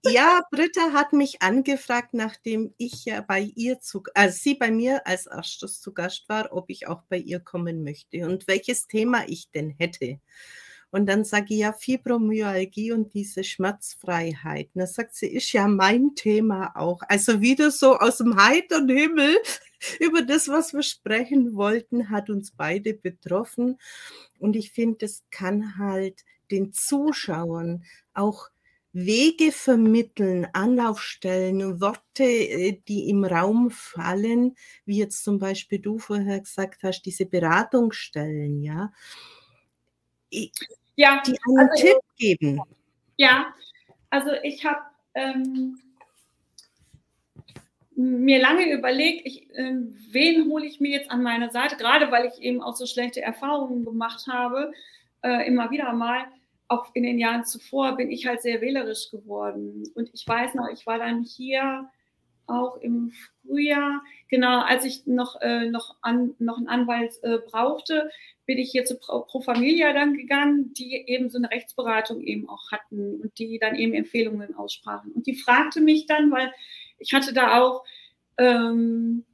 Ja, 0.08 0.42
Britta 0.52 0.94
hat 0.94 1.14
mich 1.14 1.42
angefragt, 1.42 2.14
nachdem 2.14 2.74
ich 2.78 3.06
ja 3.06 3.22
bei 3.22 3.42
ihr 3.56 3.80
zu, 3.80 4.04
also 4.14 4.38
sie 4.38 4.54
bei 4.54 4.70
mir 4.70 5.06
als 5.08 5.26
erstes 5.26 5.82
zu 5.82 5.94
Gast 5.94 6.30
war, 6.30 6.54
ob 6.54 6.70
ich 6.70 6.88
auch 6.88 7.02
bei 7.10 7.18
ihr 7.18 7.40
kommen 7.40 7.84
möchte 7.84 8.26
und 8.28 8.48
welches 8.48 8.88
Thema 8.88 9.24
ich 9.28 9.50
denn 9.50 9.72
hätte. 9.72 10.20
Und 10.92 11.08
dann 11.08 11.26
sage 11.26 11.48
ich 11.56 11.60
ja 11.60 11.74
Fibromyalgie 11.74 12.92
und 12.92 13.14
diese 13.14 13.44
Schmerzfreiheit. 13.44 14.68
Und 14.74 14.80
dann 14.80 14.88
sagt 14.88 15.16
sie, 15.16 15.28
ist 15.28 15.52
ja 15.52 15.68
mein 15.68 16.16
Thema 16.16 16.72
auch. 16.76 17.02
Also 17.10 17.42
wieder 17.42 17.72
so 17.72 17.98
aus 17.98 18.20
dem 18.20 18.38
heiteren 18.38 18.88
Himmel 18.88 19.36
über 20.00 20.22
das, 20.22 20.48
was 20.48 20.74
wir 20.74 20.84
sprechen 20.84 21.56
wollten, 21.56 22.10
hat 22.10 22.30
uns 22.30 22.52
beide 22.52 22.94
betroffen. 22.94 23.78
Und 24.40 24.56
ich 24.56 24.72
finde, 24.72 25.06
es 25.06 25.24
kann 25.32 25.78
halt 25.78 26.24
den 26.52 26.72
Zuschauern 26.72 27.84
auch 28.14 28.48
Wege 28.96 29.52
vermitteln, 29.52 30.48
Anlaufstellen, 30.54 31.82
Worte, 31.82 32.24
äh, 32.24 32.80
die 32.88 33.10
im 33.10 33.26
Raum 33.26 33.70
fallen, 33.70 34.56
wie 34.86 35.00
jetzt 35.00 35.26
zum 35.26 35.38
Beispiel 35.38 35.80
du 35.80 35.98
vorher 35.98 36.40
gesagt 36.40 36.82
hast, 36.82 37.02
diese 37.02 37.26
Beratungsstellen, 37.26 38.62
ja. 38.62 38.94
ja, 40.96 41.22
die 41.28 41.38
einen 41.46 41.70
also 41.70 41.84
Tipp 41.84 41.98
geben. 42.16 42.62
Ja, 43.18 43.54
also 44.12 44.32
ich 44.44 44.64
habe 44.64 44.80
ähm, 45.14 45.78
mir 47.98 48.42
lange 48.42 48.72
überlegt, 48.72 49.26
ich, 49.26 49.50
äh, 49.56 49.74
wen 50.10 50.50
hole 50.50 50.66
ich 50.66 50.80
mir 50.80 50.92
jetzt 50.92 51.12
an 51.12 51.22
meine 51.22 51.52
Seite, 51.52 51.76
gerade 51.76 52.12
weil 52.12 52.28
ich 52.28 52.42
eben 52.42 52.62
auch 52.62 52.78
so 52.78 52.86
schlechte 52.86 53.22
Erfahrungen 53.22 53.84
gemacht 53.84 54.26
habe, 54.32 54.72
äh, 55.22 55.46
immer 55.48 55.70
wieder 55.70 55.92
mal. 55.92 56.28
Auch 56.68 56.90
in 56.94 57.04
den 57.04 57.20
Jahren 57.20 57.46
zuvor 57.46 57.96
bin 57.96 58.12
ich 58.12 58.26
halt 58.26 58.42
sehr 58.42 58.62
wählerisch 58.62 59.12
geworden. 59.12 59.84
Und 59.94 60.10
ich 60.14 60.28
weiß 60.28 60.56
noch, 60.56 60.68
ich 60.70 60.86
war 60.86 60.98
dann 60.98 61.24
hier 61.24 61.90
auch 62.48 62.78
im 62.78 63.12
Frühjahr, 63.42 64.04
genau, 64.30 64.62
als 64.62 64.86
ich 64.86 65.06
noch, 65.06 65.42
äh, 65.42 65.70
noch, 65.70 65.96
an, 66.02 66.36
noch 66.40 66.58
einen 66.58 66.68
Anwalt 66.68 67.14
äh, 67.24 67.40
brauchte, 67.40 68.10
bin 68.46 68.58
ich 68.58 68.72
hier 68.72 68.86
zu 68.86 68.98
Pro, 68.98 69.42
Familia 69.42 69.94
dann 69.94 70.14
gegangen, 70.14 70.74
die 70.74 70.94
eben 71.08 71.30
so 71.30 71.38
eine 71.38 71.50
Rechtsberatung 71.50 72.22
eben 72.22 72.48
auch 72.48 72.72
hatten 72.72 73.20
und 73.22 73.38
die 73.40 73.58
dann 73.60 73.76
eben 73.76 73.94
Empfehlungen 73.94 74.56
aussprachen. 74.56 75.12
Und 75.12 75.26
die 75.28 75.36
fragte 75.36 75.82
mich 75.82 76.06
dann, 76.06 76.32
weil 76.32 76.54
ich 77.00 77.14
hatte 77.14 77.34
da 77.34 77.60
auch 77.60 77.84
ähm, 78.38 79.26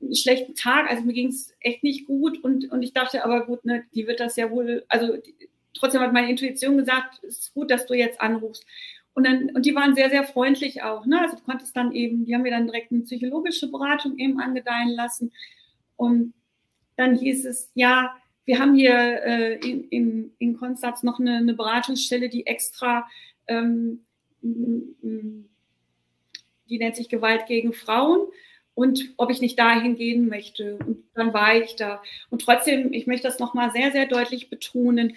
einen 0.00 0.14
schlechten 0.14 0.54
Tag, 0.54 0.90
also 0.90 1.02
mir 1.04 1.14
ging 1.14 1.28
es 1.28 1.54
echt 1.60 1.82
nicht 1.82 2.06
gut 2.06 2.42
und, 2.44 2.70
und 2.70 2.82
ich 2.82 2.92
dachte, 2.92 3.24
aber 3.24 3.46
gut, 3.46 3.64
ne, 3.64 3.84
die 3.94 4.06
wird 4.06 4.20
das 4.20 4.36
ja 4.36 4.50
wohl, 4.50 4.84
also 4.88 5.16
die, 5.16 5.34
trotzdem 5.78 6.00
hat 6.00 6.12
meine 6.12 6.30
Intuition 6.30 6.76
gesagt, 6.76 7.22
es 7.22 7.38
ist 7.38 7.54
gut, 7.54 7.70
dass 7.70 7.86
du 7.86 7.94
jetzt 7.94 8.20
anrufst. 8.20 8.66
Und, 9.14 9.26
dann, 9.26 9.50
und 9.50 9.66
die 9.66 9.74
waren 9.74 9.94
sehr, 9.94 10.10
sehr 10.10 10.24
freundlich 10.24 10.82
auch. 10.82 11.04
Ne? 11.04 11.20
Also 11.20 11.36
du 11.36 11.42
konntest 11.42 11.76
dann 11.76 11.92
eben, 11.92 12.24
die 12.24 12.34
haben 12.34 12.42
mir 12.42 12.52
dann 12.52 12.66
direkt 12.66 12.92
eine 12.92 13.02
psychologische 13.02 13.68
Beratung 13.70 14.16
eben 14.18 14.38
angedeihen 14.40 14.90
lassen. 14.90 15.32
Und 15.96 16.34
dann 16.96 17.16
hieß 17.16 17.44
es, 17.46 17.70
ja, 17.74 18.14
wir 18.44 18.58
haben 18.60 18.74
hier 18.74 18.94
äh, 18.94 19.54
in, 19.56 19.88
in, 19.88 20.32
in 20.38 20.56
Konstanz 20.56 21.02
noch 21.02 21.18
eine, 21.18 21.36
eine 21.36 21.54
Beratungsstelle, 21.54 22.28
die 22.28 22.46
extra, 22.46 23.08
ähm, 23.46 24.04
die 24.40 25.48
nennt 26.78 26.96
sich 26.96 27.08
Gewalt 27.08 27.46
gegen 27.46 27.72
Frauen 27.72 28.20
und 28.74 29.12
ob 29.16 29.30
ich 29.30 29.40
nicht 29.40 29.58
dahin 29.58 29.96
gehen 29.96 30.28
möchte. 30.28 30.76
Und 30.76 31.02
dann 31.14 31.34
war 31.34 31.56
ich 31.56 31.74
da. 31.74 32.00
Und 32.30 32.42
trotzdem, 32.42 32.92
ich 32.92 33.08
möchte 33.08 33.26
das 33.26 33.40
nochmal 33.40 33.72
sehr, 33.72 33.90
sehr 33.90 34.06
deutlich 34.06 34.48
betonen, 34.48 35.16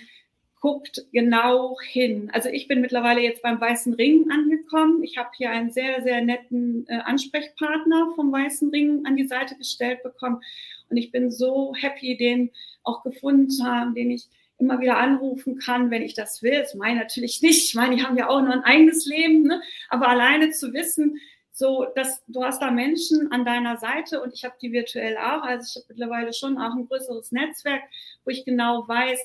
guckt 0.62 1.08
genau 1.12 1.76
hin. 1.82 2.30
Also 2.34 2.50
ich 2.50 2.68
bin 2.68 2.82
mittlerweile 2.82 3.20
jetzt 3.20 3.42
beim 3.42 3.60
Weißen 3.60 3.96
Ring 3.96 4.30
angekommen. 4.32 5.04
Ich 5.04 5.18
habe 5.18 5.30
hier 5.36 5.50
einen 5.50 5.72
sehr, 5.72 6.04
sehr 6.04 6.22
netten 6.22 6.86
äh, 6.88 7.00
Ansprechpartner 7.00 8.14
vom 8.16 8.32
Weißen 8.32 8.70
Ring 8.70 9.04
an 9.06 9.18
die 9.18 9.28
Seite 9.28 9.56
gestellt 9.58 10.04
bekommen. 10.04 10.42
Und 10.90 10.98
ich 10.98 11.12
bin 11.12 11.32
so 11.32 11.74
happy, 11.76 12.16
den 12.16 12.52
auch 12.84 13.04
gefunden 13.04 13.50
zu 13.50 13.66
haben, 13.66 13.96
den 13.96 14.12
ich 14.12 14.28
immer 14.60 14.80
wieder 14.80 14.98
anrufen 14.98 15.58
kann, 15.58 15.90
wenn 15.90 16.04
ich 16.04 16.14
das 16.14 16.44
will. 16.44 16.60
Das 16.60 16.76
meine 16.76 16.98
ich 16.98 17.02
natürlich 17.02 17.42
nicht. 17.42 17.66
Ich 17.66 17.74
meine, 17.74 17.96
die 17.96 18.04
haben 18.04 18.18
ja 18.18 18.30
auch 18.30 18.42
noch 18.42 18.54
ein 18.54 18.64
eigenes 18.64 19.08
Leben. 19.08 19.42
Ne? 19.42 19.62
Aber 19.90 20.08
alleine 20.08 20.52
zu 20.52 20.74
wissen, 20.74 21.20
so, 21.52 21.88
dass 21.96 22.24
du 22.28 22.44
hast 22.44 22.62
da 22.62 22.70
Menschen 22.70 23.32
an 23.32 23.46
deiner 23.46 23.78
Seite 23.78 24.22
und 24.22 24.34
ich 24.34 24.46
habe 24.46 24.56
die 24.62 24.72
virtuell 24.72 25.18
auch. 25.18 25.42
Also 25.42 25.68
ich 25.68 25.76
habe 25.76 25.86
mittlerweile 25.90 26.34
schon 26.34 26.60
auch 26.60 26.76
ein 26.76 26.88
größeres 26.88 27.32
Netzwerk, 27.32 27.82
wo 28.24 28.30
ich 28.30 28.46
genau 28.46 28.88
weiß, 28.88 29.20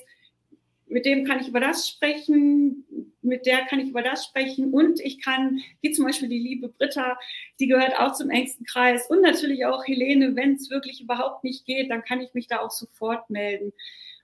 mit 0.89 1.05
dem 1.05 1.25
kann 1.25 1.39
ich 1.39 1.47
über 1.47 1.59
das 1.59 1.87
sprechen, 1.87 2.85
mit 3.21 3.45
der 3.45 3.65
kann 3.65 3.79
ich 3.79 3.89
über 3.89 4.01
das 4.01 4.25
sprechen 4.25 4.73
und 4.73 4.99
ich 4.99 5.21
kann, 5.21 5.59
wie 5.81 5.91
zum 5.91 6.05
Beispiel 6.05 6.29
die 6.29 6.39
liebe 6.39 6.69
Britta, 6.69 7.17
die 7.59 7.67
gehört 7.67 7.99
auch 7.99 8.13
zum 8.13 8.29
engsten 8.29 8.65
Kreis 8.65 9.09
und 9.09 9.21
natürlich 9.21 9.65
auch 9.65 9.85
Helene, 9.85 10.35
wenn 10.35 10.53
es 10.53 10.69
wirklich 10.69 11.01
überhaupt 11.01 11.43
nicht 11.43 11.65
geht, 11.65 11.89
dann 11.89 12.03
kann 12.03 12.21
ich 12.21 12.33
mich 12.33 12.47
da 12.47 12.59
auch 12.59 12.71
sofort 12.71 13.29
melden. 13.29 13.73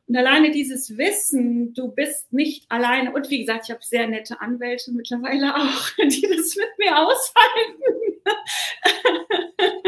Und 0.08 0.17
alleine 0.17 0.52
dieses 0.52 0.97
Wissen, 0.97 1.73
du 1.73 1.89
bist 1.89 2.34
nicht 2.34 2.69
alleine. 2.69 3.13
Und 3.13 3.30
wie 3.30 3.39
gesagt, 3.39 3.65
ich 3.65 3.71
habe 3.71 3.84
sehr 3.84 4.06
nette 4.06 4.41
Anwälte 4.41 4.91
mittlerweile 4.91 5.56
auch, 5.56 5.89
die 5.97 6.21
das 6.21 6.56
mit 6.56 6.78
mir 6.78 6.97
aushalten. 6.97 7.82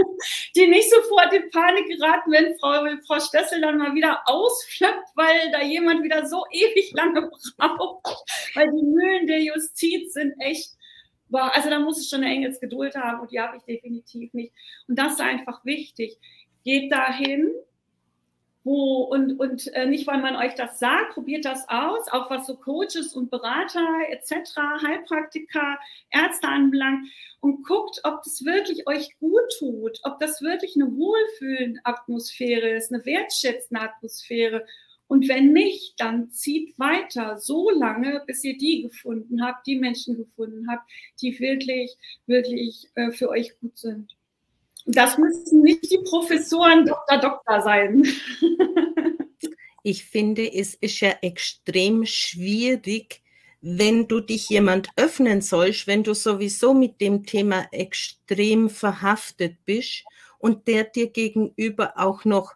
die 0.56 0.68
nicht 0.68 0.90
sofort 0.90 1.34
in 1.34 1.50
Panik 1.50 1.88
geraten, 1.88 2.32
wenn 2.32 2.58
Frau, 2.60 2.86
Frau 3.08 3.20
Stessel 3.20 3.62
dann 3.62 3.78
mal 3.78 3.94
wieder 3.94 4.22
ausflippt, 4.26 5.10
weil 5.16 5.52
da 5.52 5.62
jemand 5.62 6.04
wieder 6.04 6.26
so 6.26 6.44
ewig 6.52 6.92
lange 6.94 7.30
braucht. 7.58 8.24
Weil 8.56 8.68
die 8.72 8.86
Mühlen 8.86 9.28
der 9.28 9.42
Justiz 9.42 10.14
sind 10.14 10.34
echt 10.40 10.76
also 11.32 11.70
da 11.70 11.80
muss 11.80 12.02
ich 12.02 12.10
schon 12.10 12.24
eine 12.24 12.34
Engelsgeduld 12.34 12.96
haben 12.96 13.22
und 13.22 13.32
die 13.32 13.40
habe 13.40 13.58
ich 13.58 13.64
definitiv 13.64 14.34
nicht. 14.34 14.54
Und 14.88 14.98
das 14.98 15.14
ist 15.14 15.22
einfach 15.22 15.64
wichtig. 15.66 16.18
Geht 16.64 16.92
dahin, 16.92 17.52
wo 18.66 19.04
und, 19.04 19.40
und 19.40 19.68
äh, 19.74 19.86
nicht, 19.86 20.08
weil 20.08 20.22
man 20.22 20.36
euch 20.36 20.56
das 20.56 20.80
sagt, 20.80 21.14
probiert 21.14 21.46
das 21.46 21.70
aus, 21.70 22.08
auch 22.12 22.30
was 22.32 22.48
so 22.48 22.58
Coaches 22.58 23.14
und 23.14 23.30
Berater 23.30 23.88
etc., 24.10 24.58
Heilpraktiker, 24.82 25.78
Ärzte 26.10 26.48
anbelangt 26.48 27.08
und 27.42 27.64
guckt, 27.64 28.02
ob 28.04 28.24
das 28.24 28.44
wirklich 28.44 28.88
euch 28.88 29.16
gut 29.20 29.44
tut, 29.60 30.00
ob 30.04 30.20
das 30.20 30.42
wirklich 30.42 30.76
eine 30.76 30.92
wohlfühlende 30.98 31.80
Atmosphäre 31.84 32.70
ist, 32.70 32.92
eine 32.92 33.06
wertschätzende 33.06 33.82
Atmosphäre. 33.82 34.66
Und 35.08 35.30
wenn 35.30 35.54
nicht, 35.54 35.94
dann 36.00 36.32
zieht 36.32 36.78
weiter 36.80 37.38
so 37.38 37.70
lange, 37.70 38.24
bis 38.26 38.44
ihr 38.44 38.58
die 38.58 38.82
gefunden 38.82 39.46
habt, 39.46 39.68
die 39.68 39.78
Menschen 39.78 40.18
gefunden 40.18 40.68
habt, 40.68 40.90
die 41.22 41.40
wirklich, 41.40 41.96
wirklich 42.26 42.90
äh, 42.96 43.12
für 43.12 43.30
euch 43.30 43.60
gut 43.60 43.78
sind. 43.78 44.16
Das 44.86 45.18
müssen 45.18 45.62
nicht 45.62 45.90
die 45.92 46.00
Professoren 46.04 46.86
Dr. 46.86 47.18
Doktor 47.20 47.62
sein. 47.62 48.06
ich 49.84 50.06
finde, 50.06 50.52
es 50.52 50.76
ist 50.76 51.00
ja 51.00 51.16
extrem 51.22 52.06
schwierig, 52.06 53.24
wenn 53.62 54.08
du 54.08 54.20
dich 54.20 54.50
jemand 54.50 54.90
öffnen 54.96 55.42
sollst, 55.42 55.88
wenn 55.88 56.04
du 56.04 56.14
sowieso 56.14 56.76
mit 56.76 57.02
dem 57.02 57.26
Thema 57.26 57.68
extrem 57.72 58.70
verhaftet 58.70 59.58
bist 59.66 60.04
und 60.38 60.68
der 60.68 60.84
dir 60.84 61.10
gegenüber 61.10 61.94
auch 61.96 62.26
noch 62.26 62.54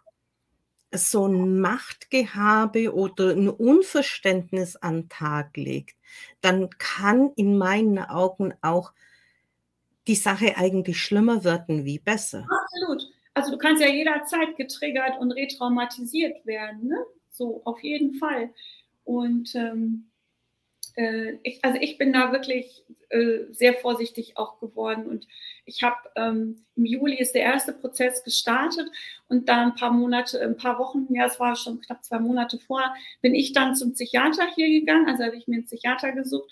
so 0.92 1.26
ein 1.26 1.60
Machtgehabe 1.60 2.94
oder 2.94 3.30
ein 3.30 3.48
Unverständnis 3.48 4.76
an 4.76 5.02
den 5.02 5.08
Tag 5.08 5.56
legt, 5.56 5.96
dann 6.40 6.70
kann 6.78 7.32
in 7.34 7.58
meinen 7.58 7.98
Augen 7.98 8.54
auch 8.62 8.92
die 10.10 10.16
Sache 10.16 10.56
eigentlich 10.56 11.00
schlimmer 11.00 11.44
werden 11.44 11.84
wie 11.84 12.00
besser. 12.00 12.44
Absolut. 12.50 13.08
Also 13.32 13.52
du 13.52 13.58
kannst 13.58 13.80
ja 13.80 13.88
jederzeit 13.88 14.56
getriggert 14.56 15.20
und 15.20 15.30
retraumatisiert 15.30 16.44
werden, 16.44 16.88
ne? 16.88 16.98
So 17.30 17.62
auf 17.64 17.80
jeden 17.84 18.14
Fall. 18.14 18.50
Und 19.04 19.54
ähm, 19.54 20.10
äh, 20.96 21.34
ich, 21.44 21.64
also 21.64 21.78
ich 21.80 21.96
bin 21.96 22.12
da 22.12 22.32
wirklich 22.32 22.82
äh, 23.10 23.44
sehr 23.52 23.74
vorsichtig 23.74 24.36
auch 24.36 24.58
geworden 24.58 25.06
und 25.06 25.28
ich 25.64 25.84
habe 25.84 25.96
ähm, 26.16 26.64
im 26.74 26.86
Juli 26.86 27.16
ist 27.16 27.36
der 27.36 27.42
erste 27.42 27.72
Prozess 27.72 28.24
gestartet 28.24 28.90
und 29.28 29.48
da 29.48 29.62
ein 29.62 29.76
paar 29.76 29.92
Monate, 29.92 30.40
ein 30.40 30.56
paar 30.56 30.80
Wochen, 30.80 31.06
ja, 31.10 31.26
es 31.26 31.38
war 31.38 31.54
schon 31.54 31.80
knapp 31.80 32.02
zwei 32.02 32.18
Monate 32.18 32.58
vor, 32.58 32.82
bin 33.22 33.36
ich 33.36 33.52
dann 33.52 33.76
zum 33.76 33.92
Psychiater 33.92 34.48
hier 34.56 34.80
gegangen, 34.80 35.08
also 35.08 35.22
habe 35.22 35.36
ich 35.36 35.46
mir 35.46 35.54
einen 35.54 35.66
Psychiater 35.66 36.10
gesucht 36.10 36.50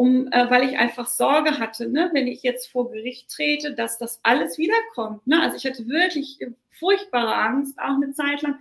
um, 0.00 0.32
äh, 0.32 0.48
weil 0.48 0.66
ich 0.66 0.78
einfach 0.78 1.06
Sorge 1.08 1.58
hatte, 1.58 1.86
ne, 1.86 2.08
wenn 2.14 2.26
ich 2.26 2.42
jetzt 2.42 2.70
vor 2.70 2.90
Gericht 2.90 3.28
trete, 3.28 3.74
dass 3.74 3.98
das 3.98 4.18
alles 4.22 4.56
wiederkommt. 4.56 5.26
Ne? 5.26 5.42
Also 5.42 5.58
ich 5.58 5.66
hatte 5.66 5.86
wirklich 5.88 6.40
äh, 6.40 6.52
furchtbare 6.70 7.34
Angst, 7.34 7.78
auch 7.78 7.96
eine 7.96 8.10
Zeit 8.14 8.40
lang. 8.40 8.58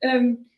Ähm, 0.00 0.50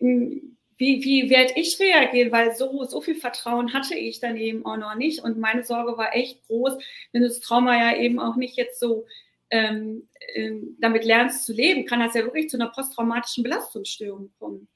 wie, 0.00 1.04
wie 1.04 1.30
werde 1.30 1.52
ich 1.54 1.78
reagieren? 1.78 2.32
Weil 2.32 2.52
so, 2.56 2.82
so 2.82 3.00
viel 3.00 3.14
Vertrauen 3.14 3.72
hatte 3.72 3.94
ich 3.94 4.18
dann 4.18 4.36
eben 4.36 4.66
auch 4.66 4.76
noch 4.76 4.96
nicht. 4.96 5.22
Und 5.22 5.38
meine 5.38 5.62
Sorge 5.62 5.96
war 5.96 6.16
echt 6.16 6.44
groß, 6.48 6.76
wenn 7.12 7.22
du 7.22 7.28
das 7.28 7.38
Trauma 7.38 7.78
ja 7.78 7.96
eben 7.96 8.18
auch 8.18 8.34
nicht 8.34 8.56
jetzt 8.56 8.80
so 8.80 9.06
ähm, 9.50 10.08
ähm, 10.34 10.78
damit 10.80 11.04
lernst 11.04 11.46
zu 11.46 11.52
leben, 11.52 11.86
kann 11.86 12.00
das 12.00 12.14
ja 12.14 12.24
wirklich 12.24 12.50
zu 12.50 12.56
einer 12.56 12.70
posttraumatischen 12.70 13.44
Belastungsstörung 13.44 14.32
kommen. 14.40 14.66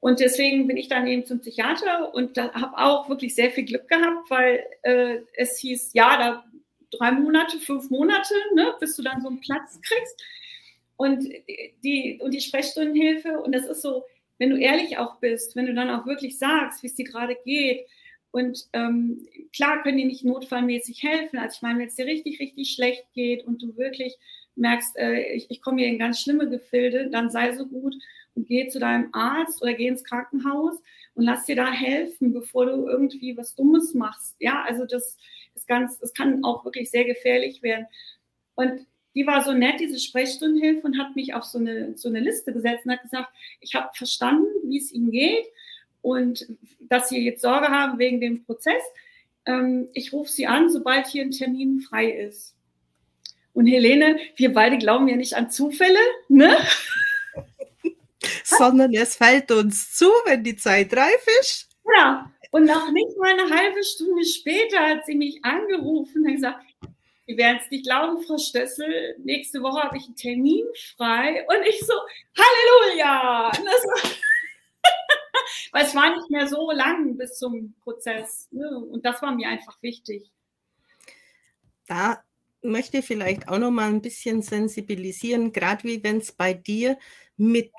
Und 0.00 0.20
deswegen 0.20 0.66
bin 0.66 0.76
ich 0.76 0.88
dann 0.88 1.06
eben 1.06 1.26
zum 1.26 1.40
Psychiater 1.40 2.14
und 2.14 2.36
da 2.36 2.52
habe 2.52 2.78
auch 2.78 3.08
wirklich 3.08 3.34
sehr 3.34 3.50
viel 3.50 3.64
Glück 3.64 3.88
gehabt, 3.88 4.30
weil 4.30 4.64
äh, 4.82 5.18
es 5.34 5.58
hieß, 5.58 5.90
ja, 5.92 6.16
da 6.16 6.44
drei 6.90 7.10
Monate, 7.12 7.58
fünf 7.58 7.90
Monate, 7.90 8.34
ne, 8.54 8.74
bis 8.80 8.96
du 8.96 9.02
dann 9.02 9.20
so 9.20 9.28
einen 9.28 9.40
Platz 9.40 9.80
kriegst. 9.80 10.22
Und 10.96 11.28
die, 11.84 12.18
und 12.22 12.32
die 12.32 12.40
Sprechstundenhilfe, 12.40 13.40
und 13.40 13.54
das 13.54 13.66
ist 13.66 13.82
so, 13.82 14.04
wenn 14.38 14.50
du 14.50 14.56
ehrlich 14.56 14.98
auch 14.98 15.16
bist, 15.16 15.56
wenn 15.56 15.66
du 15.66 15.74
dann 15.74 15.90
auch 15.90 16.06
wirklich 16.06 16.38
sagst, 16.38 16.82
wie 16.82 16.88
es 16.88 16.94
dir 16.94 17.04
gerade 17.04 17.36
geht, 17.44 17.86
und 18.30 18.66
ähm, 18.74 19.26
klar 19.54 19.82
können 19.82 19.96
die 19.96 20.04
nicht 20.04 20.24
notfallmäßig 20.24 21.02
helfen. 21.02 21.38
Also 21.38 21.56
ich 21.56 21.62
meine, 21.62 21.78
wenn 21.78 21.88
es 21.88 21.96
dir 21.96 22.06
richtig, 22.06 22.38
richtig 22.40 22.70
schlecht 22.70 23.06
geht 23.14 23.44
und 23.46 23.62
du 23.62 23.76
wirklich 23.76 24.16
merkst, 24.54 24.96
äh, 24.98 25.32
ich, 25.32 25.50
ich 25.50 25.62
komme 25.62 25.80
hier 25.80 25.88
in 25.88 25.98
ganz 25.98 26.20
schlimme 26.20 26.48
Gefilde, 26.48 27.08
dann 27.10 27.30
sei 27.30 27.56
so 27.56 27.66
gut 27.66 27.94
geh 28.46 28.68
zu 28.68 28.78
deinem 28.78 29.08
Arzt 29.12 29.62
oder 29.62 29.74
geh 29.74 29.88
ins 29.88 30.04
Krankenhaus 30.04 30.76
und 31.14 31.24
lass 31.24 31.46
dir 31.46 31.56
da 31.56 31.70
helfen, 31.70 32.32
bevor 32.32 32.66
du 32.66 32.88
irgendwie 32.88 33.36
was 33.36 33.54
Dummes 33.54 33.94
machst. 33.94 34.36
Ja, 34.38 34.62
also 34.62 34.84
das 34.84 35.16
ist 35.54 35.66
ganz, 35.66 35.98
es 36.00 36.14
kann 36.14 36.44
auch 36.44 36.64
wirklich 36.64 36.90
sehr 36.90 37.04
gefährlich 37.04 37.62
werden. 37.62 37.86
Und 38.54 38.86
die 39.14 39.26
war 39.26 39.42
so 39.42 39.52
nett, 39.52 39.80
diese 39.80 39.98
Sprechstundenhilfe, 39.98 40.86
und 40.86 40.98
hat 40.98 41.16
mich 41.16 41.34
auf 41.34 41.44
so 41.44 41.58
eine, 41.58 41.96
so 41.96 42.08
eine 42.08 42.20
Liste 42.20 42.52
gesetzt 42.52 42.86
und 42.86 42.92
hat 42.92 43.02
gesagt, 43.02 43.28
ich 43.60 43.74
habe 43.74 43.90
verstanden, 43.94 44.46
wie 44.64 44.78
es 44.78 44.92
Ihnen 44.92 45.10
geht 45.10 45.46
und 46.02 46.46
dass 46.80 47.08
Sie 47.08 47.24
jetzt 47.24 47.42
Sorge 47.42 47.68
haben 47.68 47.98
wegen 47.98 48.20
dem 48.20 48.44
Prozess. 48.44 48.82
Ähm, 49.44 49.88
ich 49.92 50.12
rufe 50.12 50.30
Sie 50.30 50.46
an, 50.46 50.70
sobald 50.70 51.06
hier 51.06 51.22
ein 51.22 51.32
Termin 51.32 51.80
frei 51.80 52.10
ist. 52.10 52.54
Und 53.54 53.66
Helene, 53.66 54.18
wir 54.36 54.52
beide 54.52 54.78
glauben 54.78 55.08
ja 55.08 55.16
nicht 55.16 55.34
an 55.34 55.50
Zufälle, 55.50 55.98
ne? 56.28 56.56
Sondern 58.44 58.92
es 58.94 59.16
fällt 59.16 59.50
uns 59.50 59.94
zu, 59.94 60.06
wenn 60.24 60.42
die 60.42 60.56
Zeit 60.56 60.96
reif 60.96 61.26
ist. 61.40 61.68
Ja, 61.96 62.30
und 62.50 62.64
noch 62.64 62.90
nicht 62.90 63.16
mal 63.18 63.38
eine 63.38 63.50
halbe 63.50 63.84
Stunde 63.84 64.24
später 64.24 64.80
hat 64.80 65.06
sie 65.06 65.14
mich 65.14 65.44
angerufen 65.44 66.26
und 66.26 66.34
gesagt, 66.34 66.64
Sie 67.28 67.36
werden 67.36 67.60
es 67.62 67.70
nicht 67.70 67.84
glauben, 67.84 68.22
Frau 68.22 68.38
Stössel, 68.38 69.14
nächste 69.18 69.60
Woche 69.60 69.82
habe 69.82 69.98
ich 69.98 70.06
einen 70.06 70.16
Termin 70.16 70.64
frei. 70.96 71.46
Und 71.46 71.62
ich 71.68 71.78
so, 71.80 71.92
Halleluja! 72.38 73.52
Weil 75.72 75.84
es 75.84 75.94
war 75.94 76.16
nicht 76.16 76.30
mehr 76.30 76.48
so 76.48 76.70
lang 76.70 77.18
bis 77.18 77.36
zum 77.36 77.74
Prozess. 77.82 78.48
Ne? 78.50 78.78
Und 78.78 79.04
das 79.04 79.20
war 79.20 79.34
mir 79.34 79.46
einfach 79.46 79.76
wichtig. 79.82 80.32
Da 81.86 82.24
möchte 82.62 82.96
ich 82.98 83.04
vielleicht 83.04 83.46
auch 83.46 83.58
noch 83.58 83.70
mal 83.70 83.90
ein 83.90 84.00
bisschen 84.00 84.40
sensibilisieren, 84.40 85.52
gerade 85.52 85.84
wie 85.84 86.02
wenn 86.02 86.18
es 86.18 86.32
bei 86.32 86.54
dir 86.54 86.98
mit 87.36 87.70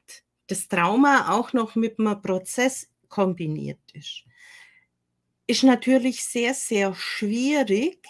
das 0.49 0.67
Trauma 0.67 1.31
auch 1.31 1.53
noch 1.53 1.75
mit 1.75 1.99
einem 1.99 2.21
Prozess 2.21 2.89
kombiniert 3.07 3.79
ist. 3.93 4.23
Ist 5.47 5.63
natürlich 5.63 6.23
sehr, 6.23 6.53
sehr 6.53 6.93
schwierig, 6.93 8.05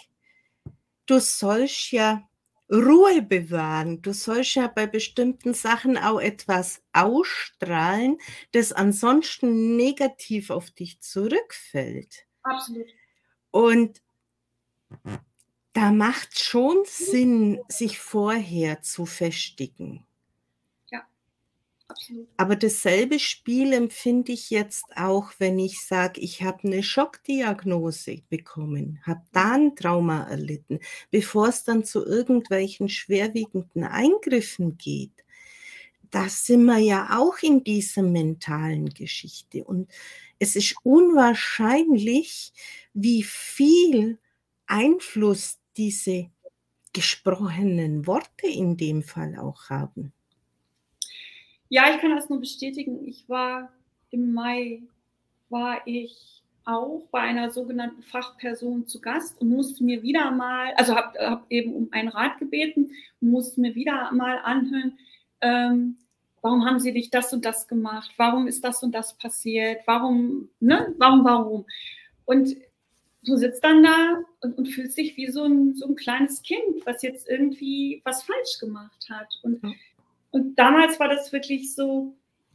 du 1.06 1.18
sollst 1.20 1.92
ja 1.92 2.28
Ruhe 2.70 3.22
bewahren. 3.22 4.00
Du 4.00 4.12
sollst 4.12 4.54
ja 4.54 4.68
bei 4.68 4.86
bestimmten 4.86 5.54
Sachen 5.54 5.98
auch 5.98 6.20
etwas 6.20 6.82
ausstrahlen, 6.92 8.18
das 8.52 8.72
ansonsten 8.72 9.76
negativ 9.76 10.50
auf 10.50 10.70
dich 10.70 11.00
zurückfällt. 11.00 12.26
Absolut. 12.42 12.86
Und 13.50 14.00
da 15.72 15.90
macht 15.90 16.38
schon 16.38 16.84
Sinn, 16.84 17.60
sich 17.68 17.98
vorher 17.98 18.82
zu 18.82 19.06
festigen. 19.06 20.06
Absolut. 21.90 22.28
Aber 22.36 22.54
dasselbe 22.56 23.18
Spiel 23.18 23.72
empfinde 23.72 24.32
ich 24.32 24.50
jetzt 24.50 24.84
auch, 24.96 25.32
wenn 25.38 25.58
ich 25.58 25.84
sage, 25.84 26.20
ich 26.20 26.42
habe 26.42 26.62
eine 26.64 26.82
Schockdiagnose 26.82 28.22
bekommen, 28.28 29.00
habe 29.04 29.22
da 29.32 29.54
ein 29.54 29.74
Trauma 29.74 30.22
erlitten, 30.28 30.78
bevor 31.10 31.48
es 31.48 31.64
dann 31.64 31.84
zu 31.84 32.04
irgendwelchen 32.06 32.88
schwerwiegenden 32.88 33.82
Eingriffen 33.84 34.78
geht. 34.78 35.24
Da 36.10 36.28
sind 36.28 36.64
wir 36.64 36.78
ja 36.78 37.18
auch 37.18 37.38
in 37.42 37.64
dieser 37.64 38.02
mentalen 38.02 38.88
Geschichte. 38.90 39.64
Und 39.64 39.90
es 40.38 40.56
ist 40.56 40.76
unwahrscheinlich, 40.84 42.52
wie 42.94 43.22
viel 43.22 44.18
Einfluss 44.66 45.58
diese 45.76 46.30
gesprochenen 46.92 48.06
Worte 48.06 48.46
in 48.48 48.76
dem 48.76 49.02
Fall 49.02 49.36
auch 49.38 49.70
haben. 49.70 50.12
Ja, 51.70 51.84
ich 51.94 52.00
kann 52.00 52.14
das 52.14 52.28
nur 52.28 52.40
bestätigen. 52.40 53.06
Ich 53.08 53.26
war 53.28 53.72
im 54.10 54.34
Mai, 54.34 54.82
war 55.48 55.80
ich 55.86 56.42
auch 56.66 57.06
bei 57.10 57.20
einer 57.20 57.50
sogenannten 57.50 58.02
Fachperson 58.02 58.86
zu 58.86 59.00
Gast 59.00 59.40
und 59.40 59.48
musste 59.48 59.82
mir 59.82 60.02
wieder 60.02 60.30
mal, 60.30 60.74
also 60.74 60.94
habe 60.94 61.18
hab 61.18 61.46
eben 61.50 61.72
um 61.72 61.88
einen 61.90 62.08
Rat 62.08 62.38
gebeten 62.38 62.90
musste 63.20 63.60
mir 63.60 63.74
wieder 63.74 64.10
mal 64.12 64.38
anhören, 64.38 64.98
ähm, 65.40 65.96
warum 66.42 66.64
haben 66.64 66.80
sie 66.80 66.92
nicht 66.92 67.14
das 67.14 67.32
und 67.32 67.44
das 67.44 67.68
gemacht? 67.68 68.10
Warum 68.16 68.46
ist 68.46 68.64
das 68.64 68.82
und 68.82 68.94
das 68.94 69.16
passiert? 69.16 69.82
Warum, 69.86 70.48
ne? 70.58 70.94
Warum, 70.98 71.24
warum? 71.24 71.66
Und 72.24 72.56
du 73.24 73.36
sitzt 73.36 73.62
dann 73.62 73.82
da 73.82 74.22
und, 74.40 74.56
und 74.56 74.66
fühlst 74.66 74.96
dich 74.96 75.16
wie 75.16 75.30
so 75.30 75.44
ein, 75.44 75.74
so 75.74 75.86
ein 75.86 75.96
kleines 75.96 76.42
Kind, 76.42 76.84
was 76.84 77.02
jetzt 77.02 77.28
irgendwie 77.28 78.00
was 78.04 78.22
falsch 78.22 78.58
gemacht 78.58 79.06
hat. 79.10 79.28
Und 79.42 79.62
ja. 79.62 79.70
Und 80.30 80.58
damals 80.58 81.00
war 81.00 81.08
das 81.08 81.32
wirklich 81.32 81.74
so, 81.74 82.14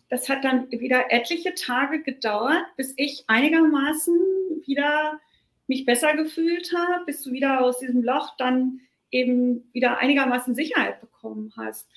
das 0.09 0.29
hat 0.29 0.43
dann 0.43 0.69
wieder 0.71 1.11
etliche 1.11 1.53
Tage 1.55 2.01
gedauert, 2.01 2.63
bis 2.77 2.93
ich 2.95 3.23
einigermaßen 3.27 4.15
wieder 4.65 5.19
mich 5.67 5.85
besser 5.85 6.15
gefühlt 6.15 6.73
habe, 6.75 7.05
bis 7.05 7.23
du 7.23 7.31
wieder 7.31 7.61
aus 7.61 7.79
diesem 7.79 8.03
Loch 8.03 8.35
dann 8.37 8.81
eben 9.11 9.67
wieder 9.73 9.97
einigermaßen 9.97 10.55
Sicherheit 10.55 11.01
bekommen 11.01 11.53
hast. 11.57 11.87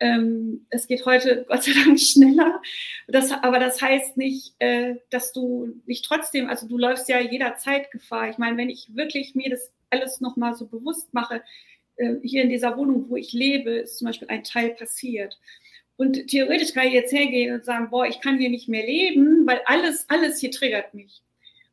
Ähm, 0.00 0.66
es 0.70 0.88
geht 0.88 1.06
heute 1.06 1.44
Gott 1.48 1.62
sei 1.62 1.72
Dank 1.72 2.00
schneller, 2.00 2.60
das, 3.06 3.30
aber 3.30 3.60
das 3.60 3.80
heißt 3.80 4.16
nicht, 4.16 4.54
äh, 4.58 4.96
dass 5.10 5.32
du 5.32 5.80
nicht 5.86 6.04
trotzdem, 6.04 6.48
also 6.48 6.66
du 6.66 6.76
läufst 6.76 7.08
ja 7.08 7.20
jederzeit 7.20 7.90
Gefahr. 7.92 8.28
Ich 8.28 8.38
meine, 8.38 8.56
wenn 8.56 8.70
ich 8.70 8.96
wirklich 8.96 9.34
mir 9.34 9.50
das 9.50 9.70
alles 9.90 10.20
nochmal 10.20 10.54
so 10.54 10.66
bewusst 10.66 11.14
mache, 11.14 11.42
hier 12.22 12.42
in 12.42 12.50
dieser 12.50 12.76
Wohnung, 12.76 13.08
wo 13.08 13.16
ich 13.16 13.32
lebe, 13.32 13.70
ist 13.70 13.98
zum 13.98 14.06
Beispiel 14.06 14.28
ein 14.28 14.44
Teil 14.44 14.70
passiert. 14.70 15.38
Und 15.96 16.26
theoretisch 16.28 16.72
kann 16.72 16.86
ich 16.86 16.94
jetzt 16.94 17.12
hergehen 17.12 17.54
und 17.54 17.64
sagen, 17.64 17.90
boah, 17.90 18.06
ich 18.06 18.20
kann 18.20 18.38
hier 18.38 18.50
nicht 18.50 18.68
mehr 18.68 18.84
leben, 18.84 19.46
weil 19.46 19.60
alles, 19.66 20.06
alles 20.08 20.40
hier 20.40 20.50
triggert 20.50 20.94
mich. 20.94 21.22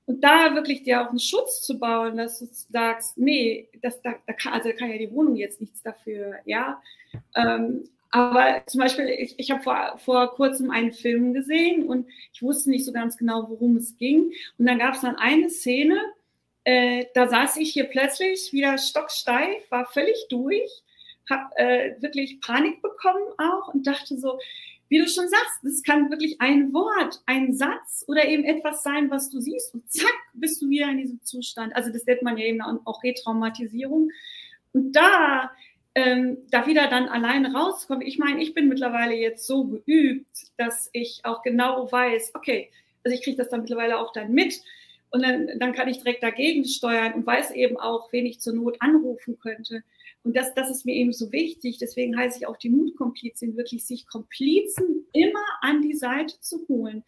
Und 0.06 0.24
da 0.24 0.56
wirklich 0.56 0.84
dir 0.84 1.02
auch 1.02 1.10
einen 1.10 1.20
Schutz 1.20 1.62
zu 1.62 1.80
bauen, 1.80 2.18
dass 2.18 2.40
du 2.40 2.48
sagst, 2.72 3.18
nee, 3.18 3.70
das, 3.82 4.02
da, 4.02 4.16
da 4.26 4.34
kann, 4.34 4.54
also 4.54 4.70
da 4.70 4.76
kann 4.76 4.92
ja 4.92 4.98
die 4.98 5.12
Wohnung 5.12 5.36
jetzt 5.36 5.62
nichts 5.62 5.82
dafür, 5.84 6.36
ja. 6.46 6.82
Ähm, 7.36 7.90
aber 8.12 8.64
zum 8.66 8.82
Beispiel, 8.82 9.08
ich, 9.08 9.36
ich 9.38 9.52
habe 9.52 9.62
vor, 9.62 10.00
vor 10.04 10.34
kurzem 10.36 10.72
einen 10.72 10.94
Film 10.94 11.34
gesehen 11.34 11.88
und 11.88 12.08
ich 12.34 12.42
wusste 12.42 12.72
nicht 12.72 12.86
so 12.86 12.92
ganz 12.92 13.18
genau, 13.18 13.50
worum 13.50 13.78
es 13.78 13.98
ging. 13.98 14.32
Und 14.58 14.66
dann 14.66 14.80
gab 14.80 14.96
es 14.96 15.02
dann 15.02 15.16
eine 15.16 15.50
Szene, 15.50 16.00
äh, 16.64 17.06
da 17.14 17.28
saß 17.28 17.58
ich 17.58 17.72
hier 17.72 17.86
plötzlich 17.86 18.52
wieder 18.54 18.78
stocksteif, 18.78 19.70
war 19.70 19.86
völlig 19.86 20.28
durch, 20.30 20.70
habe 21.30 21.56
äh, 21.58 22.02
wirklich 22.02 22.42
Panik 22.42 22.82
bekommen 22.82 23.24
auch 23.38 23.74
und 23.74 23.86
dachte 23.88 24.18
so, 24.18 24.40
wie 24.90 24.98
du 24.98 25.08
schon 25.08 25.28
sagst, 25.30 25.60
das 25.62 25.84
kann 25.84 26.10
wirklich 26.10 26.42
ein 26.42 26.74
Wort, 26.74 27.22
ein 27.28 27.54
Satz 27.54 28.04
oder 28.08 28.26
eben 28.26 28.44
etwas 28.44 28.82
sein, 28.82 29.12
was 29.12 29.30
du 29.30 29.40
siehst 29.40 29.74
und 29.76 29.90
zack, 29.90 30.12
bist 30.34 30.62
du 30.62 30.70
wieder 30.70 30.90
in 30.90 30.98
diesem 30.98 31.24
Zustand. 31.24 31.76
Also 31.76 31.92
das 31.92 32.06
nennt 32.06 32.24
man 32.24 32.38
ja 32.38 32.46
eben 32.46 32.62
auch 32.62 33.04
Retraumatisierung. 33.04 34.10
Und 34.74 34.94
da, 34.94 35.52
ähm, 35.94 36.40
da 36.50 36.66
wieder 36.66 36.88
dann 36.88 37.08
alleine 37.08 37.54
rauskommen. 37.54 38.06
Ich 38.06 38.18
meine, 38.18 38.42
ich 38.42 38.56
bin 38.56 38.68
mittlerweile 38.68 39.14
jetzt 39.14 39.46
so 39.46 39.66
geübt, 39.66 40.48
dass 40.58 40.90
ich 40.92 41.22
auch 41.24 41.44
genau 41.44 41.92
weiß, 41.92 42.32
okay, 42.34 42.72
also 43.04 43.16
ich 43.16 43.24
kriege 43.24 43.38
das 43.38 43.50
dann 43.50 43.62
mittlerweile 43.62 44.00
auch 44.00 44.12
dann 44.12 44.32
mit 44.34 44.60
und 45.12 45.24
dann, 45.24 45.50
dann 45.60 45.74
kann 45.74 45.88
ich 45.88 45.98
direkt 45.98 46.24
dagegen 46.24 46.66
steuern 46.66 47.14
und 47.14 47.26
weiß 47.26 47.52
eben 47.52 47.78
auch, 47.78 48.12
wen 48.14 48.26
ich 48.26 48.40
zur 48.40 48.54
Not 48.54 48.78
anrufen 48.80 49.40
könnte. 49.40 49.84
Und 50.24 50.36
das, 50.36 50.54
das 50.54 50.70
ist 50.70 50.86
mir 50.86 50.96
eben 50.96 51.14
so 51.14 51.32
wichtig. 51.32 51.78
Deswegen 51.80 52.18
heiße 52.18 52.40
ich 52.40 52.48
auch 52.48 52.58
die 52.58 52.70
Mutkomplizin, 52.70 53.58
wirklich 53.58 53.86
sich 53.86 54.08
Komplizen 54.08 55.08
immer 55.14 55.46
an 55.62 55.82
die 55.82 55.96
Seite 55.96 56.40
zu 56.42 56.68
holen. 56.68 57.04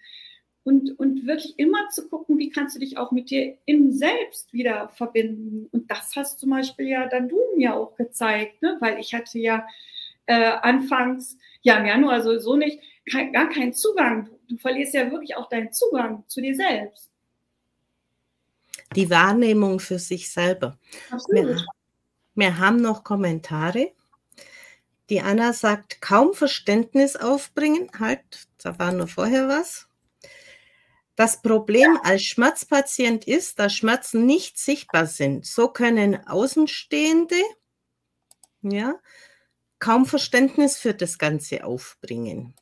Und, 0.64 0.98
und 1.00 1.26
wirklich 1.26 1.58
immer 1.58 1.90
zu 1.90 2.08
gucken, 2.08 2.38
wie 2.38 2.50
kannst 2.50 2.76
du 2.76 2.80
dich 2.80 2.98
auch 2.98 3.12
mit 3.12 3.32
dir 3.32 3.58
im 3.66 3.92
Selbst 3.92 4.54
wieder 4.54 4.90
verbinden. 4.90 5.68
Und 5.72 5.90
das 5.90 6.16
hast 6.16 6.40
zum 6.40 6.52
Beispiel 6.52 6.88
ja 6.88 7.08
dann 7.08 7.30
du 7.30 7.40
mir 7.56 7.76
auch 7.76 7.96
gezeigt, 7.96 8.62
ne? 8.62 8.78
weil 8.80 9.00
ich 9.00 9.14
hatte 9.14 9.40
ja 9.40 9.66
äh, 10.28 10.52
anfangs, 10.62 11.38
ja 11.64 11.78
im 11.78 11.88
Januar 11.88 12.22
sowieso 12.22 12.56
nicht, 12.56 12.80
kein, 13.12 13.34
gar 13.34 13.50
keinen 13.50 13.74
Zugang. 13.74 14.30
Du 14.48 14.58
verlierst 14.58 14.94
ja 14.94 15.10
wirklich 15.10 15.36
auch 15.36 15.50
deinen 15.50 15.74
Zugang 15.74 16.24
zu 16.28 16.42
dir 16.42 16.56
selbst 16.56 17.11
die 18.96 19.10
Wahrnehmung 19.10 19.80
für 19.80 20.00
sich 20.00 20.32
selber. 20.32 20.78
Wir, 21.30 21.64
wir, 22.36 22.58
haben 22.58 22.78
noch 22.78 23.04
Kommentare. 23.04 23.92
Die 25.10 25.22
Anna 25.22 25.54
sagt, 25.54 26.02
kaum 26.02 26.34
Verständnis 26.34 27.16
aufbringen. 27.16 27.90
Halt, 28.00 28.48
da 28.64 28.78
war 28.80 28.92
nur 28.92 29.08
vorher 29.08 29.48
was. 29.48 29.88
Das 31.16 31.42
Problem 31.42 32.00
als 32.04 32.24
Schmerzpatient 32.24 33.28
ist, 33.28 33.60
dass 33.60 33.74
Schmerzen 33.74 34.26
nicht 34.26 34.58
sichtbar 34.58 35.06
sind. 35.06 35.46
So 35.46 35.68
können 35.68 36.28
Außenstehende 36.28 37.36
ja, 38.62 39.00
kaum 39.80 40.06
Verständnis 40.06 40.78
für 40.78 40.94
das 40.94 41.18
Ganze 41.18 41.64
aufbringen. 41.64 42.54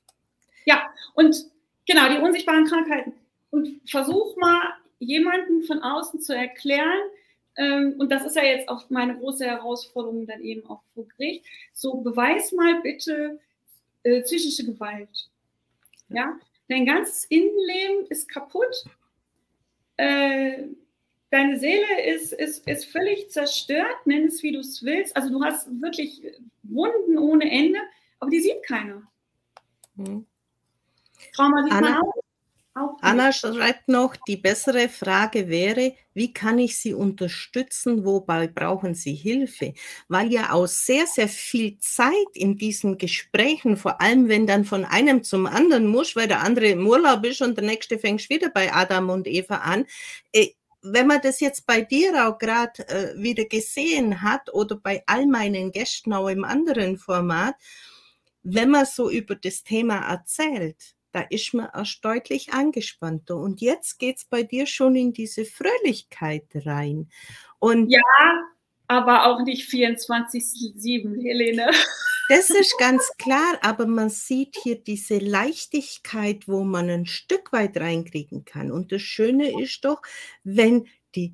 Ja, 0.65 0.87
und 1.15 1.35
genau, 1.85 2.09
die 2.09 2.17
unsichtbaren 2.17 2.65
Krankheiten. 2.65 3.13
Und 3.51 3.81
versuch 3.89 4.35
mal 4.37 4.73
jemanden 4.99 5.63
von 5.63 5.79
außen 5.79 6.21
zu 6.21 6.35
erklären, 6.35 7.01
ähm, 7.59 7.95
und 7.97 8.09
das 8.09 8.25
ist 8.25 8.37
ja 8.37 8.43
jetzt 8.43 8.69
auch 8.69 8.89
meine 8.89 9.17
große 9.17 9.45
Herausforderung 9.45 10.25
dann 10.25 10.41
eben 10.41 10.65
auch 10.69 10.81
vor 10.93 11.05
Gericht, 11.09 11.45
so 11.73 11.95
beweis 11.97 12.53
mal 12.53 12.81
bitte 12.81 13.39
äh, 14.03 14.21
psychische 14.21 14.65
Gewalt. 14.65 15.29
Ja, 16.07 16.39
dein 16.69 16.85
ganzes 16.85 17.25
Innenleben 17.25 18.07
ist 18.07 18.29
kaputt. 18.29 18.85
Äh, 19.97 20.67
deine 21.31 21.59
Seele 21.59 22.01
ist, 22.05 22.31
ist, 22.31 22.65
ist 22.65 22.85
völlig 22.85 23.29
zerstört, 23.29 24.05
nenn 24.05 24.25
es 24.25 24.41
wie 24.41 24.53
du 24.53 24.59
es 24.59 24.81
willst. 24.83 25.15
Also 25.17 25.29
du 25.29 25.43
hast 25.43 25.67
wirklich 25.81 26.23
Wunden 26.63 27.17
ohne 27.17 27.51
Ende, 27.51 27.79
aber 28.19 28.31
die 28.31 28.39
sieht 28.39 28.63
keiner. 28.63 29.03
Hm. 29.97 30.25
Trauma 31.33 31.63
sieht 31.63 31.73
Anna, 31.73 31.89
man 31.89 32.01
auch. 32.03 32.13
Anna 33.01 33.31
schreibt 33.31 33.87
noch, 33.87 34.15
die 34.27 34.37
bessere 34.37 34.89
Frage 34.89 35.49
wäre, 35.49 35.95
wie 36.13 36.33
kann 36.33 36.59
ich 36.59 36.77
Sie 36.77 36.93
unterstützen, 36.93 38.05
wobei 38.05 38.47
brauchen 38.47 38.93
Sie 38.93 39.13
Hilfe? 39.13 39.73
Weil 40.07 40.31
ja 40.31 40.51
auch 40.53 40.67
sehr, 40.67 41.07
sehr 41.07 41.27
viel 41.27 41.77
Zeit 41.79 42.13
in 42.33 42.57
diesen 42.57 42.97
Gesprächen, 42.97 43.77
vor 43.77 44.01
allem 44.01 44.27
wenn 44.27 44.47
dann 44.47 44.65
von 44.65 44.85
einem 44.85 45.23
zum 45.23 45.45
anderen 45.45 45.87
muss, 45.87 46.15
weil 46.15 46.27
der 46.27 46.41
andere 46.41 46.67
im 46.67 46.87
Urlaub 46.87 47.25
ist 47.25 47.41
und 47.41 47.57
der 47.57 47.65
nächste 47.65 47.99
fängt 47.99 48.29
wieder 48.29 48.49
bei 48.49 48.73
Adam 48.73 49.09
und 49.09 49.27
Eva 49.27 49.55
an. 49.57 49.85
Äh, 50.31 50.49
wenn 50.81 51.07
man 51.07 51.21
das 51.21 51.39
jetzt 51.39 51.65
bei 51.65 51.81
dir 51.81 52.27
auch 52.27 52.37
gerade 52.37 52.87
äh, 52.87 53.21
wieder 53.21 53.45
gesehen 53.45 54.21
hat 54.21 54.53
oder 54.53 54.77
bei 54.77 55.03
all 55.07 55.25
meinen 55.25 55.71
Gästen 55.71 56.13
auch 56.13 56.29
im 56.29 56.43
anderen 56.45 56.97
Format, 56.97 57.55
wenn 58.43 58.69
man 58.69 58.85
so 58.85 59.09
über 59.09 59.35
das 59.35 59.63
Thema 59.63 60.09
erzählt, 60.09 60.95
da 61.11 61.21
ist 61.21 61.53
man 61.53 61.69
erst 61.73 62.03
deutlich 62.03 62.53
angespannter. 62.53 63.37
Und 63.37 63.61
jetzt 63.61 63.99
geht 63.99 64.17
es 64.17 64.25
bei 64.25 64.43
dir 64.43 64.65
schon 64.65 64.95
in 64.95 65.13
diese 65.13 65.45
Fröhlichkeit 65.45 66.45
rein. 66.65 67.09
Und 67.59 67.89
ja, 67.89 68.01
aber 68.87 69.25
auch 69.25 69.41
nicht 69.43 69.69
24-7, 69.69 71.21
Helene. 71.21 71.71
Das 72.31 72.51
ist 72.51 72.77
ganz 72.77 73.11
klar, 73.17 73.57
aber 73.63 73.87
man 73.87 74.11
sieht 74.11 74.55
hier 74.61 74.75
diese 74.79 75.17
Leichtigkeit, 75.17 76.47
wo 76.47 76.63
man 76.63 76.87
ein 76.87 77.07
Stück 77.07 77.51
weit 77.51 77.75
reinkriegen 77.75 78.45
kann. 78.45 78.71
Und 78.71 78.91
das 78.91 79.01
Schöne 79.01 79.59
ist 79.59 79.83
doch, 79.83 80.03
wenn 80.43 80.85
die 81.15 81.33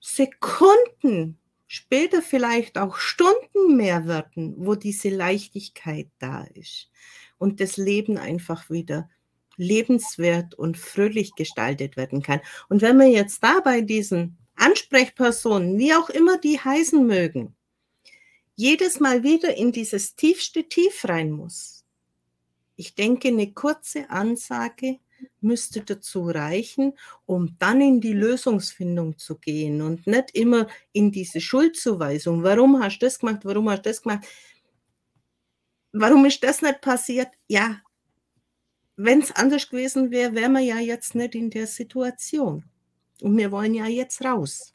Sekunden, 0.00 1.38
später 1.66 2.22
vielleicht 2.22 2.78
auch 2.78 2.96
Stunden 2.96 3.76
mehr 3.76 4.06
werden, 4.06 4.54
wo 4.56 4.74
diese 4.74 5.10
Leichtigkeit 5.10 6.08
da 6.18 6.44
ist 6.54 6.88
und 7.40 7.60
das 7.60 7.76
Leben 7.76 8.18
einfach 8.18 8.70
wieder 8.70 9.08
lebenswert 9.56 10.54
und 10.54 10.78
fröhlich 10.78 11.34
gestaltet 11.34 11.96
werden 11.96 12.22
kann. 12.22 12.40
Und 12.68 12.82
wenn 12.82 12.98
wir 12.98 13.08
jetzt 13.08 13.42
da 13.42 13.60
bei 13.60 13.80
diesen 13.80 14.38
Ansprechpersonen, 14.56 15.78
wie 15.78 15.94
auch 15.94 16.10
immer 16.10 16.38
die 16.38 16.60
heißen 16.60 17.04
mögen, 17.04 17.54
jedes 18.54 19.00
Mal 19.00 19.22
wieder 19.22 19.56
in 19.56 19.72
dieses 19.72 20.14
tiefste 20.16 20.68
Tief 20.68 21.04
rein 21.08 21.30
muss. 21.30 21.84
Ich 22.76 22.94
denke, 22.94 23.28
eine 23.28 23.52
kurze 23.52 24.10
Ansage 24.10 24.98
müsste 25.40 25.80
dazu 25.80 26.28
reichen, 26.28 26.92
um 27.26 27.56
dann 27.58 27.80
in 27.80 28.00
die 28.00 28.12
Lösungsfindung 28.12 29.18
zu 29.18 29.36
gehen 29.36 29.80
und 29.82 30.06
nicht 30.06 30.34
immer 30.34 30.66
in 30.92 31.10
diese 31.10 31.40
Schuldzuweisung. 31.40 32.42
Warum 32.42 32.82
hast 32.82 32.98
du 33.00 33.06
das 33.06 33.18
gemacht? 33.18 33.40
Warum 33.44 33.70
hast 33.70 33.86
du 33.86 33.90
das 33.90 34.02
gemacht? 34.02 34.26
Warum 35.92 36.24
ist 36.24 36.42
das 36.42 36.62
nicht 36.62 36.80
passiert? 36.80 37.28
Ja, 37.48 37.80
wenn 38.96 39.20
es 39.20 39.34
anders 39.34 39.68
gewesen 39.68 40.10
wäre, 40.10 40.34
wären 40.34 40.52
wir 40.52 40.60
ja 40.60 40.78
jetzt 40.78 41.14
nicht 41.14 41.34
in 41.34 41.48
der 41.50 41.66
Situation. 41.66 42.64
Und 43.22 43.36
wir 43.36 43.50
wollen 43.50 43.74
ja 43.74 43.86
jetzt 43.86 44.22
raus. 44.24 44.74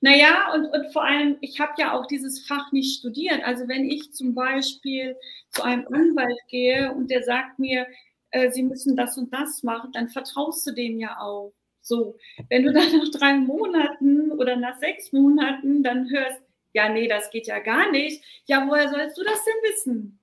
Naja, 0.00 0.52
und, 0.52 0.66
und 0.66 0.92
vor 0.92 1.04
allem, 1.04 1.36
ich 1.40 1.58
habe 1.60 1.72
ja 1.78 1.92
auch 1.92 2.06
dieses 2.06 2.46
Fach 2.46 2.70
nicht 2.72 2.98
studiert. 2.98 3.42
Also 3.44 3.66
wenn 3.68 3.88
ich 3.88 4.12
zum 4.12 4.34
Beispiel 4.34 5.16
zu 5.50 5.62
einem 5.62 5.86
Anwalt 5.92 6.38
gehe 6.48 6.92
und 6.92 7.10
der 7.10 7.22
sagt 7.22 7.58
mir, 7.58 7.86
äh, 8.30 8.50
Sie 8.50 8.62
müssen 8.62 8.96
das 8.96 9.16
und 9.16 9.32
das 9.32 9.62
machen, 9.62 9.92
dann 9.92 10.08
vertraust 10.08 10.66
du 10.66 10.72
dem 10.72 10.98
ja 10.98 11.18
auch. 11.20 11.52
So, 11.80 12.16
wenn 12.48 12.64
du 12.64 12.72
dann 12.72 12.98
nach 12.98 13.10
drei 13.12 13.34
Monaten 13.34 14.32
oder 14.32 14.56
nach 14.56 14.78
sechs 14.78 15.12
Monaten 15.12 15.84
dann 15.84 16.10
hörst, 16.10 16.42
ja, 16.72 16.88
nee, 16.88 17.08
das 17.08 17.30
geht 17.30 17.46
ja 17.46 17.60
gar 17.60 17.90
nicht. 17.92 18.22
Ja, 18.46 18.66
woher 18.68 18.90
sollst 18.90 19.16
du 19.16 19.22
das 19.22 19.44
denn 19.44 19.70
wissen? 19.70 20.18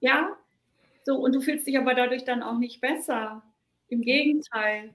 Ja, 0.00 0.36
so, 1.04 1.16
und 1.16 1.34
du 1.34 1.40
fühlst 1.40 1.66
dich 1.66 1.78
aber 1.78 1.94
dadurch 1.94 2.24
dann 2.24 2.42
auch 2.42 2.58
nicht 2.58 2.80
besser. 2.80 3.42
Im 3.88 4.02
Gegenteil. 4.02 4.94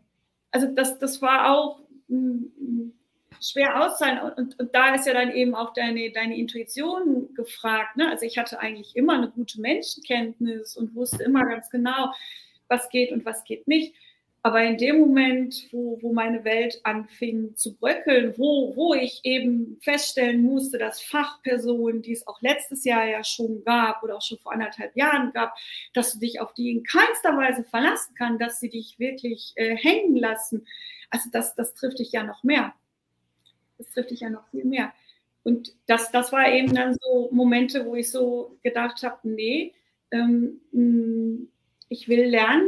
Also 0.51 0.67
das, 0.67 0.99
das 0.99 1.21
war 1.21 1.51
auch 1.51 1.81
m, 2.09 2.51
m, 2.59 2.93
schwer 3.41 3.83
auszahlen. 3.83 4.19
Und, 4.19 4.37
und, 4.37 4.59
und, 4.59 4.75
da 4.75 4.93
ist 4.95 5.07
ja 5.07 5.13
dann 5.13 5.31
eben 5.31 5.55
auch 5.55 5.73
deine, 5.73 6.11
deine 6.11 6.37
Intuition 6.37 7.33
gefragt. 7.35 7.97
Ne? 7.97 8.09
Also 8.09 8.25
ich 8.25 8.37
hatte 8.37 8.59
eigentlich 8.59 8.95
immer 8.95 9.13
eine 9.15 9.29
gute 9.31 9.59
Menschenkenntnis 9.61 10.77
und 10.77 10.95
wusste 10.95 11.23
immer 11.23 11.43
ganz 11.45 11.69
genau, 11.71 12.13
was 12.67 12.89
geht 12.89 13.11
und 13.11 13.25
was 13.25 13.43
geht 13.43 13.67
nicht. 13.67 13.95
Aber 14.45 14.61
in 14.61 14.77
dem 14.77 14.99
Moment, 14.99 15.69
wo, 15.71 15.97
wo 16.01 16.11
meine 16.11 16.43
Welt 16.43 16.81
anfing 16.83 17.55
zu 17.55 17.77
bröckeln, 17.77 18.33
wo, 18.37 18.75
wo 18.75 18.93
ich 18.93 19.21
eben 19.23 19.77
feststellen 19.81 20.41
musste, 20.41 20.77
dass 20.77 21.01
Fachpersonen, 21.01 22.01
die 22.01 22.11
es 22.11 22.27
auch 22.27 22.41
letztes 22.41 22.83
Jahr 22.83 23.05
ja 23.05 23.23
schon 23.23 23.63
gab 23.63 24.03
oder 24.03 24.17
auch 24.17 24.21
schon 24.21 24.39
vor 24.39 24.51
anderthalb 24.51 24.97
Jahren 24.97 25.31
gab, 25.31 25.55
dass 25.93 26.11
du 26.11 26.19
dich 26.19 26.41
auf 26.41 26.53
die 26.53 26.71
in 26.71 26.83
keinster 26.83 27.37
Weise 27.37 27.63
verlassen 27.63 28.15
kann, 28.15 28.37
dass 28.37 28.59
sie 28.59 28.69
dich 28.69 28.99
wirklich 28.99 29.53
äh, 29.55 29.77
hängen 29.77 30.17
lassen. 30.17 30.67
Also 31.09 31.29
das, 31.31 31.55
das 31.55 31.73
trifft 31.73 31.99
dich 31.99 32.11
ja 32.11 32.23
noch 32.23 32.43
mehr. 32.43 32.73
Das 33.77 33.91
trifft 33.91 34.11
dich 34.11 34.19
ja 34.19 34.29
noch 34.29 34.49
viel 34.49 34.65
mehr. 34.65 34.91
Und 35.43 35.73
das, 35.85 36.11
das 36.11 36.33
war 36.33 36.51
eben 36.51 36.75
dann 36.75 36.97
so 36.99 37.29
Momente, 37.31 37.85
wo 37.85 37.95
ich 37.95 38.11
so 38.11 38.57
gedacht 38.61 39.03
habe, 39.03 39.19
nee, 39.23 39.73
ähm, 40.11 41.47
ich 41.87 42.09
will 42.09 42.25
lernen, 42.25 42.67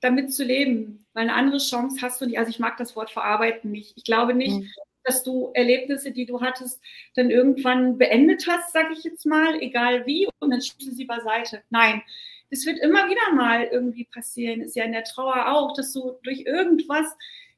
damit 0.00 0.32
zu 0.32 0.42
leben 0.42 1.01
weil 1.14 1.24
eine 1.24 1.34
andere 1.34 1.58
Chance 1.58 2.00
hast 2.02 2.20
du 2.20 2.26
nicht. 2.26 2.38
Also 2.38 2.50
ich 2.50 2.58
mag 2.58 2.76
das 2.76 2.96
Wort 2.96 3.10
verarbeiten 3.10 3.70
nicht. 3.70 3.92
Ich 3.96 4.04
glaube 4.04 4.34
nicht, 4.34 4.60
mhm. 4.60 4.68
dass 5.04 5.22
du 5.22 5.50
Erlebnisse, 5.54 6.12
die 6.12 6.26
du 6.26 6.40
hattest, 6.40 6.80
dann 7.14 7.30
irgendwann 7.30 7.98
beendet 7.98 8.46
hast, 8.48 8.72
sage 8.72 8.92
ich 8.92 9.04
jetzt 9.04 9.26
mal, 9.26 9.60
egal 9.60 10.06
wie, 10.06 10.28
und 10.40 10.50
dann 10.50 10.62
schiebst 10.62 10.88
du 10.88 10.92
sie 10.92 11.04
beiseite. 11.04 11.62
Nein, 11.70 12.02
das 12.50 12.66
wird 12.66 12.78
immer 12.80 13.08
wieder 13.08 13.34
mal 13.34 13.64
irgendwie 13.64 14.04
passieren. 14.04 14.60
Ist 14.60 14.76
ja 14.76 14.84
in 14.84 14.92
der 14.92 15.04
Trauer 15.04 15.52
auch, 15.52 15.74
dass 15.74 15.92
du 15.92 16.18
durch 16.22 16.42
irgendwas 16.42 17.06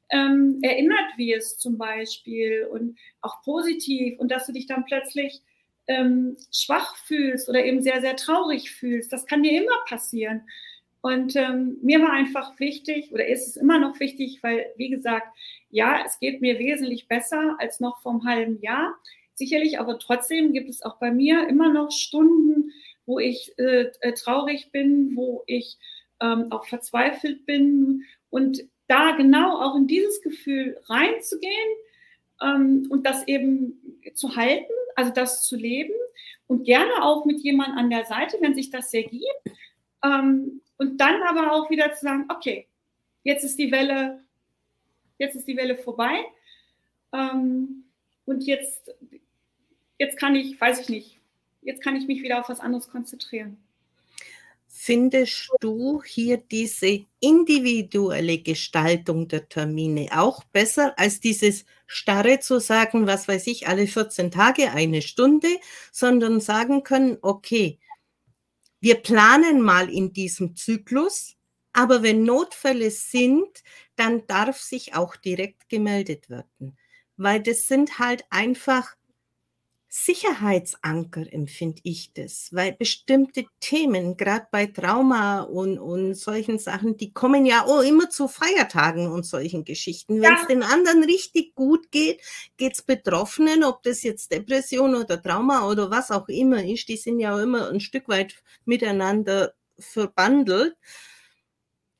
ähm, 0.09 0.59
erinnert 0.61 1.17
wirst 1.17 1.59
zum 1.59 1.77
Beispiel 1.77 2.67
und 2.69 2.97
auch 3.21 3.41
positiv 3.41 4.19
und 4.19 4.31
dass 4.31 4.45
du 4.45 4.53
dich 4.53 4.67
dann 4.67 4.85
plötzlich 4.85 5.41
ähm, 5.87 6.37
schwach 6.51 6.95
fühlst 6.95 7.49
oder 7.49 7.63
eben 7.63 7.81
sehr, 7.81 8.01
sehr 8.01 8.15
traurig 8.15 8.71
fühlst. 8.71 9.11
Das 9.11 9.25
kann 9.25 9.43
dir 9.43 9.61
immer 9.61 9.75
passieren. 9.87 10.47
Und 11.05 11.35
ähm, 11.35 11.77
mir 11.83 12.01
war 12.01 12.13
einfach 12.13 12.59
wichtig, 12.59 13.11
oder 13.11 13.27
ist 13.27 13.47
es 13.47 13.57
immer 13.57 13.77
noch 13.77 13.99
wichtig, 13.99 14.39
weil, 14.41 14.65
wie 14.75 14.89
gesagt, 14.89 15.27
ja, 15.69 16.01
es 16.03 16.17
geht 16.19 16.41
mir 16.41 16.57
wesentlich 16.57 17.07
besser 17.07 17.55
als 17.59 17.79
noch 17.79 18.01
vor 18.01 18.13
einem 18.13 18.25
halben 18.25 18.61
Jahr. 18.63 18.95
Sicherlich, 19.35 19.79
aber 19.79 19.99
trotzdem 19.99 20.51
gibt 20.51 20.67
es 20.67 20.81
auch 20.81 20.97
bei 20.97 21.11
mir 21.11 21.47
immer 21.47 21.71
noch 21.71 21.91
Stunden, 21.91 22.71
wo 23.05 23.19
ich 23.19 23.53
äh, 23.59 23.91
traurig 24.13 24.71
bin, 24.71 25.15
wo 25.15 25.43
ich 25.45 25.77
ähm, 26.21 26.47
auch 26.49 26.65
verzweifelt 26.65 27.45
bin. 27.45 28.01
Und 28.31 28.63
da 28.87 29.11
genau 29.11 29.61
auch 29.61 29.75
in 29.75 29.85
dieses 29.85 30.23
Gefühl 30.23 30.75
reinzugehen 30.85 31.69
ähm, 32.41 32.87
und 32.89 33.05
das 33.05 33.27
eben 33.27 34.01
zu 34.15 34.35
halten, 34.35 34.73
also 34.95 35.11
das 35.11 35.45
zu 35.45 35.55
leben 35.55 35.93
und 36.47 36.63
gerne 36.63 37.03
auch 37.03 37.25
mit 37.25 37.41
jemandem 37.41 37.77
an 37.77 37.89
der 37.91 38.05
Seite, 38.05 38.37
wenn 38.41 38.55
sich 38.55 38.71
das 38.71 38.91
ergibt. 38.91 39.23
Ähm, 40.05 40.61
und 40.77 40.97
dann 40.97 41.23
aber 41.23 41.53
auch 41.53 41.69
wieder 41.69 41.93
zu 41.93 42.05
sagen, 42.05 42.25
okay, 42.29 42.67
jetzt 43.23 43.43
ist 43.43 43.57
die 43.57 43.71
Welle, 43.71 44.23
jetzt 45.17 45.35
ist 45.35 45.47
die 45.47 45.57
Welle 45.57 45.75
vorbei. 45.75 46.23
Ähm, 47.13 47.85
und 48.25 48.43
jetzt, 48.43 48.93
jetzt 49.97 50.17
kann 50.17 50.35
ich, 50.35 50.59
weiß 50.59 50.81
ich 50.81 50.89
nicht, 50.89 51.19
jetzt 51.61 51.81
kann 51.81 51.95
ich 51.95 52.07
mich 52.07 52.21
wieder 52.21 52.39
auf 52.39 52.49
was 52.49 52.59
anderes 52.59 52.89
konzentrieren. 52.89 53.57
Findest 54.67 55.49
du 55.61 56.03
hier 56.03 56.37
diese 56.37 57.05
individuelle 57.21 58.39
Gestaltung 58.39 59.27
der 59.27 59.47
Termine 59.47 60.09
auch 60.11 60.43
besser 60.43 60.93
als 60.99 61.21
dieses 61.21 61.65
starre 61.87 62.39
zu 62.39 62.59
sagen, 62.59 63.07
was 63.07 63.27
weiß 63.27 63.47
ich, 63.47 63.67
alle 63.67 63.87
14 63.87 64.31
Tage 64.31 64.71
eine 64.71 65.01
Stunde, 65.01 65.47
sondern 65.91 66.41
sagen 66.41 66.83
können, 66.83 67.17
okay, 67.21 67.79
wir 68.85 69.01
planen 69.01 69.61
mal 69.61 69.89
in 69.89 70.13
diesem 70.13 70.55
Zyklus, 70.55 71.33
aber 71.73 72.03
wenn 72.03 72.23
Notfälle 72.23 72.91
sind, 72.91 73.63
dann 73.95 74.27
darf 74.27 74.61
sich 74.61 74.93
auch 74.93 75.15
direkt 75.15 75.69
gemeldet 75.69 76.29
werden, 76.29 76.77
weil 77.17 77.41
das 77.41 77.65
sind 77.65 77.97
halt 77.97 78.25
einfach 78.29 78.95
Sicherheitsanker, 79.87 81.31
empfinde 81.31 81.79
ich 81.83 82.11
das, 82.13 82.49
weil 82.51 82.73
bestimmte 82.73 83.45
Themen, 83.59 84.17
gerade 84.17 84.47
bei 84.51 84.65
Trauma 84.65 85.41
und, 85.41 85.79
und 85.79 86.15
solchen 86.15 86.59
Sachen, 86.59 86.97
die 86.97 87.13
kommen 87.13 87.45
ja 87.45 87.63
auch 87.65 87.81
immer 87.81 88.09
zu 88.09 88.27
Feiertagen 88.27 89.09
und 89.09 89.25
solchen 89.25 89.63
Geschichten. 89.63 90.21
Wenn 90.21 90.33
es 90.33 90.41
ja. 90.41 90.47
den 90.47 90.63
anderen 90.63 91.03
richtig 91.03 91.55
gut 91.55 91.91
geht, 91.91 92.21
geht 92.57 92.73
es 92.73 92.81
Betroffenen, 92.81 93.63
ob 93.63 93.83
das 93.83 94.03
jetzt 94.03 94.31
Depression 94.31 94.95
oder 94.95 95.21
Trauma 95.21 95.69
oder 95.69 95.89
was 95.89 96.11
auch 96.11 96.27
immer 96.27 96.63
ist, 96.63 96.89
die 96.89 96.97
sind 96.97 97.19
ja 97.19 97.35
auch 97.35 97.39
immer 97.39 97.69
ein 97.69 97.79
Stück 97.79 98.09
weit 98.09 98.35
miteinander 98.65 99.53
verbandelt. 99.79 100.75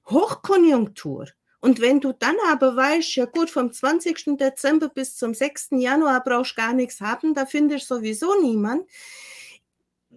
Hochkonjunktur. 0.10 1.28
Und 1.66 1.82
wenn 1.82 2.00
du 2.00 2.12
dann 2.14 2.36
aber 2.52 2.76
weißt, 2.76 3.16
ja 3.16 3.26
gut, 3.26 3.50
vom 3.50 3.72
20. 3.72 4.38
Dezember 4.38 4.88
bis 4.88 5.18
zum 5.18 5.34
6. 5.34 5.70
Januar 5.72 6.24
brauchst 6.24 6.52
du 6.52 6.62
gar 6.62 6.74
nichts 6.74 7.02
haben, 7.02 7.34
da 7.34 7.48
findest 7.48 7.90
du 7.90 7.96
sowieso 7.96 8.40
niemand. 8.40 8.88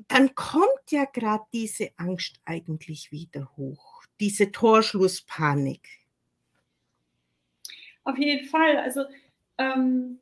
dann 0.09 0.35
kommt 0.35 0.91
ja 0.91 1.07
gerade 1.07 1.45
diese 1.55 1.89
Angst 1.97 2.39
eigentlich 2.45 3.13
wieder 3.13 3.51
hoch, 3.57 4.03
diese 4.21 4.53
Torschlusspanik. 4.53 5.89
Auf 8.05 8.19
jeden 8.19 8.47
Fall. 8.47 8.77
Also 8.77 9.05
ähm, 9.57 10.19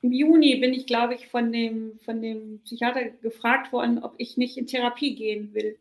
im 0.00 0.12
Juni 0.12 0.54
bin 0.60 0.74
ich, 0.74 0.86
glaube 0.86 1.16
ich, 1.16 1.26
von 1.26 1.50
dem, 1.50 1.98
von 2.04 2.22
dem 2.22 2.60
Psychiater 2.60 3.06
gefragt 3.10 3.72
worden, 3.72 3.98
ob 3.98 4.14
ich 4.18 4.36
nicht 4.36 4.56
in 4.58 4.68
Therapie 4.68 5.16
gehen 5.16 5.52
will. 5.54 5.76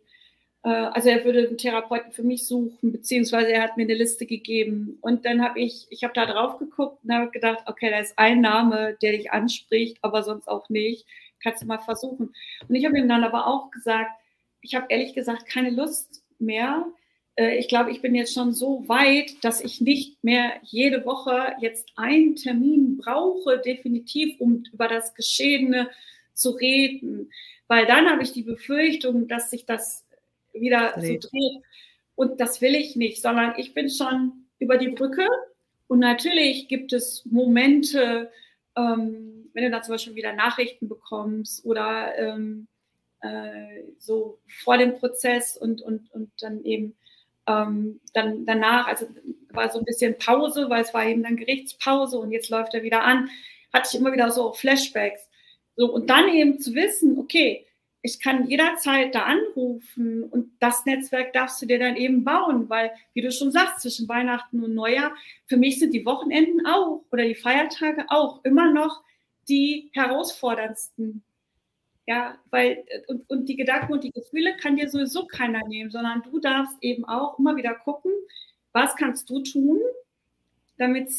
Äh, 0.64 0.70
also 0.70 1.10
er 1.10 1.24
würde 1.26 1.48
einen 1.48 1.58
Therapeuten 1.58 2.12
für 2.12 2.24
mich 2.24 2.48
suchen, 2.48 2.92
beziehungsweise 2.92 3.52
er 3.52 3.64
hat 3.64 3.78
mir 3.78 3.84
eine 3.84 3.96
Liste 3.96 4.26
gegeben. 4.26 4.98
Und 5.02 5.26
dann 5.26 5.42
habe 5.44 5.60
ich, 5.60 5.88
ich 5.90 6.04
habe 6.04 6.14
da 6.14 6.26
drauf 6.26 6.60
geguckt 6.60 7.04
und 7.04 7.14
habe 7.14 7.32
gedacht, 7.32 7.64
okay, 7.68 7.90
da 7.90 8.00
ist 8.00 8.18
ein 8.18 8.42
Name, 8.42 8.98
der 9.02 9.12
dich 9.14 9.32
anspricht, 9.32 9.98
aber 10.02 10.24
sonst 10.24 10.48
auch 10.48 10.70
nicht. 10.70 11.06
Kannst 11.42 11.62
du 11.64 11.68
mal 11.68 11.80
versuchen. 11.80 12.34
Und 12.68 12.76
ich 12.76 12.86
habe 12.86 12.98
ihm 12.98 13.10
dann 13.10 13.24
aber 13.24 13.48
auch 13.48 13.70
gesagt, 13.72 14.12
ich 14.62 14.76
habe 14.76 14.86
ehrlich 14.90 15.14
gesagt 15.14 15.46
keine 15.46 15.72
Lust 15.72 16.24
mehr, 16.40 16.86
äh, 17.36 17.58
ich 17.58 17.68
glaube, 17.68 17.92
ich 17.92 18.02
bin 18.02 18.16
jetzt 18.16 18.34
schon 18.34 18.54
so 18.54 18.88
weit, 18.88 19.44
dass 19.44 19.62
ich 19.62 19.82
nicht 19.82 20.24
mehr 20.24 20.54
jede 20.64 21.06
Woche 21.06 21.56
jetzt 21.60 21.92
einen 21.96 22.36
Termin 22.36 22.98
brauche, 22.98 23.60
definitiv, 23.60 24.40
um 24.40 24.64
über 24.72 24.88
das 24.88 25.14
Geschehene 25.16 25.90
zu 26.34 26.52
reden. 26.52 27.32
Weil 27.68 27.86
dann 27.86 28.10
habe 28.10 28.24
ich 28.24 28.34
die 28.34 28.44
Befürchtung, 28.44 29.28
dass 29.28 29.50
sich 29.50 29.66
das 29.66 30.03
wieder 30.54 30.98
nee. 30.98 31.20
so 31.20 31.30
dreht. 31.30 31.64
Und 32.16 32.40
das 32.40 32.62
will 32.62 32.76
ich 32.76 32.96
nicht, 32.96 33.22
sondern 33.22 33.54
ich 33.58 33.74
bin 33.74 33.90
schon 33.90 34.46
über 34.60 34.78
die 34.78 34.90
Brücke. 34.90 35.28
Und 35.88 36.00
natürlich 36.00 36.68
gibt 36.68 36.94
es 36.94 37.26
Momente, 37.26 38.32
ähm, 38.76 39.50
wenn 39.54 39.64
du 39.64 39.72
da 39.72 39.82
zum 39.82 39.96
Beispiel 39.96 40.16
wieder 40.16 40.34
Nachrichten 40.34 40.88
bekommst 40.88 41.66
oder 41.66 42.18
ähm, 42.18 42.68
äh, 43.22 43.84
so 44.00 44.40
vor 44.64 44.78
dem 44.78 44.98
Prozess 44.98 45.58
und, 45.58 45.82
und, 45.82 46.12
und 46.12 46.32
dann 46.40 46.64
eben 46.64 46.96
ähm, 47.48 48.00
dann 48.14 48.46
danach, 48.46 48.88
also 48.88 49.08
war 49.50 49.70
so 49.70 49.80
ein 49.80 49.86
bisschen 49.86 50.18
Pause, 50.18 50.70
weil 50.70 50.82
es 50.82 50.94
war 50.94 51.06
eben 51.06 51.24
dann 51.24 51.38
Gerichtspause 51.38 52.18
und 52.18 52.32
jetzt 52.32 52.50
läuft 52.50 52.74
er 52.74 52.84
wieder 52.84 53.04
an, 53.04 53.30
hatte 53.72 53.90
ich 53.92 54.00
immer 54.00 54.14
wieder 54.14 54.32
so 54.32 54.54
Flashbacks. 54.54 55.28
So, 55.76 55.92
und 55.92 56.10
dann 56.10 56.30
eben 56.30 56.60
zu 56.60 56.74
wissen, 56.74 57.18
okay, 57.18 57.66
ich 58.06 58.20
kann 58.20 58.48
jederzeit 58.50 59.16
da 59.16 59.24
anrufen 59.24 60.26
und 60.26 60.52
das 60.60 60.86
Netzwerk 60.86 61.32
darfst 61.32 61.62
du 61.62 61.66
dir 61.66 61.80
dann 61.80 61.96
eben 61.96 62.26
bauen, 62.26 62.70
weil, 62.70 62.92
wie 63.14 63.22
du 63.22 63.32
schon 63.32 63.54
sagst, 63.54 63.80
zwischen 63.80 64.10
Weihnachten 64.10 64.62
und 64.62 64.76
Neujahr, 64.76 65.16
für 65.48 65.56
mich 65.56 65.80
sind 65.80 65.94
die 65.94 66.06
Wochenenden 66.06 66.66
auch 66.66 67.06
oder 67.12 67.24
die 67.24 67.34
Feiertage 67.34 68.06
auch 68.10 68.44
immer 68.44 68.72
noch 68.74 69.02
die 69.48 69.90
herausforderndsten. 69.94 71.24
Ja, 72.06 72.38
weil, 72.52 72.84
und, 73.08 73.30
und 73.30 73.48
die 73.48 73.56
Gedanken 73.56 73.94
und 73.94 74.04
die 74.04 74.12
Gefühle 74.12 74.58
kann 74.58 74.76
dir 74.76 74.90
sowieso 74.90 75.26
keiner 75.26 75.66
nehmen, 75.66 75.90
sondern 75.90 76.24
du 76.24 76.42
darfst 76.42 76.76
eben 76.82 77.06
auch 77.06 77.40
immer 77.40 77.56
wieder 77.56 77.74
gucken, 77.74 78.12
was 78.74 78.98
kannst 78.98 79.30
du 79.30 79.42
tun, 79.42 79.80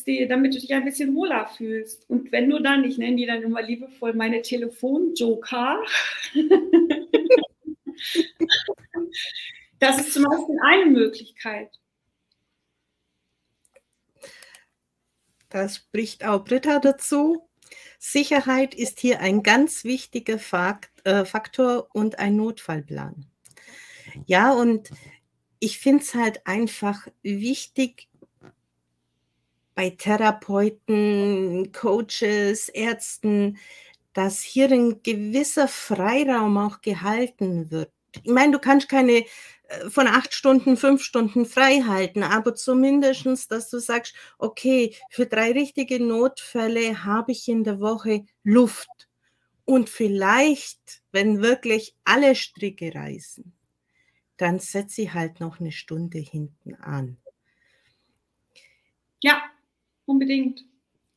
die, 0.05 0.27
damit 0.29 0.55
du 0.55 0.61
dich 0.61 0.75
ein 0.75 0.85
bisschen 0.85 1.15
wohler 1.15 1.47
fühlst. 1.47 2.09
Und 2.11 2.33
wenn 2.33 2.51
du 2.51 2.59
dann, 2.59 2.85
ich 2.85 2.99
nenne 2.99 3.17
die 3.17 3.27
dann 3.27 3.43
immer 3.43 3.63
liebevoll 3.63 4.13
meine 4.15 4.43
Telefonjoker, 4.43 5.83
das 9.79 9.99
ist 10.01 10.13
zum 10.13 10.25
Beispiel 10.25 10.59
eine 10.63 10.87
Möglichkeit. 10.87 11.71
Das 15.49 15.77
spricht 15.77 16.25
auch 16.25 16.45
Britta 16.45 16.81
dazu. 16.81 17.49
Sicherheit 17.99 18.75
ist 18.75 19.01
hier 19.01 19.21
ein 19.21 19.43
ganz 19.43 19.85
wichtiger 19.85 20.39
äh, 21.05 21.25
Faktor 21.25 21.89
und 21.93 22.19
ein 22.19 22.37
Notfallplan. 22.37 23.27
Ja, 24.27 24.53
und 24.53 24.91
ich 25.61 25.79
finde 25.79 26.03
es 26.03 26.15
halt 26.15 26.47
einfach 26.47 27.09
wichtig, 27.23 28.09
bei 29.75 29.91
Therapeuten, 29.91 31.73
Coaches, 31.73 32.69
Ärzten, 32.69 33.59
dass 34.13 34.41
hier 34.43 34.71
ein 34.71 35.03
gewisser 35.03 35.69
Freiraum 35.69 36.57
auch 36.57 36.81
gehalten 36.81 37.71
wird. 37.71 37.91
Ich 38.23 38.31
meine, 38.31 38.53
du 38.53 38.59
kannst 38.61 38.89
keine 38.89 39.25
äh, 39.69 39.91
von 39.91 40.07
acht 40.07 40.35
Stunden, 40.35 40.77
fünf 40.77 41.03
Stunden 41.03 41.47
frei 41.47 41.81
halten, 41.81 42.23
aber 42.23 42.55
zumindestens, 42.55 43.49
dass 43.49 43.69
du 43.71 43.79
sagst, 43.79 44.15
okay, 44.39 44.95
für 45.11 45.27
drei 45.27 45.53
richtige 45.53 46.01
Notfälle 46.03 47.05
habe 47.05 47.33
ich 47.33 47.49
in 47.49 47.65
der 47.65 47.81
Woche 47.81 48.25
Luft. 48.45 49.09
Und 49.65 49.89
vielleicht, 49.89 51.03
wenn 51.11 51.43
wirklich 51.43 51.97
alle 52.05 52.35
Stricke 52.35 52.95
reißen, 52.95 53.53
dann 54.37 54.59
setze 54.59 55.03
ich 55.03 55.15
halt 55.15 55.41
noch 55.41 55.59
eine 55.59 55.73
Stunde 55.73 56.19
hinten 56.19 56.75
an. 56.75 57.17
Ja, 59.23 59.43
unbedingt 60.07 60.65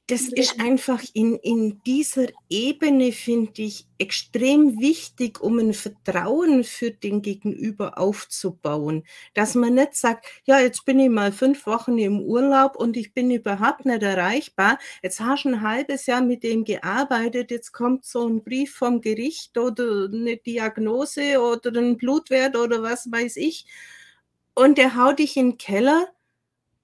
das 0.09 0.29
ist 0.29 0.61
einfach 0.61 1.03
in, 1.13 1.35
in 1.35 1.81
dieser 1.85 2.27
Ebene, 2.49 3.11
finde 3.11 3.61
ich, 3.63 3.85
extrem 3.97 4.79
wichtig, 4.79 5.41
um 5.41 5.59
ein 5.59 5.73
Vertrauen 5.73 6.63
für 6.63 6.91
den 6.91 7.21
Gegenüber 7.21 7.97
aufzubauen. 7.97 9.03
Dass 9.33 9.53
man 9.53 9.73
nicht 9.73 9.95
sagt, 9.95 10.25
ja, 10.45 10.61
jetzt 10.61 10.85
bin 10.85 10.97
ich 11.01 11.09
mal 11.09 11.33
fünf 11.33 11.65
Wochen 11.65 11.97
im 11.97 12.21
Urlaub 12.21 12.77
und 12.77 12.95
ich 12.95 13.13
bin 13.13 13.31
überhaupt 13.31 13.85
nicht 13.85 14.01
erreichbar. 14.01 14.79
Jetzt 15.03 15.19
hast 15.19 15.43
du 15.43 15.49
ein 15.49 15.61
halbes 15.61 16.05
Jahr 16.05 16.21
mit 16.21 16.41
dem 16.43 16.63
gearbeitet, 16.63 17.51
jetzt 17.51 17.73
kommt 17.73 18.05
so 18.05 18.25
ein 18.25 18.45
Brief 18.45 18.75
vom 18.75 19.01
Gericht 19.01 19.57
oder 19.57 20.05
eine 20.05 20.37
Diagnose 20.37 21.41
oder 21.41 21.77
ein 21.77 21.97
Blutwert 21.97 22.55
oder 22.55 22.81
was 22.81 23.11
weiß 23.11 23.35
ich. 23.35 23.65
Und 24.55 24.77
der 24.77 24.95
haut 24.95 25.19
dich 25.19 25.35
in 25.35 25.51
den 25.51 25.57
Keller 25.57 26.07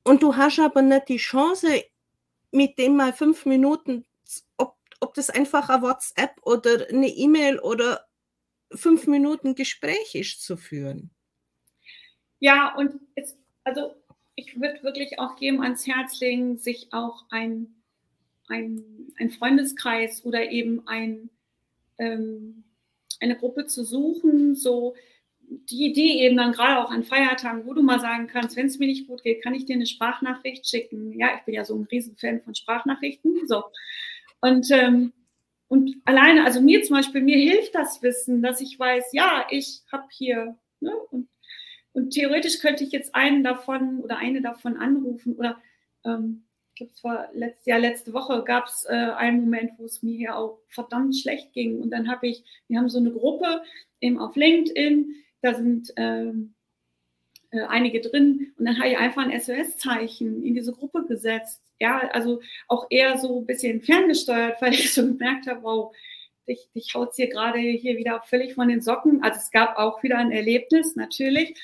und 0.03 0.21
du 0.21 0.35
hast 0.35 0.59
aber 0.59 0.81
nicht 0.81 1.07
die 1.07 1.17
Chance, 1.17 1.85
mit 2.53 2.77
dem 2.77 2.95
mal 2.95 3.13
fünf 3.13 3.45
Minuten, 3.45 4.05
ob, 4.57 4.77
ob 4.99 5.13
das 5.15 5.29
einfach 5.29 5.69
ein 5.69 5.81
WhatsApp 5.81 6.35
oder 6.43 6.87
eine 6.89 7.09
E-Mail 7.09 7.59
oder 7.59 8.05
fünf 8.71 9.07
Minuten 9.07 9.55
Gespräch 9.55 10.15
ist 10.15 10.41
zu 10.43 10.57
führen. 10.57 11.11
Ja, 12.39 12.75
und 12.75 12.99
es, 13.15 13.37
also 13.63 13.93
ich 14.35 14.59
würde 14.59 14.83
wirklich 14.83 15.19
auch 15.19 15.39
jedem 15.39 15.61
ans 15.61 15.87
Herz 15.87 16.19
legen, 16.19 16.57
sich 16.57 16.91
auch 16.91 17.25
ein, 17.29 17.75
ein, 18.47 18.83
ein 19.17 19.29
Freundeskreis 19.29 20.25
oder 20.25 20.51
eben 20.51 20.87
ein, 20.87 21.29
ähm, 21.97 22.63
eine 23.19 23.37
Gruppe 23.37 23.65
zu 23.65 23.83
suchen, 23.83 24.55
so 24.55 24.95
die 25.49 25.85
Idee 25.85 26.25
eben 26.25 26.37
dann 26.37 26.51
gerade 26.51 26.83
auch 26.83 26.91
an 26.91 27.03
Feiertagen, 27.03 27.65
wo 27.65 27.73
du 27.73 27.83
mal 27.83 27.99
sagen 27.99 28.27
kannst, 28.27 28.55
wenn 28.55 28.67
es 28.67 28.79
mir 28.79 28.87
nicht 28.87 29.07
gut 29.07 29.23
geht, 29.23 29.43
kann 29.43 29.53
ich 29.53 29.65
dir 29.65 29.75
eine 29.75 29.85
Sprachnachricht 29.85 30.67
schicken. 30.67 31.17
Ja, 31.17 31.35
ich 31.37 31.43
bin 31.43 31.53
ja 31.53 31.65
so 31.65 31.75
ein 31.75 31.87
Riesenfan 31.91 32.41
von 32.41 32.55
Sprachnachrichten. 32.55 33.47
So. 33.47 33.63
Und, 34.41 34.69
ähm, 34.71 35.13
und 35.67 35.95
alleine, 36.05 36.45
also 36.45 36.61
mir 36.61 36.83
zum 36.83 36.97
Beispiel, 36.97 37.21
mir 37.21 37.37
hilft 37.37 37.75
das 37.75 38.01
Wissen, 38.01 38.41
dass 38.41 38.61
ich 38.61 38.77
weiß, 38.77 39.13
ja, 39.13 39.45
ich 39.49 39.81
habe 39.91 40.07
hier, 40.11 40.57
ne, 40.79 40.91
und, 41.11 41.29
und 41.93 42.11
theoretisch 42.11 42.59
könnte 42.59 42.83
ich 42.83 42.91
jetzt 42.91 43.15
einen 43.15 43.43
davon 43.43 43.99
oder 43.99 44.17
eine 44.17 44.41
davon 44.41 44.77
anrufen 44.77 45.35
oder 45.35 45.61
ähm, 46.05 46.45
ich 46.73 46.77
glaube, 46.77 46.93
es 46.95 47.03
war 47.03 47.29
letztes 47.33 47.65
Jahr, 47.67 47.79
letzte 47.79 48.13
Woche 48.13 48.43
gab 48.43 48.65
es 48.65 48.85
äh, 48.89 48.93
einen 48.93 49.41
Moment, 49.41 49.73
wo 49.77 49.85
es 49.85 50.01
mir 50.01 50.17
hier 50.17 50.35
auch 50.35 50.59
verdammt 50.69 51.15
schlecht 51.15 51.53
ging. 51.53 51.79
Und 51.79 51.91
dann 51.91 52.09
habe 52.09 52.27
ich, 52.27 52.43
wir 52.67 52.79
haben 52.79 52.89
so 52.89 52.97
eine 52.97 53.11
Gruppe 53.11 53.61
eben 54.01 54.17
auf 54.17 54.35
LinkedIn, 54.35 55.13
da 55.43 55.53
sind 55.53 55.93
ähm, 55.97 56.55
äh, 57.51 57.61
einige 57.63 58.01
drin 58.01 58.53
und 58.57 58.65
dann 58.65 58.79
habe 58.79 58.89
ich 58.89 58.97
einfach 58.97 59.23
ein 59.23 59.39
SOS-Zeichen 59.39 60.41
in 60.43 60.55
diese 60.55 60.71
Gruppe 60.71 61.05
gesetzt. 61.05 61.61
Ja, 61.79 61.99
also 62.11 62.41
auch 62.67 62.87
eher 62.89 63.17
so 63.17 63.39
ein 63.39 63.45
bisschen 63.45 63.81
ferngesteuert, 63.81 64.55
weil 64.61 64.73
ich 64.73 64.93
so 64.93 65.05
gemerkt 65.05 65.47
habe, 65.47 65.61
wow, 65.61 65.95
dich, 66.47 66.69
dich 66.73 66.95
haut 66.95 67.13
hier 67.15 67.27
gerade 67.27 67.59
hier 67.59 67.97
wieder 67.97 68.21
völlig 68.21 68.53
von 68.53 68.69
den 68.69 68.81
Socken. 68.81 69.21
Also 69.21 69.37
es 69.37 69.51
gab 69.51 69.77
auch 69.77 70.01
wieder 70.01 70.17
ein 70.17 70.31
Erlebnis, 70.31 70.95
natürlich. 70.95 71.59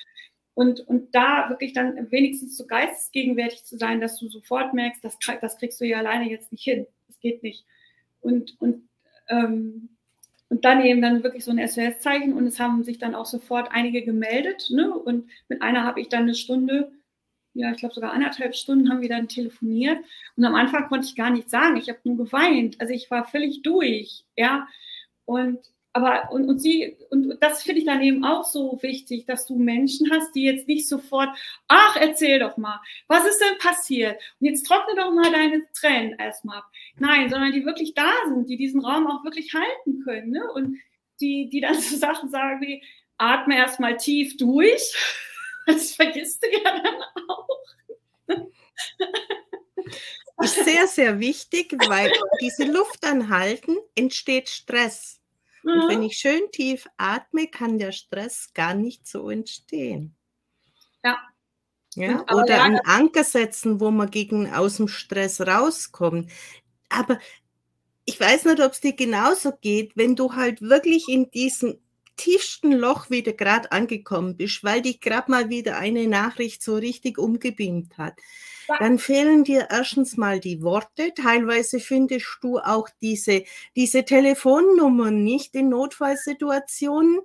Und, 0.53 0.81
und 0.81 1.15
da 1.15 1.49
wirklich 1.49 1.71
dann 1.71 2.11
wenigstens 2.11 2.57
so 2.57 2.67
geistesgegenwärtig 2.67 3.63
zu 3.63 3.77
sein, 3.77 4.01
dass 4.01 4.19
du 4.19 4.27
sofort 4.27 4.73
merkst, 4.73 5.01
das, 5.03 5.17
das 5.41 5.57
kriegst 5.57 5.79
du 5.79 5.85
ja 5.85 5.99
alleine 5.99 6.29
jetzt 6.29 6.51
nicht 6.51 6.65
hin. 6.65 6.85
Das 7.07 7.17
geht 7.21 7.43
nicht. 7.43 7.65
Und, 8.19 8.59
und 8.59 8.89
ähm, 9.29 9.97
und 10.49 10.65
dann 10.65 10.83
eben 10.83 11.01
dann 11.01 11.23
wirklich 11.23 11.45
so 11.45 11.51
ein 11.51 11.65
SOS-Zeichen 11.65 12.33
und 12.33 12.47
es 12.47 12.59
haben 12.59 12.83
sich 12.83 12.97
dann 12.97 13.15
auch 13.15 13.27
sofort 13.27 13.69
einige 13.71 14.03
gemeldet. 14.03 14.69
Ne? 14.71 14.91
Und 14.91 15.29
mit 15.47 15.61
einer 15.61 15.85
habe 15.85 16.01
ich 16.01 16.09
dann 16.09 16.23
eine 16.23 16.35
Stunde, 16.35 16.91
ja, 17.53 17.71
ich 17.71 17.77
glaube 17.77 17.93
sogar 17.93 18.13
anderthalb 18.13 18.55
Stunden 18.55 18.89
haben 18.89 19.01
wir 19.01 19.09
dann 19.09 19.27
telefoniert. 19.27 19.99
Und 20.35 20.45
am 20.45 20.55
Anfang 20.55 20.87
konnte 20.87 21.07
ich 21.07 21.15
gar 21.15 21.29
nichts 21.29 21.51
sagen. 21.51 21.77
Ich 21.77 21.89
habe 21.89 21.99
nur 22.03 22.17
geweint. 22.17 22.81
Also 22.81 22.93
ich 22.93 23.09
war 23.11 23.25
völlig 23.25 23.61
durch, 23.61 24.25
ja. 24.35 24.67
Und 25.25 25.59
aber 25.93 26.31
und, 26.31 26.47
und 26.47 26.59
sie, 26.59 26.97
und 27.09 27.37
das 27.41 27.63
finde 27.63 27.79
ich 27.79 27.85
dann 27.85 28.01
eben 28.01 28.23
auch 28.23 28.43
so 28.43 28.77
wichtig, 28.81 29.25
dass 29.25 29.45
du 29.45 29.57
Menschen 29.57 30.11
hast, 30.11 30.33
die 30.35 30.43
jetzt 30.43 30.67
nicht 30.67 30.87
sofort, 30.87 31.29
ach, 31.67 31.95
erzähl 31.99 32.39
doch 32.39 32.57
mal, 32.57 32.79
was 33.07 33.25
ist 33.25 33.39
denn 33.39 33.57
passiert? 33.57 34.21
Und 34.39 34.47
jetzt 34.47 34.65
trockne 34.67 34.95
doch 34.95 35.11
mal 35.11 35.31
deine 35.31 35.63
Tränen 35.73 36.17
erstmal 36.19 36.59
ab. 36.59 36.71
Nein, 36.97 37.29
sondern 37.29 37.51
die 37.51 37.65
wirklich 37.65 37.95
da 37.95 38.11
sind, 38.27 38.49
die 38.49 38.57
diesen 38.57 38.85
Raum 38.85 39.07
auch 39.07 39.23
wirklich 39.23 39.53
halten 39.53 40.03
können. 40.03 40.31
Ne? 40.31 40.43
Und 40.53 40.77
die, 41.21 41.49
die 41.49 41.61
dann 41.61 41.73
so 41.79 41.95
Sachen 41.95 42.29
sagen 42.29 42.61
wie, 42.61 42.83
atme 43.17 43.55
erstmal 43.55 43.97
tief 43.97 44.37
durch. 44.37 44.95
Das 45.65 45.93
vergisst 45.93 46.41
du 46.41 46.47
ja 46.49 46.81
dann 46.81 46.95
auch. 47.27 47.47
Ist 50.41 50.65
sehr, 50.65 50.87
sehr 50.87 51.19
wichtig, 51.19 51.75
weil 51.87 52.11
diese 52.41 52.63
Luft 52.63 53.05
anhalten 53.05 53.77
entsteht 53.93 54.49
Stress. 54.49 55.18
Und 55.63 55.89
wenn 55.89 56.03
ich 56.03 56.17
schön 56.17 56.41
tief 56.51 56.87
atme, 56.97 57.47
kann 57.47 57.77
der 57.77 57.91
Stress 57.91 58.51
gar 58.53 58.73
nicht 58.73 59.07
so 59.07 59.29
entstehen. 59.29 60.15
Ja. 61.03 61.17
ja? 61.95 62.21
Oder 62.33 62.57
ja, 62.57 62.63
einen 62.63 62.79
Anker 62.85 63.23
setzen, 63.23 63.79
wo 63.79 63.91
man 63.91 64.09
gegen 64.09 64.51
aus 64.51 64.77
dem 64.77 64.87
Stress 64.87 65.41
rauskommt. 65.41 66.31
Aber 66.89 67.19
ich 68.05 68.19
weiß 68.19 68.45
nicht, 68.45 68.59
ob 68.61 68.71
es 68.71 68.81
dir 68.81 68.93
genauso 68.93 69.51
geht, 69.61 69.95
wenn 69.95 70.15
du 70.15 70.33
halt 70.33 70.61
wirklich 70.61 71.07
in 71.09 71.29
diesem 71.31 71.77
tiefsten 72.15 72.73
Loch 72.73 73.09
wieder 73.09 73.33
gerade 73.33 73.71
angekommen 73.71 74.35
bist, 74.35 74.63
weil 74.63 74.81
dich 74.81 74.99
gerade 74.99 75.31
mal 75.31 75.49
wieder 75.49 75.77
eine 75.77 76.07
Nachricht 76.07 76.61
so 76.61 76.75
richtig 76.75 77.17
umgebeamt 77.17 77.97
hat, 77.97 78.19
dann 78.77 78.99
fehlen 78.99 79.43
dir 79.43 79.67
erstens 79.71 80.17
mal 80.17 80.39
die 80.39 80.61
Worte. 80.61 81.13
Teilweise 81.13 81.79
findest 81.79 82.37
du 82.41 82.59
auch 82.59 82.89
diese, 83.01 83.43
diese 83.75 84.05
Telefonnummern 84.05 85.23
nicht 85.23 85.55
in 85.55 85.69
Notfallsituationen. 85.69 87.21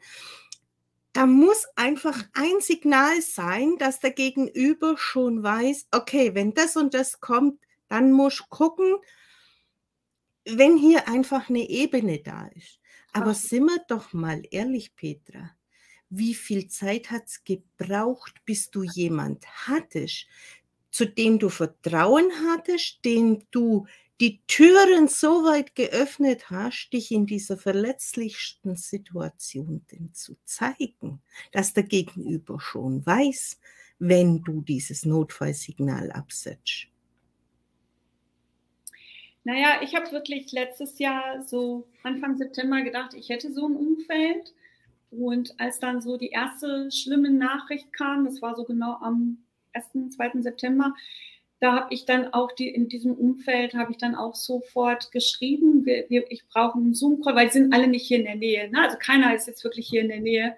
Da 1.13 1.27
muss 1.27 1.67
einfach 1.77 2.25
ein 2.33 2.61
Signal 2.61 3.21
sein, 3.21 3.77
dass 3.79 4.01
der 4.01 4.11
Gegenüber 4.11 4.97
schon 4.97 5.43
weiß, 5.43 5.89
okay, 5.93 6.35
wenn 6.35 6.55
das 6.55 6.77
und 6.77 6.95
das 6.95 7.21
kommt, 7.21 7.61
dann 7.89 8.11
muss 8.11 8.43
gucken, 8.49 8.97
wenn 10.45 10.77
hier 10.77 11.09
einfach 11.09 11.49
eine 11.49 11.69
Ebene 11.69 12.21
da 12.21 12.49
ist. 12.55 12.81
Aber 13.13 13.31
Ach. 13.31 13.37
sind 13.37 13.67
wir 13.67 13.81
doch 13.87 14.13
mal 14.13 14.43
ehrlich, 14.51 14.97
Petra. 14.97 15.51
Wie 16.11 16.35
viel 16.35 16.69
Zeit 16.69 17.11
hat 17.11 17.27
es 17.27 17.45
gebraucht, 17.45 18.35
bis 18.45 18.71
du 18.71 18.83
jemand 18.83 19.47
hattest, 19.67 20.27
zu 20.95 21.07
dem 21.07 21.41
du 21.41 21.49
Vertrauen 21.49 22.31
hattest, 22.47 23.05
dem 23.05 23.43
du 23.51 23.85
die 24.21 24.41
Türen 24.47 25.09
so 25.09 25.43
weit 25.43 25.75
geöffnet 25.75 26.51
hast, 26.51 26.91
dich 26.91 27.11
in 27.11 27.27
dieser 27.27 27.57
verletzlichsten 27.57 28.77
Situation 28.77 29.85
denn 29.91 30.15
zu 30.15 30.37
zeigen, 30.45 31.21
dass 31.51 31.73
der 31.73 31.83
Gegenüber 31.83 32.61
schon 32.61 33.05
weiß, 33.05 33.59
wenn 33.99 34.43
du 34.43 34.61
dieses 34.61 35.05
Notfallsignal 35.05 36.13
absetzt. 36.13 36.87
Naja, 39.43 39.81
ich 39.83 39.97
habe 39.97 40.13
wirklich 40.13 40.53
letztes 40.53 41.01
Jahr 41.01 41.43
so 41.43 41.89
Anfang 42.05 42.37
September 42.37 42.83
gedacht, 42.83 43.15
ich 43.15 43.31
hätte 43.31 43.53
so 43.53 43.67
ein 43.67 43.75
Umfeld. 43.75 44.55
Und 45.11 45.59
als 45.59 45.81
dann 45.81 46.01
so 46.01 46.17
die 46.17 46.31
erste 46.31 46.89
schlimme 46.93 47.31
Nachricht 47.31 47.93
kam, 47.93 48.25
das 48.27 48.41
war 48.41 48.55
so 48.55 48.63
genau 48.63 48.95
am 49.01 49.45
1., 49.75 50.15
2. 50.17 50.41
September, 50.41 50.95
da 51.61 51.77
habe 51.77 51.95
ich 51.95 52.05
dann 52.05 52.33
auch 52.35 52.53
die, 52.53 52.69
in 52.69 52.89
diesem 52.89 53.15
Umfeld 53.15 53.75
habe 53.75 53.93
ich 53.93 53.99
dann 53.99 54.15
auch 54.15 54.35
sofort 54.35 55.13
geschrieben, 55.13 55.87
wir, 55.87 56.05
wir, 56.09 56.31
ich 56.31 56.47
brauche 56.49 56.77
einen 56.77 56.95
Zoom-Call, 56.95 57.35
weil 57.35 57.51
sie 57.51 57.61
sind 57.61 57.73
alle 57.73 57.87
nicht 57.87 58.07
hier 58.07 58.19
in 58.19 58.25
der 58.25 58.37
Nähe. 58.37 58.71
Ne? 58.71 58.83
Also 58.83 58.99
keiner 58.99 59.35
ist 59.35 59.47
jetzt 59.47 59.65
wirklich 59.65 59.89
hier 59.89 60.03
in 60.03 60.09
der 60.09 60.21
Nähe. 60.21 60.57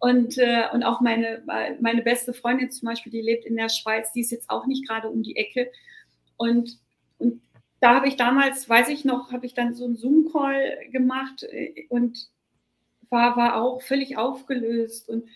Und, 0.00 0.38
äh, 0.38 0.64
und 0.72 0.82
auch 0.82 1.00
meine, 1.00 1.44
meine 1.80 2.02
beste 2.02 2.32
Freundin 2.32 2.72
zum 2.72 2.86
Beispiel, 2.86 3.12
die 3.12 3.20
lebt 3.20 3.44
in 3.44 3.56
der 3.56 3.68
Schweiz, 3.68 4.10
die 4.12 4.20
ist 4.20 4.32
jetzt 4.32 4.50
auch 4.50 4.66
nicht 4.66 4.88
gerade 4.88 5.08
um 5.08 5.22
die 5.22 5.36
Ecke. 5.36 5.70
Und, 6.36 6.76
und 7.18 7.40
da 7.78 7.94
habe 7.94 8.08
ich 8.08 8.16
damals, 8.16 8.68
weiß 8.68 8.88
ich 8.88 9.04
noch, 9.04 9.30
habe 9.30 9.46
ich 9.46 9.54
dann 9.54 9.76
so 9.76 9.84
einen 9.84 9.96
Zoom-Call 9.96 10.88
gemacht 10.90 11.44
äh, 11.44 11.86
und 11.88 12.30
war, 13.10 13.36
war 13.36 13.62
auch 13.62 13.80
völlig 13.80 14.16
aufgelöst. 14.16 15.08
Und, 15.08 15.28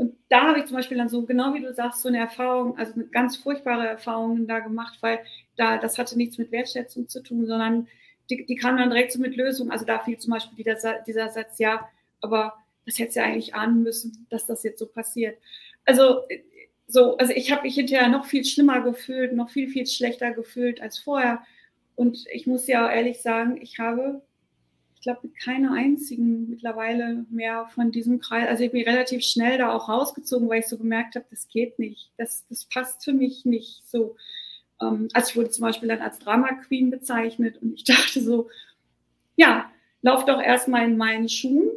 und 0.00 0.16
da 0.30 0.48
habe 0.48 0.60
ich 0.60 0.64
zum 0.64 0.76
Beispiel 0.76 0.96
dann 0.96 1.10
so, 1.10 1.26
genau 1.26 1.52
wie 1.52 1.60
du 1.60 1.74
sagst, 1.74 2.00
so 2.00 2.08
eine 2.08 2.16
Erfahrung, 2.16 2.78
also 2.78 2.94
eine 2.94 3.04
ganz 3.04 3.36
furchtbare 3.36 3.86
Erfahrung 3.86 4.46
da 4.46 4.60
gemacht, 4.60 4.96
weil 5.02 5.18
da, 5.56 5.76
das 5.76 5.98
hatte 5.98 6.16
nichts 6.16 6.38
mit 6.38 6.50
Wertschätzung 6.50 7.06
zu 7.06 7.22
tun, 7.22 7.44
sondern 7.44 7.86
die, 8.30 8.46
die 8.46 8.54
kamen 8.54 8.78
dann 8.78 8.88
direkt 8.88 9.12
so 9.12 9.18
mit 9.18 9.36
Lösungen. 9.36 9.70
Also 9.70 9.84
da 9.84 9.98
fiel 9.98 10.16
zum 10.16 10.32
Beispiel 10.32 10.64
dieser, 10.64 11.00
dieser 11.00 11.28
Satz, 11.28 11.58
ja, 11.58 11.86
aber 12.22 12.54
das 12.86 12.98
hätte 12.98 13.16
ja 13.16 13.24
eigentlich 13.26 13.54
ahnen 13.54 13.82
müssen, 13.82 14.26
dass 14.30 14.46
das 14.46 14.62
jetzt 14.62 14.78
so 14.78 14.86
passiert. 14.86 15.36
Also 15.84 16.22
so, 16.86 17.18
also 17.18 17.34
ich 17.34 17.52
habe 17.52 17.64
mich 17.64 17.74
hinterher 17.74 18.08
noch 18.08 18.24
viel 18.24 18.46
schlimmer 18.46 18.80
gefühlt, 18.80 19.34
noch 19.34 19.50
viel, 19.50 19.68
viel 19.68 19.86
schlechter 19.86 20.32
gefühlt 20.32 20.80
als 20.80 20.98
vorher. 20.98 21.42
Und 21.94 22.24
ich 22.32 22.46
muss 22.46 22.66
ja 22.68 22.90
ehrlich 22.90 23.20
sagen, 23.20 23.58
ich 23.60 23.78
habe, 23.78 24.22
ich 25.00 25.04
glaube, 25.04 25.20
mit 25.22 25.38
keiner 25.38 25.72
einzigen 25.72 26.50
mittlerweile 26.50 27.24
mehr 27.30 27.66
von 27.74 27.90
diesem 27.90 28.20
Kreis, 28.20 28.48
also 28.48 28.64
ich 28.64 28.70
bin 28.70 28.86
relativ 28.86 29.24
schnell 29.24 29.56
da 29.56 29.72
auch 29.72 29.88
rausgezogen, 29.88 30.46
weil 30.50 30.60
ich 30.60 30.66
so 30.66 30.76
gemerkt 30.76 31.14
habe, 31.14 31.24
das 31.30 31.48
geht 31.48 31.78
nicht, 31.78 32.12
das, 32.18 32.44
das 32.50 32.66
passt 32.66 33.02
für 33.02 33.14
mich 33.14 33.46
nicht 33.46 33.88
so. 33.88 34.16
Ähm, 34.78 35.08
also 35.14 35.30
ich 35.30 35.36
wurde 35.36 35.48
zum 35.48 35.62
Beispiel 35.62 35.88
dann 35.88 36.02
als 36.02 36.18
Drama 36.18 36.52
Queen 36.52 36.90
bezeichnet 36.90 37.62
und 37.62 37.72
ich 37.72 37.84
dachte 37.84 38.20
so, 38.20 38.50
ja, 39.36 39.70
lauf 40.02 40.26
doch 40.26 40.42
erstmal 40.42 40.84
in 40.84 40.98
meinen 40.98 41.30
Schuhen, 41.30 41.70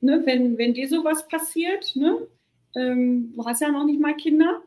ne, 0.00 0.22
wenn, 0.24 0.58
wenn 0.58 0.74
dir 0.74 0.88
sowas 0.88 1.28
passiert, 1.28 1.94
ne? 1.94 2.26
Ähm, 2.74 3.32
du 3.36 3.44
hast 3.46 3.60
ja 3.60 3.70
noch 3.70 3.84
nicht 3.84 4.00
mal 4.00 4.16
Kinder, 4.16 4.60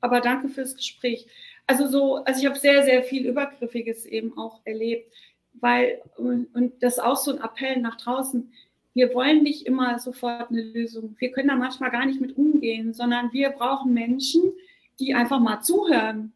aber 0.00 0.20
danke 0.20 0.48
fürs 0.48 0.74
Gespräch. 0.74 1.28
Also 1.68 1.86
so, 1.86 2.16
also 2.16 2.40
ich 2.40 2.46
habe 2.46 2.58
sehr, 2.58 2.82
sehr 2.82 3.04
viel 3.04 3.26
Übergriffiges 3.26 4.06
eben 4.06 4.36
auch 4.36 4.60
erlebt, 4.64 5.06
weil, 5.54 6.02
und, 6.16 6.48
das 6.80 6.94
ist 6.94 7.02
auch 7.02 7.16
so 7.16 7.32
ein 7.32 7.42
Appell 7.42 7.80
nach 7.80 7.96
draußen, 7.96 8.52
wir 8.94 9.14
wollen 9.14 9.42
nicht 9.42 9.66
immer 9.66 9.98
sofort 9.98 10.50
eine 10.50 10.62
Lösung. 10.62 11.16
Wir 11.18 11.32
können 11.32 11.48
da 11.48 11.56
manchmal 11.56 11.90
gar 11.90 12.04
nicht 12.04 12.20
mit 12.20 12.36
umgehen, 12.36 12.92
sondern 12.92 13.32
wir 13.32 13.50
brauchen 13.50 13.94
Menschen, 13.94 14.52
die 15.00 15.14
einfach 15.14 15.40
mal 15.40 15.60
zuhören, 15.60 16.32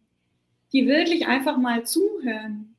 die 0.72 0.86
wirklich 0.86 1.26
einfach 1.26 1.58
mal 1.58 1.84
zuhören, 1.84 2.74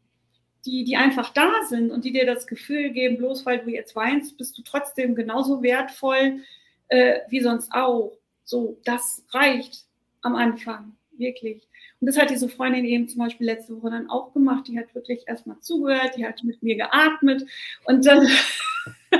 die, 0.65 0.83
die 0.83 0.97
einfach 0.97 1.31
da 1.31 1.63
sind 1.67 1.91
und 1.91 2.05
die 2.05 2.11
dir 2.11 2.25
das 2.25 2.47
Gefühl 2.47 2.89
geben, 2.89 3.17
bloß 3.17 3.45
weil 3.45 3.59
du 3.59 3.69
jetzt 3.69 3.95
weinst, 3.95 4.37
bist 4.37 4.57
du 4.57 4.63
trotzdem 4.63 5.15
genauso 5.15 5.61
wertvoll 5.61 6.41
äh, 6.89 7.19
wie 7.29 7.41
sonst 7.41 7.71
auch. 7.71 8.17
So, 8.43 8.79
das 8.83 9.23
reicht 9.31 9.85
am 10.21 10.35
Anfang, 10.35 10.95
wirklich. 11.11 11.66
Und 11.99 12.07
das 12.07 12.17
hat 12.17 12.29
diese 12.29 12.47
Freundin 12.47 12.85
eben 12.85 13.07
zum 13.07 13.19
Beispiel 13.19 13.47
letzte 13.47 13.75
Woche 13.75 13.91
dann 13.91 14.09
auch 14.09 14.33
gemacht. 14.33 14.67
Die 14.67 14.77
hat 14.77 14.93
wirklich 14.93 15.27
erstmal 15.27 15.59
zugehört, 15.61 16.15
die 16.15 16.25
hat 16.25 16.43
mit 16.43 16.61
mir 16.61 16.75
geatmet 16.75 17.45
und 17.85 18.05
dann, 18.05 18.19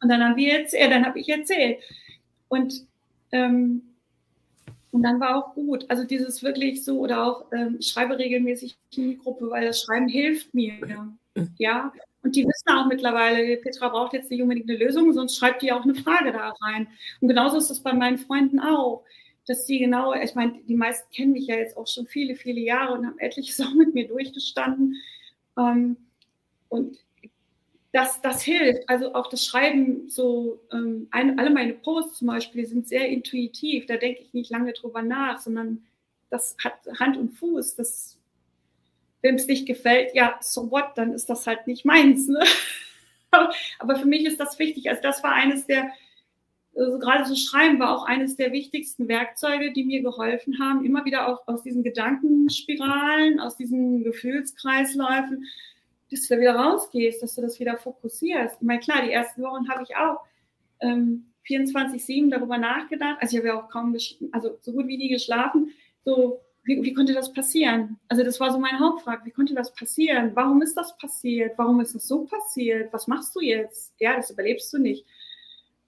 und 0.00 0.08
dann 0.08 0.22
haben 0.22 0.36
wir 0.36 0.62
ja, 0.62 0.88
dann 0.88 1.04
habe 1.04 1.20
ich 1.20 1.28
erzählt. 1.28 1.78
Und, 2.48 2.86
ähm, 3.32 3.82
und 4.90 5.02
dann 5.02 5.20
war 5.20 5.36
auch 5.36 5.54
gut. 5.54 5.86
Also 5.88 6.04
dieses 6.04 6.42
wirklich 6.42 6.84
so, 6.84 7.00
oder 7.00 7.26
auch, 7.26 7.52
ähm, 7.52 7.76
ich 7.80 7.88
schreibe 7.88 8.18
regelmäßig 8.18 8.76
in 8.96 9.10
die 9.10 9.18
Gruppe, 9.18 9.50
weil 9.50 9.66
das 9.66 9.80
Schreiben 9.80 10.08
hilft 10.08 10.54
mir. 10.54 10.74
Ja. 11.58 11.92
Und 12.22 12.36
die 12.36 12.46
wissen 12.46 12.70
auch 12.70 12.86
mittlerweile, 12.86 13.56
Petra 13.56 13.88
braucht 13.88 14.12
jetzt 14.12 14.30
nicht 14.30 14.42
unbedingt 14.42 14.70
eine 14.70 14.78
Lösung, 14.78 15.12
sonst 15.12 15.36
schreibt 15.36 15.62
die 15.62 15.72
auch 15.72 15.82
eine 15.82 15.94
Frage 15.94 16.32
da 16.32 16.54
rein. 16.60 16.86
Und 17.20 17.28
genauso 17.28 17.58
ist 17.58 17.68
das 17.68 17.80
bei 17.80 17.92
meinen 17.92 18.18
Freunden 18.18 18.60
auch 18.60 19.02
dass 19.46 19.66
sie 19.66 19.78
genau, 19.78 20.14
ich 20.14 20.34
meine, 20.34 20.60
die 20.62 20.74
meisten 20.74 21.10
kennen 21.12 21.32
mich 21.32 21.46
ja 21.46 21.56
jetzt 21.56 21.76
auch 21.76 21.86
schon 21.86 22.06
viele, 22.06 22.36
viele 22.36 22.60
Jahre 22.60 22.94
und 22.94 23.06
haben 23.06 23.18
etliches 23.18 23.60
auch 23.66 23.74
mit 23.74 23.94
mir 23.94 24.06
durchgestanden. 24.06 24.96
Ähm, 25.58 25.96
und 26.68 26.98
das, 27.92 28.20
das 28.22 28.42
hilft. 28.42 28.88
Also 28.88 29.14
auch 29.14 29.28
das 29.28 29.44
Schreiben, 29.44 30.08
so 30.08 30.60
ähm, 30.72 31.08
ein, 31.10 31.38
alle 31.38 31.50
meine 31.50 31.74
Posts 31.74 32.18
zum 32.18 32.28
Beispiel 32.28 32.66
sind 32.66 32.88
sehr 32.88 33.08
intuitiv. 33.08 33.86
Da 33.86 33.96
denke 33.96 34.22
ich 34.22 34.32
nicht 34.32 34.50
lange 34.50 34.72
drüber 34.72 35.02
nach, 35.02 35.40
sondern 35.40 35.84
das 36.30 36.56
hat 36.62 36.74
Hand 36.98 37.18
und 37.18 37.32
Fuß. 37.32 37.76
Das, 37.76 38.18
wem 39.20 39.34
es 39.34 39.46
nicht 39.46 39.66
gefällt, 39.66 40.14
ja, 40.14 40.38
so 40.40 40.70
what, 40.70 40.92
dann 40.96 41.12
ist 41.12 41.28
das 41.28 41.46
halt 41.46 41.66
nicht 41.66 41.84
meins. 41.84 42.28
Ne? 42.28 42.42
Aber 43.78 43.96
für 43.96 44.06
mich 44.06 44.24
ist 44.24 44.40
das 44.40 44.58
wichtig. 44.58 44.88
Also 44.88 45.02
das 45.02 45.22
war 45.22 45.32
eines 45.32 45.66
der 45.66 45.92
also 46.76 46.98
gerade 46.98 47.24
so 47.24 47.34
Schreiben 47.34 47.78
war 47.78 47.96
auch 47.96 48.04
eines 48.04 48.36
der 48.36 48.52
wichtigsten 48.52 49.08
Werkzeuge, 49.08 49.72
die 49.72 49.84
mir 49.84 50.02
geholfen 50.02 50.58
haben, 50.58 50.84
immer 50.84 51.04
wieder 51.04 51.28
auch 51.28 51.46
aus 51.46 51.62
diesen 51.62 51.82
Gedankenspiralen, 51.82 53.40
aus 53.40 53.56
diesen 53.56 54.04
Gefühlskreisläufen, 54.04 55.44
dass 56.10 56.28
du 56.28 56.34
da 56.34 56.40
wieder 56.40 56.56
rausgehst, 56.56 57.22
dass 57.22 57.34
du 57.34 57.42
das 57.42 57.60
wieder 57.60 57.76
fokussierst. 57.76 58.56
Ich 58.60 58.66
meine, 58.66 58.80
klar, 58.80 59.02
die 59.04 59.12
ersten 59.12 59.42
Wochen 59.42 59.68
habe 59.68 59.82
ich 59.82 59.96
auch 59.96 60.20
ähm, 60.80 61.26
24-7 61.48 62.30
darüber 62.30 62.58
nachgedacht. 62.58 63.18
Also 63.20 63.36
ich 63.36 63.38
habe 63.38 63.48
ja 63.48 63.62
auch 63.62 63.68
kaum, 63.68 63.96
also 64.32 64.58
so 64.60 64.72
gut 64.72 64.86
wie 64.88 64.96
nie 64.96 65.08
geschlafen. 65.08 65.72
So, 66.04 66.40
wie, 66.64 66.82
wie 66.82 66.92
konnte 66.92 67.12
das 67.12 67.32
passieren? 67.32 67.98
Also 68.08 68.22
das 68.22 68.38
war 68.40 68.52
so 68.52 68.58
meine 68.58 68.78
Hauptfrage. 68.78 69.24
Wie 69.24 69.30
konnte 69.30 69.54
das 69.54 69.74
passieren? 69.74 70.32
Warum 70.34 70.62
ist 70.62 70.76
das 70.76 70.96
passiert? 70.96 71.54
Warum 71.56 71.80
ist 71.80 71.94
das 71.94 72.06
so 72.06 72.24
passiert? 72.24 72.92
Was 72.92 73.08
machst 73.08 73.34
du 73.34 73.40
jetzt? 73.40 73.92
Ja, 73.98 74.16
das 74.16 74.30
überlebst 74.30 74.72
du 74.72 74.78
nicht. 74.78 75.04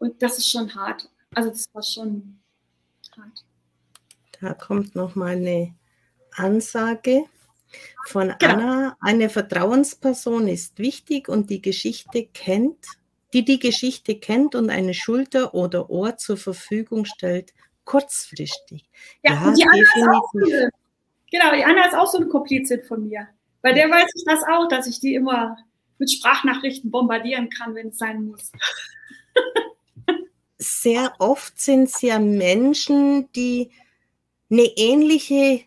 Und 0.05 0.23
das 0.23 0.39
ist 0.39 0.51
schon 0.51 0.75
hart. 0.75 1.09
Also 1.35 1.51
das 1.51 1.67
war 1.73 1.83
schon 1.83 2.41
hart. 3.17 3.45
Da 4.41 4.53
kommt 4.53 4.95
noch 4.95 5.15
mal 5.15 5.37
eine 5.37 5.75
Ansage 6.37 7.25
von 8.07 8.35
genau. 8.39 8.53
Anna. 8.53 8.97
Eine 9.01 9.31
Vertrauensperson 9.31 10.49
ist 10.49 10.79
wichtig 10.79 11.29
und 11.29 11.49
die 11.49 11.63
Geschichte 11.63 12.27
kennt 12.27 12.87
die 13.35 13.45
die 13.45 13.59
Geschichte 13.59 14.15
kennt 14.15 14.55
und 14.55 14.71
eine 14.71 14.95
Schulter 14.95 15.55
oder 15.55 15.91
Ohr 15.91 16.17
zur 16.17 16.37
Verfügung 16.37 17.05
stellt, 17.05 17.53
kurzfristig. 17.85 18.89
Ja, 19.25 19.33
ja 19.33 19.53
die 19.53 19.65
Anna 19.65 19.83
ist 19.83 20.09
auch 20.09 20.33
genau, 20.33 21.57
die 21.57 21.65
Anna 21.65 21.87
ist 21.87 21.97
auch 21.97 22.07
so 22.07 22.19
eine 22.19 22.29
Komplizin 22.29 22.83
von 22.85 23.09
mir. 23.09 23.27
Bei 23.61 23.73
der 23.73 23.91
weiß 23.91 24.09
ich 24.15 24.25
das 24.25 24.45
auch, 24.45 24.69
dass 24.69 24.87
ich 24.87 25.01
die 25.01 25.15
immer 25.15 25.57
mit 25.99 26.13
Sprachnachrichten 26.13 26.93
bombardieren 26.93 27.51
kann, 27.51 27.75
wenn 27.75 27.89
es 27.89 27.99
sein 27.99 28.25
muss. 28.25 28.53
Sehr 30.59 31.15
oft 31.19 31.59
sind 31.61 31.85
es 31.85 32.01
ja 32.01 32.19
Menschen, 32.19 33.31
die 33.33 33.71
eine 34.51 34.65
ähnliche 34.77 35.63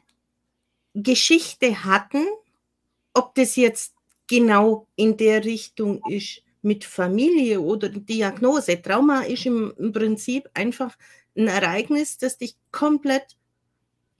Geschichte 0.94 1.84
hatten, 1.84 2.26
ob 3.14 3.36
das 3.36 3.56
jetzt 3.56 3.94
genau 4.28 4.88
in 4.96 5.18
der 5.18 5.44
Richtung 5.44 6.02
ist 6.10 6.42
mit 6.62 6.86
Familie 6.86 7.62
oder 7.62 7.90
Diagnose. 7.90 8.82
Trauma 8.82 9.22
ist 9.22 9.46
im, 9.46 9.74
Prinzip 9.94 10.50
einfach 10.54 10.98
ein 11.36 11.48
Ereignis, 11.48 12.18
das 12.18 12.38
dich 12.38 12.56
komplett 12.72 13.38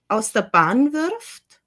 aus 0.08 0.32
der 0.32 0.42
Bahn 0.42 0.92
wirft 0.92 1.62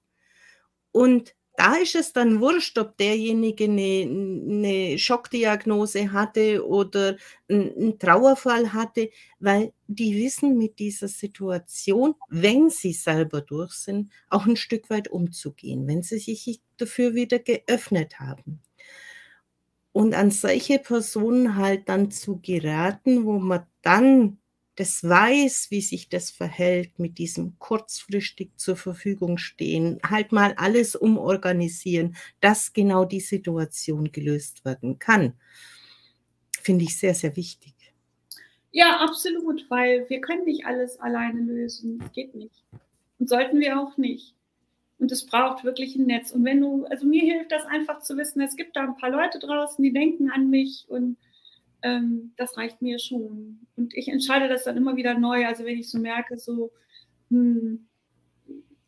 und 0.90 1.34
da 1.56 1.76
ist 1.76 1.94
es 1.94 2.12
dann 2.12 2.40
wurscht, 2.40 2.78
ob 2.78 2.96
derjenige 2.96 3.64
eine, 3.64 4.02
eine 4.08 4.98
Schockdiagnose 4.98 6.12
hatte 6.12 6.66
oder 6.66 7.16
einen 7.48 7.98
Trauerfall 7.98 8.72
hatte, 8.72 9.10
weil 9.38 9.72
die 9.86 10.16
wissen 10.16 10.56
mit 10.56 10.78
dieser 10.78 11.08
Situation, 11.08 12.14
wenn 12.28 12.70
sie 12.70 12.92
selber 12.92 13.42
durch 13.42 13.72
sind, 13.74 14.10
auch 14.30 14.46
ein 14.46 14.56
Stück 14.56 14.88
weit 14.88 15.08
umzugehen, 15.08 15.86
wenn 15.86 16.02
sie 16.02 16.18
sich 16.18 16.60
dafür 16.78 17.14
wieder 17.14 17.38
geöffnet 17.38 18.18
haben. 18.18 18.60
Und 19.92 20.14
an 20.14 20.30
solche 20.30 20.78
Personen 20.78 21.56
halt 21.56 21.88
dann 21.88 22.10
zu 22.10 22.40
geraten, 22.40 23.26
wo 23.26 23.38
man 23.38 23.66
dann 23.82 24.38
das 24.76 25.06
weiß, 25.06 25.70
wie 25.70 25.82
sich 25.82 26.08
das 26.08 26.30
verhält 26.30 26.98
mit 26.98 27.18
diesem 27.18 27.58
kurzfristig 27.58 28.56
zur 28.56 28.76
Verfügung 28.76 29.36
stehen, 29.36 30.00
halt 30.02 30.32
mal 30.32 30.54
alles 30.56 30.96
umorganisieren, 30.96 32.16
dass 32.40 32.72
genau 32.72 33.04
die 33.04 33.20
Situation 33.20 34.12
gelöst 34.12 34.64
werden 34.64 34.98
kann, 34.98 35.34
finde 36.62 36.84
ich 36.84 36.96
sehr, 36.96 37.14
sehr 37.14 37.36
wichtig. 37.36 37.74
Ja, 38.70 39.00
absolut, 39.00 39.66
weil 39.68 40.08
wir 40.08 40.22
können 40.22 40.44
nicht 40.44 40.64
alles 40.64 40.98
alleine 40.98 41.42
lösen. 41.42 41.98
Das 41.98 42.12
geht 42.12 42.34
nicht. 42.34 42.64
Und 43.18 43.28
sollten 43.28 43.60
wir 43.60 43.78
auch 43.78 43.98
nicht. 43.98 44.34
Und 44.98 45.12
es 45.12 45.26
braucht 45.26 45.64
wirklich 45.64 45.96
ein 45.96 46.06
Netz. 46.06 46.30
Und 46.30 46.44
wenn 46.44 46.60
du, 46.60 46.86
also 46.86 47.06
mir 47.06 47.22
hilft 47.22 47.52
das 47.52 47.66
einfach 47.66 48.00
zu 48.00 48.16
wissen, 48.16 48.40
es 48.40 48.56
gibt 48.56 48.76
da 48.76 48.84
ein 48.84 48.96
paar 48.96 49.10
Leute 49.10 49.38
draußen, 49.38 49.82
die 49.82 49.92
denken 49.92 50.30
an 50.30 50.48
mich 50.48 50.86
und 50.88 51.18
ähm, 51.82 52.32
das 52.36 52.56
reicht 52.56 52.82
mir 52.82 52.98
schon. 52.98 53.66
Und 53.76 53.94
ich 53.94 54.08
entscheide 54.08 54.48
das 54.48 54.64
dann 54.64 54.76
immer 54.76 54.96
wieder 54.96 55.18
neu. 55.18 55.46
Also 55.46 55.64
wenn 55.64 55.78
ich 55.78 55.90
so 55.90 55.98
merke, 55.98 56.38
so, 56.38 56.72
hm, 57.30 57.86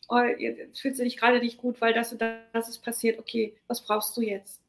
oh, 0.09 0.23
jetzt 0.39 0.81
fühlt 0.81 0.97
sich 0.97 1.17
gerade 1.17 1.41
nicht 1.41 1.59
gut, 1.59 1.81
weil 1.81 1.93
das 1.93 2.13
und 2.13 2.21
das 2.21 2.69
ist 2.69 2.83
passiert. 2.83 3.19
Okay, 3.19 3.55
was 3.67 3.85
brauchst 3.85 4.17
du 4.17 4.23
jetzt? 4.23 4.61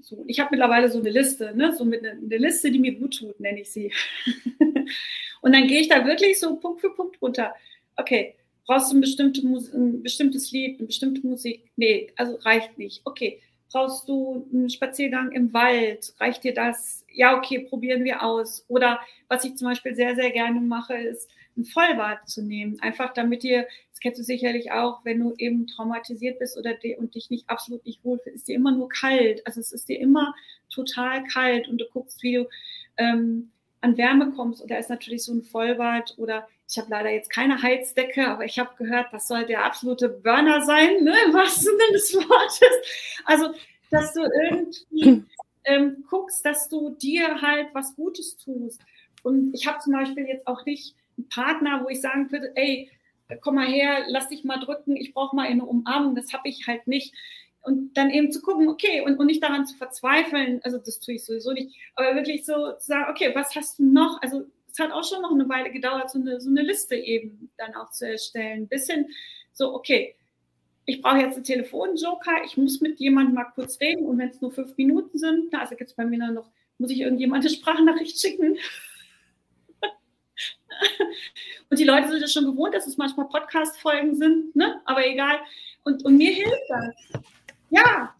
So, 0.00 0.24
ich 0.26 0.40
habe 0.40 0.50
mittlerweile 0.52 0.90
so 0.90 0.98
eine 0.98 1.10
Liste, 1.10 1.56
ne? 1.56 1.74
so 1.76 1.84
mit 1.84 2.04
eine, 2.04 2.18
eine 2.18 2.36
Liste, 2.36 2.70
die 2.72 2.78
mir 2.78 2.94
gut 2.98 3.18
tut, 3.18 3.38
nenne 3.38 3.60
ich 3.60 3.70
sie. 3.70 3.92
und 5.42 5.52
dann 5.52 5.68
gehe 5.68 5.80
ich 5.80 5.88
da 5.88 6.04
wirklich 6.04 6.40
so 6.40 6.56
Punkt 6.56 6.80
für 6.80 6.90
Punkt 6.90 7.22
runter. 7.22 7.54
Okay, 7.96 8.34
brauchst 8.66 8.90
du 8.90 8.96
ein, 8.96 9.00
bestimmte 9.00 9.42
ein 9.42 10.02
bestimmtes 10.02 10.50
Lied, 10.50 10.78
eine 10.78 10.88
bestimmte 10.88 11.24
Musik? 11.24 11.70
Nee, 11.76 12.12
also 12.16 12.34
reicht 12.36 12.78
nicht. 12.78 13.02
Okay, 13.04 13.40
brauchst 13.72 14.08
du 14.08 14.46
einen 14.52 14.70
Spaziergang 14.70 15.32
im 15.32 15.52
Wald? 15.52 16.14
Reicht 16.18 16.44
dir 16.44 16.54
das? 16.54 17.02
ja, 17.14 17.36
okay, 17.36 17.60
probieren 17.60 18.04
wir 18.04 18.22
aus. 18.22 18.64
Oder 18.68 19.00
was 19.28 19.44
ich 19.44 19.56
zum 19.56 19.68
Beispiel 19.68 19.94
sehr, 19.94 20.14
sehr 20.14 20.30
gerne 20.30 20.60
mache, 20.60 20.94
ist 20.94 21.30
ein 21.56 21.64
Vollbad 21.64 22.28
zu 22.28 22.42
nehmen. 22.42 22.80
Einfach 22.80 23.12
damit 23.12 23.42
dir, 23.42 23.66
das 23.90 24.00
kennst 24.00 24.18
du 24.18 24.24
sicherlich 24.24 24.72
auch, 24.72 25.04
wenn 25.04 25.20
du 25.20 25.34
eben 25.38 25.66
traumatisiert 25.66 26.38
bist 26.38 26.56
oder 26.56 26.74
und 26.98 27.14
dich 27.14 27.30
nicht 27.30 27.48
absolut 27.48 27.84
nicht 27.84 28.04
wohlfühlst, 28.04 28.36
ist 28.36 28.48
dir 28.48 28.56
immer 28.56 28.72
nur 28.72 28.88
kalt. 28.88 29.46
Also 29.46 29.60
es 29.60 29.72
ist 29.72 29.88
dir 29.88 30.00
immer 30.00 30.34
total 30.70 31.24
kalt 31.24 31.68
und 31.68 31.78
du 31.78 31.86
guckst, 31.92 32.22
wie 32.22 32.36
du 32.36 32.48
ähm, 32.96 33.50
an 33.82 33.96
Wärme 33.96 34.32
kommst. 34.32 34.62
Und 34.62 34.70
da 34.70 34.76
ist 34.76 34.90
natürlich 34.90 35.24
so 35.24 35.32
ein 35.32 35.42
Vollbad 35.42 36.14
oder 36.16 36.48
ich 36.72 36.78
habe 36.78 36.90
leider 36.90 37.10
jetzt 37.10 37.28
keine 37.28 37.60
Heizdecke, 37.60 38.26
aber 38.26 38.46
ich 38.46 38.58
habe 38.58 38.74
gehört, 38.78 39.12
das 39.12 39.28
soll 39.28 39.44
der 39.44 39.62
absolute 39.62 40.08
Burner 40.08 40.62
sein, 40.62 41.04
ne, 41.04 41.14
im 41.26 41.34
wahrsten 41.34 41.64
Sinne 41.64 41.92
des 41.92 42.14
Wortes. 42.14 43.22
Also, 43.26 43.50
dass 43.90 44.14
du 44.14 44.22
irgendwie 44.22 45.24
ähm, 45.64 46.02
guckst, 46.08 46.46
dass 46.46 46.70
du 46.70 46.90
dir 46.90 47.42
halt 47.42 47.68
was 47.74 47.94
Gutes 47.94 48.38
tust. 48.38 48.80
Und 49.22 49.52
ich 49.52 49.66
habe 49.66 49.80
zum 49.80 49.92
Beispiel 49.92 50.26
jetzt 50.26 50.46
auch 50.46 50.64
nicht 50.64 50.96
einen 51.18 51.28
Partner, 51.28 51.84
wo 51.84 51.90
ich 51.90 52.00
sagen 52.00 52.32
würde, 52.32 52.52
ey, 52.54 52.90
komm 53.42 53.56
mal 53.56 53.66
her, 53.66 54.04
lass 54.08 54.30
dich 54.30 54.42
mal 54.42 54.58
drücken, 54.58 54.96
ich 54.96 55.12
brauche 55.12 55.36
mal 55.36 55.46
eine 55.46 55.66
Umarmung. 55.66 56.14
Das 56.14 56.32
habe 56.32 56.48
ich 56.48 56.66
halt 56.66 56.86
nicht. 56.86 57.14
Und 57.60 57.92
dann 57.98 58.08
eben 58.08 58.32
zu 58.32 58.40
gucken, 58.40 58.66
okay, 58.68 59.02
und, 59.02 59.18
und 59.18 59.26
nicht 59.26 59.42
daran 59.42 59.66
zu 59.66 59.76
verzweifeln, 59.76 60.60
also 60.64 60.78
das 60.78 61.00
tue 61.00 61.14
ich 61.14 61.24
sowieso 61.24 61.52
nicht, 61.52 61.76
aber 61.94 62.16
wirklich 62.16 62.46
so 62.46 62.72
zu 62.72 62.86
sagen, 62.86 63.10
okay, 63.10 63.30
was 63.34 63.54
hast 63.54 63.78
du 63.78 63.84
noch? 63.84 64.20
Also 64.22 64.46
es 64.72 64.78
hat 64.78 64.90
auch 64.90 65.04
schon 65.04 65.22
noch 65.22 65.32
eine 65.32 65.48
Weile 65.48 65.70
gedauert, 65.70 66.10
so 66.10 66.18
eine, 66.18 66.40
so 66.40 66.48
eine 66.48 66.62
Liste 66.62 66.96
eben 66.96 67.50
dann 67.58 67.74
auch 67.74 67.90
zu 67.90 68.08
erstellen. 68.08 68.68
Bisschen 68.68 69.06
so, 69.52 69.74
okay, 69.74 70.16
ich 70.86 71.02
brauche 71.02 71.18
jetzt 71.18 71.36
einen 71.36 71.44
Telefonjoker, 71.44 72.42
ich 72.44 72.56
muss 72.56 72.80
mit 72.80 72.98
jemandem 72.98 73.34
mal 73.34 73.50
kurz 73.54 73.78
reden 73.80 74.06
und 74.06 74.18
wenn 74.18 74.30
es 74.30 74.40
nur 74.40 74.50
fünf 74.50 74.76
Minuten 74.76 75.18
sind, 75.18 75.50
na, 75.52 75.60
also 75.60 75.76
gibt 75.76 75.90
es 75.90 75.96
bei 75.96 76.04
mir 76.04 76.18
dann 76.18 76.34
noch, 76.34 76.50
muss 76.78 76.90
ich 76.90 77.00
irgendjemand 77.00 77.44
eine 77.44 77.54
Sprachnachricht 77.54 78.18
schicken. 78.20 78.56
und 81.70 81.78
die 81.78 81.84
Leute 81.84 82.08
sind 82.08 82.20
ja 82.20 82.28
schon 82.28 82.46
gewohnt, 82.46 82.74
dass 82.74 82.86
es 82.86 82.96
manchmal 82.96 83.28
Podcast-Folgen 83.28 84.16
sind, 84.16 84.56
ne? 84.56 84.80
aber 84.86 85.06
egal. 85.06 85.38
Und, 85.84 86.04
und 86.04 86.16
mir 86.16 86.32
hilft 86.32 86.68
das. 86.68 87.22
Ja, 87.70 88.14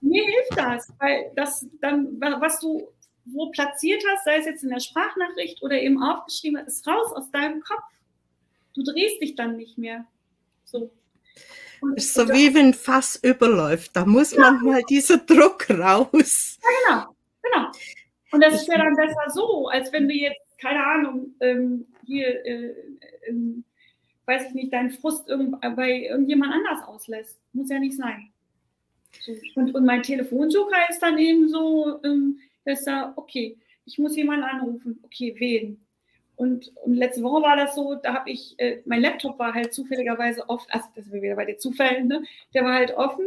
mir 0.00 0.22
hilft 0.22 0.56
das, 0.56 0.92
weil 0.98 1.32
das 1.34 1.66
dann, 1.80 2.20
was 2.20 2.60
du 2.60 2.88
wo 3.24 3.50
platziert 3.50 4.02
hast, 4.10 4.24
sei 4.24 4.38
es 4.38 4.46
jetzt 4.46 4.64
in 4.64 4.70
der 4.70 4.80
Sprachnachricht 4.80 5.62
oder 5.62 5.80
eben 5.80 6.02
aufgeschrieben, 6.02 6.66
ist 6.66 6.86
raus 6.86 7.12
aus 7.14 7.30
deinem 7.30 7.60
Kopf. 7.60 7.84
Du 8.74 8.82
drehst 8.82 9.20
dich 9.20 9.34
dann 9.34 9.56
nicht 9.56 9.78
mehr. 9.78 10.06
So. 10.64 10.90
Ist 11.96 12.14
so 12.14 12.28
wie 12.28 12.54
wenn 12.54 12.66
ein 12.66 12.74
Fass 12.74 13.16
überläuft. 13.16 13.96
Da 13.96 14.04
muss 14.06 14.32
ja. 14.32 14.40
manchmal 14.40 14.82
dieser 14.88 15.18
Druck 15.18 15.68
raus. 15.70 16.58
Ja, 16.62 16.68
genau. 16.88 17.16
genau. 17.42 17.72
Und 18.30 18.42
das 18.42 18.54
ist 18.54 18.68
ja 18.68 18.78
dann 18.78 18.94
besser 18.94 19.30
so, 19.30 19.68
als 19.68 19.92
wenn 19.92 20.08
du 20.08 20.14
jetzt, 20.14 20.40
keine 20.60 20.84
Ahnung, 20.84 21.34
ähm, 21.40 21.86
hier, 22.06 22.44
äh, 22.46 22.74
ähm, 23.26 23.64
weiß 24.26 24.46
ich 24.48 24.54
nicht, 24.54 24.72
deinen 24.72 24.90
Frust 24.90 25.28
irgend, 25.28 25.60
bei 25.60 26.04
irgendjemand 26.04 26.52
anders 26.54 26.86
auslässt. 26.86 27.38
Muss 27.52 27.68
ja 27.68 27.78
nicht 27.78 27.96
sein. 27.96 28.32
So. 29.20 29.32
Und, 29.56 29.74
und 29.74 29.84
mein 29.84 30.02
Telefonjoker 30.02 30.88
ist 30.88 31.00
dann 31.00 31.18
eben 31.18 31.48
so, 31.48 32.00
ähm, 32.04 32.40
dass 32.64 32.84
da, 32.84 33.12
okay, 33.16 33.58
ich 33.84 33.98
muss 33.98 34.16
jemanden 34.16 34.44
anrufen. 34.44 35.00
Okay, 35.02 35.34
wen? 35.38 35.84
Und, 36.36 36.72
und 36.84 36.94
letzte 36.94 37.22
Woche 37.22 37.42
war 37.42 37.56
das 37.56 37.74
so, 37.74 37.94
da 37.94 38.14
habe 38.14 38.30
ich, 38.30 38.54
äh, 38.58 38.82
mein 38.84 39.02
Laptop 39.02 39.38
war 39.38 39.54
halt 39.54 39.72
zufälligerweise 39.72 40.48
oft, 40.48 40.72
also 40.72 40.86
das 40.94 41.04
sind 41.04 41.12
wir 41.12 41.22
wieder 41.22 41.36
bei 41.36 41.44
den 41.44 41.58
Zufällen, 41.58 42.08
ne? 42.08 42.24
der 42.54 42.64
war 42.64 42.74
halt 42.74 42.94
offen 42.96 43.26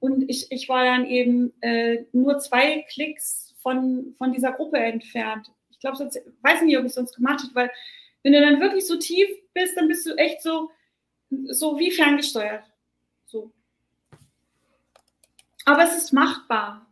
und 0.00 0.28
ich, 0.28 0.50
ich 0.50 0.68
war 0.68 0.84
dann 0.84 1.06
eben 1.06 1.52
äh, 1.60 2.04
nur 2.12 2.38
zwei 2.38 2.84
Klicks 2.90 3.54
von, 3.62 4.14
von 4.16 4.32
dieser 4.32 4.52
Gruppe 4.52 4.78
entfernt. 4.78 5.52
Ich 5.70 5.78
glaube, 5.78 5.96
sonst, 5.96 6.20
weiß 6.42 6.62
nicht, 6.62 6.76
ob 6.76 6.84
ich 6.84 6.88
es 6.88 6.94
sonst 6.94 7.14
gemacht 7.14 7.42
habe, 7.42 7.54
weil 7.54 7.70
wenn 8.22 8.32
du 8.32 8.40
dann 8.40 8.60
wirklich 8.60 8.86
so 8.86 8.96
tief 8.96 9.28
bist, 9.54 9.76
dann 9.76 9.88
bist 9.88 10.06
du 10.06 10.14
echt 10.14 10.42
so, 10.42 10.70
so 11.30 11.78
wie 11.78 11.90
ferngesteuert. 11.90 12.64
So. 13.26 13.52
Aber 15.64 15.84
es 15.84 15.96
ist 15.96 16.12
machbar. 16.12 16.87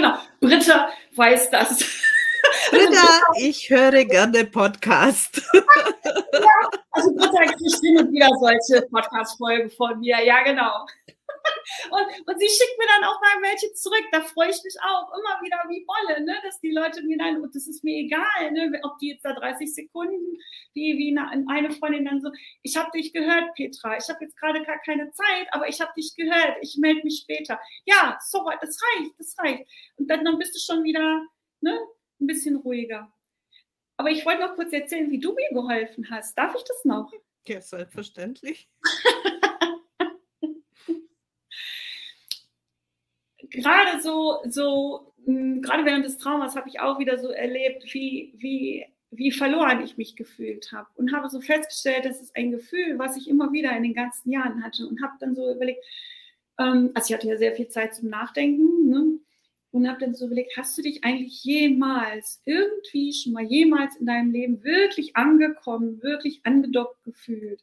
Genau, 0.00 0.14
Britta 0.40 0.88
weiß 1.16 1.50
das. 1.50 1.78
Britta, 2.70 3.22
ich 3.38 3.68
höre 3.68 4.04
gerne 4.04 4.44
Podcast. 4.44 5.42
ja, 5.52 5.60
also 6.92 7.12
Britta 7.14 7.44
kriegt 7.44 7.80
hin 7.82 7.98
und 7.98 8.12
wieder 8.12 8.28
solche 8.40 8.86
Podcast-Folgen 8.88 9.70
von 9.70 10.00
mir. 10.00 10.24
Ja, 10.24 10.42
genau. 10.42 10.86
Und, 11.90 12.06
und 12.26 12.38
sie 12.38 12.48
schickt 12.48 12.78
mir 12.78 12.86
dann 12.86 13.04
auch 13.04 13.20
mal 13.20 13.42
welche 13.42 13.72
zurück. 13.72 14.04
Da 14.12 14.20
freue 14.20 14.50
ich 14.50 14.62
mich 14.64 14.76
auch 14.82 15.08
immer 15.12 15.40
wieder 15.42 15.58
wie 15.68 15.84
Bolle, 15.84 16.24
ne? 16.24 16.36
dass 16.42 16.60
die 16.60 16.72
Leute 16.72 17.02
mir 17.02 17.18
dann, 17.18 17.42
und 17.42 17.54
das 17.54 17.66
ist 17.66 17.84
mir 17.84 17.98
egal, 17.98 18.50
ne? 18.52 18.78
ob 18.82 18.98
die 18.98 19.10
jetzt 19.10 19.24
da 19.24 19.32
30 19.32 19.72
Sekunden, 19.72 20.38
wie, 20.74 20.98
wie 20.98 21.16
eine, 21.16 21.46
eine 21.48 21.70
Freundin 21.70 22.04
dann 22.04 22.20
so, 22.20 22.30
ich 22.62 22.76
habe 22.76 22.90
dich 22.92 23.12
gehört, 23.12 23.54
Petra, 23.54 23.96
ich 23.96 24.08
habe 24.08 24.24
jetzt 24.24 24.36
gerade 24.36 24.62
gar 24.64 24.78
keine 24.80 25.10
Zeit, 25.12 25.48
aber 25.52 25.68
ich 25.68 25.80
habe 25.80 25.92
dich 25.96 26.14
gehört, 26.16 26.58
ich 26.60 26.76
melde 26.78 27.02
mich 27.04 27.20
später. 27.22 27.60
Ja, 27.84 28.18
so, 28.20 28.44
das 28.60 28.78
reicht, 28.82 29.12
das 29.18 29.36
reicht. 29.38 29.70
Und 29.96 30.10
dann, 30.10 30.24
dann 30.24 30.38
bist 30.38 30.54
du 30.54 30.60
schon 30.60 30.84
wieder, 30.84 31.22
ne? 31.60 31.78
ein 32.20 32.26
bisschen 32.26 32.56
ruhiger. 32.56 33.12
Aber 33.96 34.10
ich 34.10 34.24
wollte 34.24 34.40
noch 34.40 34.54
kurz 34.54 34.72
erzählen, 34.72 35.10
wie 35.10 35.20
du 35.20 35.34
mir 35.34 35.48
geholfen 35.50 36.08
hast. 36.10 36.36
Darf 36.36 36.54
ich 36.54 36.64
das 36.64 36.84
noch? 36.84 37.10
Ja, 37.46 37.60
selbstverständlich. 37.60 38.68
Gerade 43.50 44.00
so, 44.00 44.38
so 44.48 45.10
hm, 45.24 45.62
gerade 45.62 45.84
während 45.84 46.04
des 46.04 46.18
Traumas 46.18 46.56
habe 46.56 46.68
ich 46.68 46.80
auch 46.80 46.98
wieder 46.98 47.18
so 47.18 47.28
erlebt, 47.28 47.84
wie, 47.92 48.32
wie, 48.36 48.86
wie 49.10 49.32
verloren 49.32 49.82
ich 49.82 49.96
mich 49.96 50.16
gefühlt 50.16 50.72
habe 50.72 50.88
und 50.94 51.12
habe 51.12 51.28
so 51.28 51.40
festgestellt, 51.40 52.04
das 52.04 52.20
ist 52.20 52.34
ein 52.36 52.50
Gefühl, 52.50 52.98
was 52.98 53.16
ich 53.16 53.28
immer 53.28 53.52
wieder 53.52 53.76
in 53.76 53.82
den 53.82 53.94
ganzen 53.94 54.30
Jahren 54.30 54.62
hatte 54.64 54.86
und 54.86 55.02
habe 55.02 55.14
dann 55.20 55.34
so 55.34 55.50
überlegt, 55.50 55.84
ähm, 56.58 56.90
also 56.94 57.08
ich 57.08 57.14
hatte 57.14 57.28
ja 57.28 57.36
sehr 57.36 57.54
viel 57.54 57.68
Zeit 57.68 57.94
zum 57.94 58.08
Nachdenken 58.08 58.88
ne? 58.88 59.18
und 59.72 59.88
habe 59.88 60.00
dann 60.00 60.14
so 60.14 60.26
überlegt, 60.26 60.56
hast 60.56 60.76
du 60.78 60.82
dich 60.82 61.04
eigentlich 61.04 61.44
jemals 61.44 62.40
irgendwie 62.44 63.12
schon 63.12 63.32
mal 63.32 63.44
jemals 63.44 63.96
in 63.96 64.06
deinem 64.06 64.32
Leben 64.32 64.64
wirklich 64.64 65.16
angekommen, 65.16 66.02
wirklich 66.02 66.40
angedockt 66.44 67.02
gefühlt? 67.04 67.62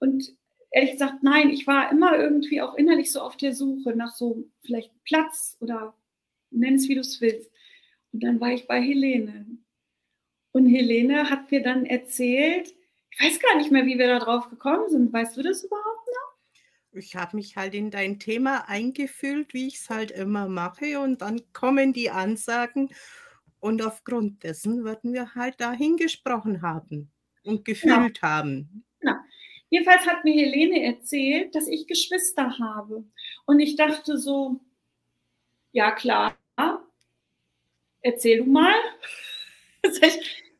Und 0.00 0.34
ehrlich 0.74 0.92
gesagt, 0.92 1.22
nein, 1.22 1.50
ich 1.50 1.68
war 1.68 1.90
immer 1.92 2.18
irgendwie 2.18 2.60
auch 2.60 2.74
innerlich 2.74 3.12
so 3.12 3.20
auf 3.20 3.36
der 3.36 3.54
Suche 3.54 3.94
nach 3.94 4.12
so 4.12 4.50
vielleicht 4.62 4.92
Platz 5.04 5.56
oder 5.60 5.96
nenn 6.50 6.74
es 6.74 6.88
wie 6.88 6.96
du 6.96 7.00
es 7.00 7.20
willst. 7.20 7.50
Und 8.12 8.24
dann 8.24 8.40
war 8.40 8.52
ich 8.52 8.66
bei 8.66 8.82
Helene. 8.82 9.46
Und 10.50 10.66
Helene 10.66 11.30
hat 11.30 11.50
mir 11.50 11.62
dann 11.62 11.86
erzählt, 11.86 12.74
ich 13.10 13.20
weiß 13.20 13.38
gar 13.40 13.56
nicht 13.56 13.70
mehr, 13.70 13.86
wie 13.86 13.98
wir 13.98 14.08
da 14.08 14.18
drauf 14.18 14.50
gekommen 14.50 14.90
sind. 14.90 15.12
Weißt 15.12 15.36
du 15.36 15.42
das 15.42 15.62
überhaupt 15.62 16.08
noch? 16.08 16.98
Ich 16.98 17.14
habe 17.14 17.36
mich 17.36 17.56
halt 17.56 17.74
in 17.74 17.92
dein 17.92 18.18
Thema 18.18 18.68
eingefühlt, 18.68 19.54
wie 19.54 19.68
ich 19.68 19.76
es 19.76 19.90
halt 19.90 20.10
immer 20.10 20.48
mache. 20.48 20.98
Und 20.98 21.22
dann 21.22 21.40
kommen 21.52 21.92
die 21.92 22.10
Ansagen. 22.10 22.88
Und 23.60 23.80
aufgrund 23.80 24.42
dessen 24.42 24.82
würden 24.82 25.12
wir 25.12 25.36
halt 25.36 25.60
dahin 25.60 25.96
gesprochen 25.96 26.62
haben 26.62 27.12
und 27.44 27.64
gefühlt 27.64 28.20
genau. 28.20 28.28
haben. 28.28 28.84
Genau. 29.00 29.14
Jedenfalls 29.74 30.06
hat 30.06 30.22
mir 30.22 30.34
Helene 30.34 30.84
erzählt, 30.84 31.52
dass 31.56 31.66
ich 31.66 31.88
Geschwister 31.88 32.60
habe. 32.60 33.02
Und 33.44 33.58
ich 33.58 33.74
dachte 33.74 34.16
so, 34.18 34.60
ja 35.72 35.90
klar, 35.90 36.38
erzähl 38.00 38.38
du 38.38 38.44
mal. 38.44 38.72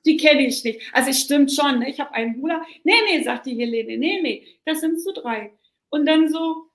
die 0.04 0.16
kenne 0.16 0.48
ich 0.48 0.64
nicht. 0.64 0.80
Also 0.92 1.10
es 1.10 1.20
stimmt 1.20 1.52
schon, 1.52 1.78
ne? 1.78 1.90
ich 1.90 2.00
habe 2.00 2.12
einen 2.12 2.40
Bruder. 2.40 2.66
Nee, 2.82 2.94
nee, 3.08 3.22
sagt 3.22 3.46
die 3.46 3.54
Helene, 3.54 3.96
nee, 3.98 4.20
nee, 4.20 4.48
das 4.64 4.80
sind 4.80 5.00
so 5.00 5.12
drei. 5.12 5.52
Und 5.90 6.06
dann 6.06 6.28
so, 6.28 6.72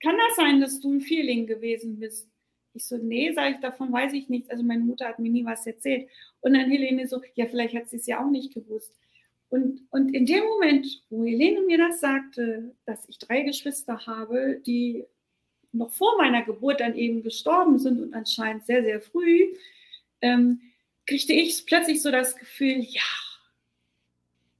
kann 0.00 0.16
das 0.28 0.36
sein, 0.36 0.60
dass 0.60 0.78
du 0.78 0.92
ein 0.92 1.00
Vierling 1.00 1.48
gewesen 1.48 1.98
bist? 1.98 2.30
Ich 2.72 2.86
so, 2.86 2.98
nee, 2.98 3.32
sage 3.32 3.56
ich, 3.56 3.60
davon 3.60 3.92
weiß 3.92 4.12
ich 4.12 4.28
nichts. 4.28 4.48
Also 4.48 4.62
meine 4.62 4.84
Mutter 4.84 5.08
hat 5.08 5.18
mir 5.18 5.28
nie 5.28 5.44
was 5.44 5.66
erzählt. 5.66 6.08
Und 6.40 6.54
dann 6.54 6.70
Helene 6.70 7.08
so, 7.08 7.20
ja, 7.34 7.46
vielleicht 7.46 7.74
hat 7.74 7.90
sie 7.90 7.96
es 7.96 8.06
ja 8.06 8.24
auch 8.24 8.30
nicht 8.30 8.54
gewusst. 8.54 8.92
Und, 9.54 9.86
und 9.92 10.12
in 10.12 10.26
dem 10.26 10.42
Moment, 10.42 10.84
wo 11.10 11.24
Helene 11.24 11.60
mir 11.60 11.78
das 11.78 12.00
sagte, 12.00 12.74
dass 12.86 13.08
ich 13.08 13.20
drei 13.20 13.42
Geschwister 13.42 14.04
habe, 14.04 14.60
die 14.66 15.04
noch 15.70 15.92
vor 15.92 16.16
meiner 16.18 16.42
Geburt 16.42 16.80
dann 16.80 16.96
eben 16.96 17.22
gestorben 17.22 17.78
sind 17.78 18.00
und 18.00 18.14
anscheinend 18.14 18.66
sehr, 18.66 18.82
sehr 18.82 19.00
früh, 19.00 19.54
ähm, 20.22 20.60
kriegte 21.06 21.34
ich 21.34 21.64
plötzlich 21.66 22.02
so 22.02 22.10
das 22.10 22.34
Gefühl, 22.34 22.80
ja, 22.80 23.00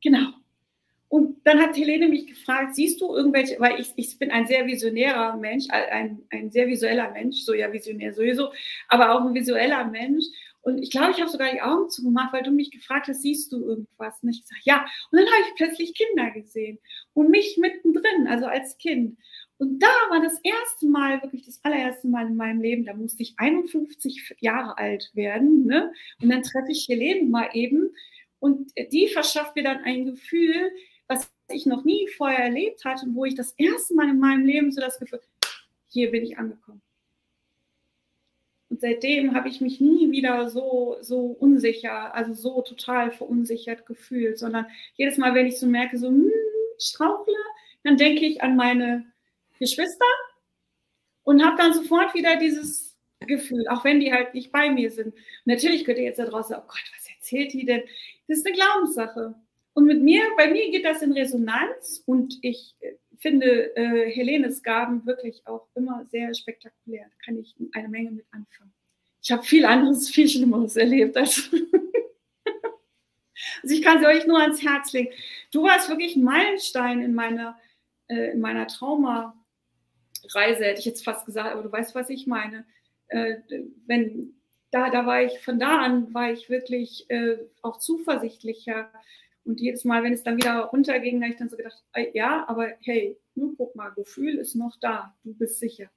genau. 0.01 0.31
Und 1.09 1.45
dann 1.45 1.59
hat 1.59 1.77
Helene 1.77 2.07
mich 2.07 2.29
gefragt, 2.29 2.77
siehst 2.77 3.01
du 3.01 3.17
irgendwelche, 3.17 3.59
weil 3.59 3.81
ich, 3.81 3.89
ich 3.97 4.17
bin 4.17 4.31
ein 4.31 4.47
sehr 4.47 4.65
visionärer 4.65 5.37
Mensch, 5.37 5.65
ein, 5.71 6.23
ein 6.31 6.53
sehr 6.53 6.69
visueller 6.69 7.11
Mensch, 7.11 7.39
so 7.39 7.53
ja 7.53 7.73
visionär 7.73 8.15
sowieso, 8.15 8.53
aber 8.87 9.11
auch 9.11 9.27
ein 9.27 9.35
visueller 9.35 9.87
Mensch. 9.87 10.27
Und 10.65 10.79
ich 10.83 10.91
glaube, 10.91 11.11
ich 11.11 11.21
habe 11.21 11.31
sogar 11.31 11.53
die 11.53 11.61
Augen 11.61 11.91
zugemacht, 11.91 12.33
weil 12.33 12.43
du 12.43 12.51
mich 12.51 12.71
gefragt 12.71 13.07
hast, 13.09 13.21
siehst 13.21 13.53
du 13.53 13.63
irgendwas? 13.63 14.23
Und 14.23 14.31
ich 14.31 14.41
gesagt, 14.41 14.63
ja. 14.65 14.87
Und 15.11 15.19
dann 15.19 15.27
habe 15.27 15.43
ich 15.47 15.55
plötzlich 15.57 15.95
Kinder 15.95 16.31
gesehen 16.31 16.79
und 17.13 17.29
mich 17.29 17.59
mittendrin, 17.59 18.27
also 18.27 18.47
als 18.47 18.79
Kind. 18.79 19.19
Und 19.59 19.83
da 19.83 19.93
war 20.09 20.23
das 20.23 20.41
erste 20.43 20.87
Mal, 20.87 21.23
wirklich 21.23 21.45
das 21.45 21.61
allererste 21.63 22.09
Mal 22.09 22.29
in 22.29 22.37
meinem 22.37 22.63
Leben, 22.63 22.87
da 22.87 22.95
musste 22.95 23.23
ich 23.23 23.35
51 23.37 24.37
Jahre 24.41 24.79
alt 24.79 25.11
werden. 25.13 25.67
Ne? 25.67 25.93
Und 26.23 26.31
dann 26.31 26.43
treffe 26.43 26.73
ich 26.73 26.89
Helene 26.89 27.29
mal 27.29 27.51
eben. 27.53 27.95
Und 28.41 28.73
die 28.91 29.09
verschafft 29.09 29.55
mir 29.57 29.65
dann 29.65 29.85
ein 29.85 30.07
Gefühl, 30.07 30.73
was 31.09 31.31
ich 31.51 31.67
noch 31.67 31.85
nie 31.85 32.09
vorher 32.17 32.45
erlebt 32.45 32.87
hatte, 32.87 33.07
wo 33.11 33.27
ich 33.27 33.35
das 33.35 33.53
erste 33.59 33.95
Mal 33.95 34.09
in 34.09 34.19
meinem 34.19 34.47
Leben 34.47 34.73
so 34.73 34.81
das 34.81 34.99
Gefühl, 34.99 35.21
hier 35.89 36.11
bin 36.11 36.25
ich 36.25 36.39
angekommen. 36.39 36.81
Und 38.75 38.81
seitdem 38.81 39.37
habe 39.37 39.49
ich 39.49 39.61
mich 39.61 39.81
nie 39.81 40.11
wieder 40.11 40.49
so, 40.49 40.97
so 41.01 41.27
unsicher, 41.27 42.13
also 42.13 42.35
so 42.35 42.61
total 42.61 43.13
verunsichert 43.13 43.87
gefühlt, 43.87 44.37
sondern 44.37 44.67
jedes 44.97 45.17
Mal, 45.17 45.33
wenn 45.37 45.47
ich 45.47 45.61
so 45.61 45.69
merke, 45.69 45.97
so 45.97 46.09
hm, 46.09 46.33
strauchle, 46.77 47.37
dann 47.85 47.97
denke 47.97 48.27
ich 48.27 48.43
an 48.43 48.57
meine 48.57 49.07
Geschwister 49.61 50.05
und 51.23 51.45
habe 51.45 51.57
dann 51.57 51.73
sofort 51.73 52.15
wieder 52.15 52.35
dieses 52.35 52.97
Gefühl, 53.21 53.69
auch 53.69 53.85
wenn 53.85 54.01
die 54.01 54.13
halt 54.13 54.35
nicht 54.35 54.51
bei 54.51 54.69
mir 54.71 54.91
sind. 54.91 55.15
Natürlich 55.45 55.85
könnt 55.85 55.99
ihr 55.99 56.05
jetzt 56.07 56.19
da 56.19 56.25
draußen, 56.25 56.57
oh 56.57 56.67
Gott, 56.67 56.85
was 56.97 57.09
erzählt 57.09 57.53
die 57.53 57.67
denn? 57.67 57.83
Das 58.27 58.39
ist 58.39 58.47
eine 58.47 58.57
Glaubenssache. 58.57 59.37
Und 59.75 59.85
mit 59.85 60.03
mir, 60.03 60.25
bei 60.37 60.51
mir 60.51 60.69
geht 60.73 60.85
das 60.85 61.01
in 61.01 61.13
Resonanz 61.13 62.03
und 62.07 62.41
ich 62.43 62.75
finde 63.19 63.77
äh, 63.77 64.11
Helenes 64.11 64.63
Gaben 64.63 65.05
wirklich 65.07 65.47
auch 65.47 65.67
immer 65.75 66.05
sehr 66.11 66.35
spektakulär. 66.35 67.05
Da 67.05 67.25
kann 67.25 67.39
ich 67.39 67.55
eine 67.73 67.89
Menge 67.89 68.11
mit 68.11 68.27
anfangen. 68.31 68.73
Ich 69.23 69.33
habe 69.33 69.43
viel 69.43 69.65
anderes, 69.65 70.11
viel 70.11 70.29
Schlimmeres 70.29 70.77
erlebt. 70.77 71.17
Also, 71.17 71.43
also 73.63 73.75
ich 73.75 73.83
kann 73.83 74.01
sie 74.01 74.07
euch 74.07 74.27
nur 74.27 74.41
ans 74.41 74.63
Herz 74.63 74.93
legen. 74.93 75.11
Du 75.51 75.63
warst 75.63 75.89
wirklich 75.89 76.17
ein 76.17 76.25
Meilenstein 76.25 77.01
in 77.03 77.15
meiner, 77.15 77.59
äh, 78.09 78.33
in 78.33 78.41
meiner 78.41 78.67
Trauma- 78.67 79.35
Reise, 80.33 80.65
hätte 80.65 80.81
ich 80.81 80.87
jetzt 80.87 81.05
fast 81.05 81.27
gesagt, 81.27 81.53
aber 81.53 81.63
du 81.63 81.71
weißt, 81.71 81.95
was 81.95 82.09
ich 82.11 82.27
meine. 82.27 82.65
Äh, 83.09 83.37
wenn 83.87 84.35
da, 84.71 84.91
da 84.91 85.07
war 85.07 85.23
ich, 85.23 85.39
von 85.41 85.59
da 85.59 85.83
an 85.83 86.13
war 86.15 86.33
ich 86.33 86.49
wirklich 86.51 87.09
äh, 87.11 87.37
auch 87.63 87.79
zuversichtlicher. 87.79 88.91
Und 89.45 89.61
jedes 89.61 89.85
Mal, 89.85 90.03
wenn 90.03 90.15
es 90.15 90.23
dann 90.23 90.37
wieder 90.39 90.65
runterging, 90.65 91.23
habe 91.23 91.33
ich 91.33 91.39
dann 91.39 91.51
so 91.51 91.57
gedacht, 91.57 91.85
ja, 92.15 92.49
aber 92.49 92.73
hey, 92.81 93.19
nur 93.35 93.55
guck 93.57 93.77
mal, 93.77 93.91
Gefühl 93.91 94.39
ist 94.39 94.55
noch 94.55 94.77
da, 94.81 95.15
du 95.23 95.35
bist 95.35 95.59
sicher. 95.59 95.91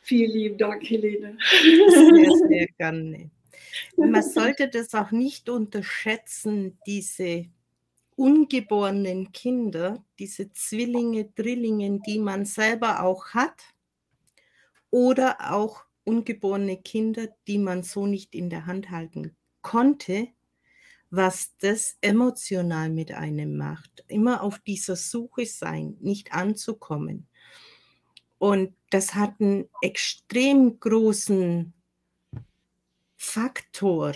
Vielen 0.00 0.30
lieben 0.30 0.58
Dank, 0.58 0.82
Helene. 0.88 1.36
Sehr, 1.60 2.48
sehr 2.48 2.66
gerne. 2.78 3.30
Man 3.96 4.22
sollte 4.22 4.68
das 4.68 4.94
auch 4.94 5.10
nicht 5.10 5.48
unterschätzen, 5.48 6.78
diese 6.86 7.46
ungeborenen 8.16 9.32
Kinder, 9.32 10.04
diese 10.18 10.52
Zwillinge, 10.52 11.24
Drillinge, 11.34 12.00
die 12.06 12.18
man 12.18 12.44
selber 12.44 13.02
auch 13.02 13.30
hat, 13.30 13.62
oder 14.90 15.52
auch 15.52 15.84
ungeborene 16.04 16.76
Kinder, 16.76 17.28
die 17.46 17.58
man 17.58 17.82
so 17.82 18.06
nicht 18.06 18.34
in 18.34 18.50
der 18.50 18.66
Hand 18.66 18.90
halten 18.90 19.34
konnte, 19.62 20.28
was 21.12 21.52
das 21.58 21.96
emotional 22.00 22.88
mit 22.88 23.12
einem 23.12 23.58
macht. 23.58 24.02
Immer 24.08 24.42
auf 24.42 24.58
dieser 24.60 24.96
Suche 24.96 25.44
sein, 25.44 25.98
nicht 26.00 26.32
anzukommen. 26.32 27.28
Und 28.38 28.74
das 28.88 29.14
hat 29.14 29.34
einen 29.38 29.68
extrem 29.82 30.80
großen 30.80 31.74
Faktor 33.14 34.14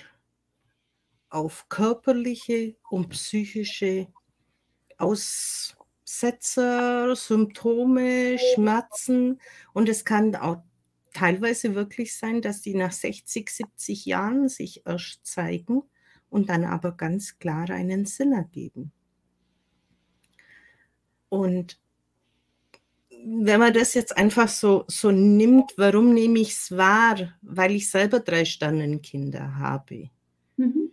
auf 1.28 1.68
körperliche 1.68 2.76
und 2.88 3.10
psychische 3.10 4.06
Aussetzer, 4.96 5.84
Symptome, 7.14 8.38
Schmerzen. 8.54 9.38
Und 9.74 9.90
es 9.90 10.06
kann 10.06 10.34
auch 10.34 10.62
teilweise 11.12 11.74
wirklich 11.74 12.16
sein, 12.16 12.40
dass 12.40 12.62
die 12.62 12.74
nach 12.74 12.92
60, 12.92 13.50
70 13.50 14.06
Jahren 14.06 14.48
sich 14.48 14.86
erst 14.86 15.26
zeigen 15.26 15.82
und 16.30 16.48
dann 16.48 16.64
aber 16.64 16.92
ganz 16.92 17.38
klar 17.38 17.70
einen 17.70 18.06
Sinn 18.06 18.32
ergeben. 18.32 18.92
Und 21.28 21.80
wenn 23.24 23.58
man 23.58 23.74
das 23.74 23.94
jetzt 23.94 24.16
einfach 24.16 24.48
so, 24.48 24.84
so 24.88 25.10
nimmt, 25.10 25.72
warum 25.76 26.14
nehme 26.14 26.38
ich 26.38 26.52
es 26.52 26.76
wahr? 26.76 27.34
Weil 27.42 27.72
ich 27.72 27.90
selber 27.90 28.20
drei 28.20 28.44
Sternenkinder 28.44 29.58
habe. 29.58 30.10
Mhm 30.56 30.86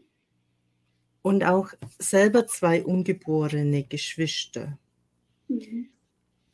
und 1.23 1.43
auch 1.45 1.69
selber 1.97 2.45
zwei 2.45 2.83
ungeborene 2.83 3.83
Geschwister. 3.85 4.77
Mhm. 5.47 5.89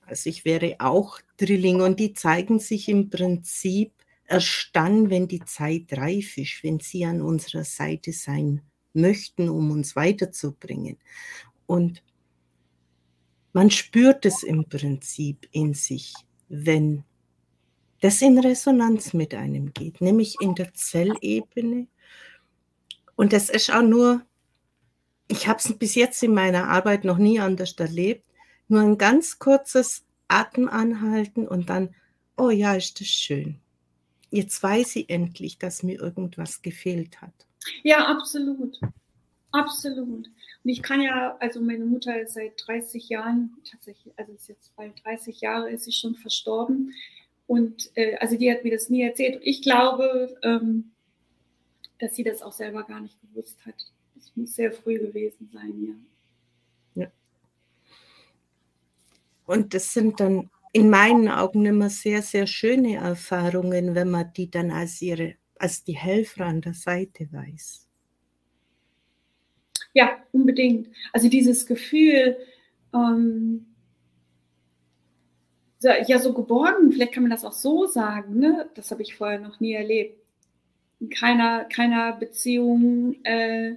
Also 0.05 0.29
ich 0.29 0.45
wäre 0.45 0.77
auch 0.79 1.19
Drilling 1.37 1.81
und 1.81 1.99
die 1.99 2.13
zeigen 2.13 2.59
sich 2.59 2.87
im 2.87 3.09
Prinzip 3.09 3.91
erst 4.29 4.69
dann, 4.73 5.09
wenn 5.09 5.27
die 5.27 5.43
Zeit 5.43 5.91
reif 5.93 6.37
ist, 6.37 6.63
wenn 6.63 6.79
sie 6.79 7.05
an 7.05 7.21
unserer 7.21 7.63
Seite 7.63 8.11
sein 8.13 8.61
möchten, 8.93 9.49
um 9.49 9.71
uns 9.71 9.95
weiterzubringen. 9.95 10.97
Und 11.65 12.03
man 13.53 13.71
spürt 13.71 14.25
es 14.25 14.43
im 14.43 14.67
Prinzip 14.69 15.47
in 15.51 15.73
sich, 15.73 16.13
wenn 16.47 17.03
das 18.01 18.21
in 18.21 18.37
Resonanz 18.39 19.13
mit 19.13 19.33
einem 19.33 19.73
geht, 19.73 20.01
nämlich 20.01 20.35
in 20.39 20.55
der 20.55 20.73
Zellebene. 20.73 21.87
Und 23.15 23.33
das 23.33 23.49
ist 23.49 23.71
auch 23.71 23.81
nur 23.81 24.23
ich 25.29 25.47
habe 25.47 25.59
es 25.59 25.77
bis 25.77 25.95
jetzt 25.95 26.21
in 26.23 26.33
meiner 26.33 26.67
Arbeit 26.67 27.05
noch 27.05 27.17
nie 27.17 27.39
anders 27.39 27.73
erlebt. 27.73 28.25
Nur 28.67 28.81
ein 28.81 28.97
ganz 28.97 29.39
kurzes 29.39 30.03
Atemanhalten 30.27 31.47
und 31.47 31.69
dann, 31.69 31.95
oh 32.35 32.49
ja, 32.49 32.73
ist 32.73 32.99
das 32.99 33.07
schön. 33.07 33.61
Jetzt 34.31 34.61
weiß 34.61 34.95
ich 34.97 35.09
endlich, 35.09 35.57
dass 35.57 35.83
mir 35.83 35.99
irgendwas 35.99 36.61
gefehlt 36.61 37.21
hat. 37.21 37.33
Ja, 37.83 38.07
absolut. 38.07 38.79
Absolut. 39.51 40.27
Und 40.63 40.69
ich 40.69 40.81
kann 40.81 41.01
ja, 41.01 41.35
also 41.39 41.59
meine 41.61 41.85
Mutter 41.85 42.21
ist 42.21 42.33
seit 42.33 42.53
30 42.67 43.09
Jahren, 43.09 43.57
tatsächlich, 43.69 44.13
also 44.17 44.33
ist 44.33 44.47
jetzt 44.47 44.75
bald 44.75 44.93
30 45.03 45.41
Jahre, 45.41 45.71
ist 45.71 45.85
sie 45.85 45.91
schon 45.91 46.15
verstorben. 46.15 46.93
Und 47.47 47.89
äh, 47.95 48.15
also 48.17 48.37
die 48.37 48.51
hat 48.51 48.63
mir 48.63 48.71
das 48.71 48.89
nie 48.89 49.01
erzählt. 49.01 49.37
Und 49.37 49.47
ich 49.47 49.63
glaube, 49.63 50.37
ähm, 50.43 50.91
dass 51.97 52.15
sie 52.15 52.23
das 52.23 52.41
auch 52.41 52.53
selber 52.53 52.83
gar 52.83 53.01
nicht 53.01 53.17
gewusst 53.21 53.57
hat. 53.65 53.75
Es 54.17 54.31
muss 54.35 54.55
sehr 54.55 54.71
früh 54.71 54.99
gewesen 54.99 55.49
sein, 55.51 55.99
ja. 56.95 57.03
ja. 57.03 57.11
Und 59.45 59.73
das 59.73 59.91
sind 59.93 60.19
dann 60.19 60.49
in 60.71 60.89
meinen 60.89 61.27
Augen 61.29 61.65
immer 61.65 61.89
sehr, 61.89 62.21
sehr 62.21 62.47
schöne 62.47 62.95
Erfahrungen, 62.97 63.95
wenn 63.95 64.09
man 64.09 64.31
die 64.33 64.49
dann 64.49 64.71
als 64.71 65.01
ihre, 65.01 65.35
als 65.57 65.83
die 65.83 65.97
Helfer 65.97 66.45
an 66.45 66.61
der 66.61 66.73
Seite 66.73 67.27
weiß. 67.31 67.87
Ja, 69.93 70.17
unbedingt. 70.31 70.89
Also 71.11 71.29
dieses 71.29 71.65
Gefühl, 71.65 72.37
ähm, 72.93 73.65
ja, 75.81 76.19
so 76.19 76.33
geborgen, 76.33 76.91
vielleicht 76.91 77.13
kann 77.13 77.23
man 77.23 77.31
das 77.31 77.45
auch 77.45 77.53
so 77.53 77.85
sagen, 77.85 78.37
ne? 78.37 78.69
das 78.75 78.91
habe 78.91 79.01
ich 79.01 79.15
vorher 79.15 79.39
noch 79.39 79.59
nie 79.59 79.73
erlebt. 79.73 80.19
In 80.99 81.09
keiner, 81.09 81.63
keiner 81.63 82.13
Beziehung, 82.13 83.15
äh, 83.23 83.75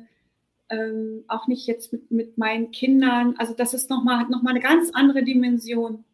ähm, 0.68 1.24
auch 1.28 1.46
nicht 1.46 1.66
jetzt 1.66 1.92
mit, 1.92 2.10
mit 2.10 2.38
meinen 2.38 2.72
Kindern. 2.72 3.36
Also 3.38 3.54
das 3.54 3.72
ist 3.72 3.88
nochmal, 3.88 4.18
hat 4.18 4.30
nochmal 4.30 4.54
eine 4.54 4.62
ganz 4.62 4.90
andere 4.92 5.22
Dimension. 5.22 6.04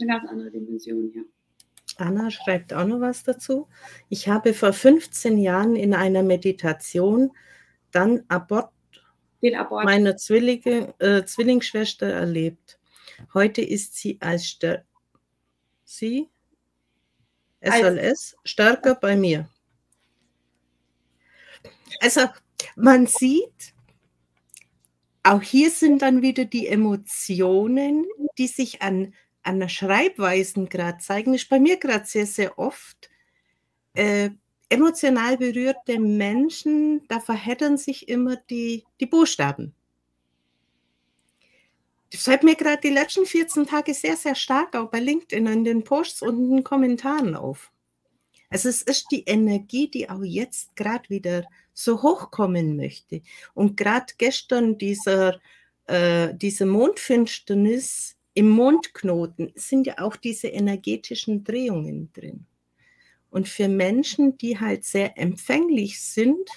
Eine 0.00 0.06
ganz 0.06 0.30
andere 0.30 0.50
Dimension, 0.50 1.12
ja. 1.14 1.22
Anna 1.96 2.30
schreibt 2.30 2.72
auch 2.72 2.86
noch 2.86 3.00
was 3.00 3.22
dazu. 3.22 3.68
Ich 4.08 4.28
habe 4.28 4.52
vor 4.52 4.72
15 4.72 5.38
Jahren 5.38 5.76
in 5.76 5.94
einer 5.94 6.22
Meditation 6.22 7.30
dann 7.92 8.24
Abort, 8.28 8.72
Abort. 9.56 9.84
meiner 9.84 10.16
Zwillinge, 10.16 10.94
äh, 10.98 11.24
Zwillingsschwester 11.24 12.06
erlebt. 12.08 12.80
Heute 13.32 13.62
ist 13.62 13.94
sie 13.96 14.18
als 14.20 14.46
Stär 14.46 14.84
sie 15.84 16.28
SLS 17.60 18.36
stärker 18.44 18.94
bei 18.94 19.16
mir. 19.16 19.48
Also 22.00 22.22
man 22.76 23.06
sieht, 23.06 23.74
auch 25.22 25.40
hier 25.40 25.70
sind 25.70 26.02
dann 26.02 26.20
wieder 26.20 26.44
die 26.44 26.66
Emotionen, 26.66 28.04
die 28.36 28.48
sich 28.48 28.82
an, 28.82 29.14
an 29.44 29.60
der 29.60 29.68
Schreibweisen 29.68 30.68
gerade 30.68 30.98
zeigen. 30.98 31.34
Ist 31.34 31.48
bei 31.48 31.60
mir 31.60 31.76
gerade 31.78 32.06
sehr, 32.06 32.26
sehr 32.26 32.58
oft. 32.58 33.10
Äh, 33.94 34.30
emotional 34.68 35.36
berührte 35.36 36.00
Menschen, 36.00 37.06
da 37.08 37.20
verheddern 37.20 37.76
sich 37.76 38.08
immer 38.08 38.36
die, 38.36 38.84
die 39.00 39.06
Buchstaben. 39.06 39.74
Das 42.10 42.22
fällt 42.22 42.44
mir 42.44 42.54
gerade 42.54 42.80
die 42.80 42.90
letzten 42.94 43.26
14 43.26 43.66
Tage 43.66 43.92
sehr, 43.92 44.16
sehr 44.16 44.34
stark 44.34 44.76
auch 44.76 44.90
bei 44.90 45.00
LinkedIn 45.00 45.46
in 45.46 45.64
den 45.64 45.84
Posts 45.84 46.22
und 46.22 46.38
in 46.38 46.50
den 46.56 46.64
Kommentaren 46.64 47.34
auf. 47.34 47.72
Also 48.50 48.68
es 48.68 48.82
ist 48.82 49.10
die 49.10 49.24
Energie, 49.24 49.90
die 49.90 50.08
auch 50.08 50.22
jetzt 50.22 50.76
gerade 50.76 51.08
wieder 51.10 51.44
so 51.72 52.02
hochkommen 52.02 52.76
möchte. 52.76 53.22
Und 53.52 53.76
gerade 53.76 54.14
gestern 54.16 54.78
dieser, 54.78 55.40
äh, 55.86 56.32
diese 56.34 56.66
Mondfinsternis 56.66 58.16
im 58.34 58.48
Mondknoten 58.48 59.52
sind 59.54 59.86
ja 59.86 59.98
auch 59.98 60.16
diese 60.16 60.48
energetischen 60.48 61.44
Drehungen 61.44 62.12
drin. 62.12 62.46
Und 63.30 63.48
für 63.48 63.68
Menschen, 63.68 64.36
die 64.38 64.60
halt 64.60 64.84
sehr 64.84 65.18
empfänglich 65.18 66.00
sind, 66.00 66.48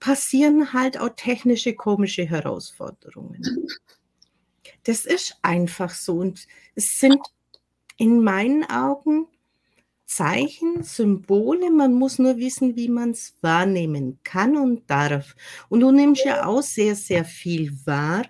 passieren 0.00 0.72
halt 0.72 0.98
auch 0.98 1.10
technische 1.10 1.74
komische 1.74 2.24
Herausforderungen. 2.24 3.42
Das 4.84 5.04
ist 5.04 5.36
einfach 5.42 5.90
so. 5.90 6.18
Und 6.18 6.46
es 6.74 6.98
sind 6.98 7.20
in 7.96 8.22
meinen 8.22 8.64
Augen 8.64 9.26
Zeichen, 10.06 10.82
Symbole. 10.82 11.70
Man 11.70 11.92
muss 11.92 12.18
nur 12.18 12.38
wissen, 12.38 12.76
wie 12.76 12.88
man 12.88 13.10
es 13.10 13.36
wahrnehmen 13.42 14.18
kann 14.24 14.56
und 14.56 14.88
darf. 14.88 15.36
Und 15.68 15.80
du 15.80 15.92
nimmst 15.92 16.24
ja 16.24 16.46
auch 16.46 16.62
sehr, 16.62 16.94
sehr 16.94 17.24
viel 17.24 17.72
wahr. 17.84 18.24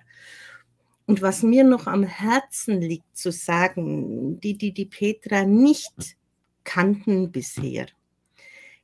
Und 1.08 1.22
was 1.22 1.42
mir 1.42 1.64
noch 1.64 1.86
am 1.86 2.02
Herzen 2.02 2.82
liegt 2.82 3.16
zu 3.16 3.32
sagen, 3.32 4.38
die, 4.40 4.58
die 4.58 4.74
die 4.74 4.84
Petra 4.84 5.46
nicht 5.46 6.18
kannten 6.64 7.32
bisher. 7.32 7.86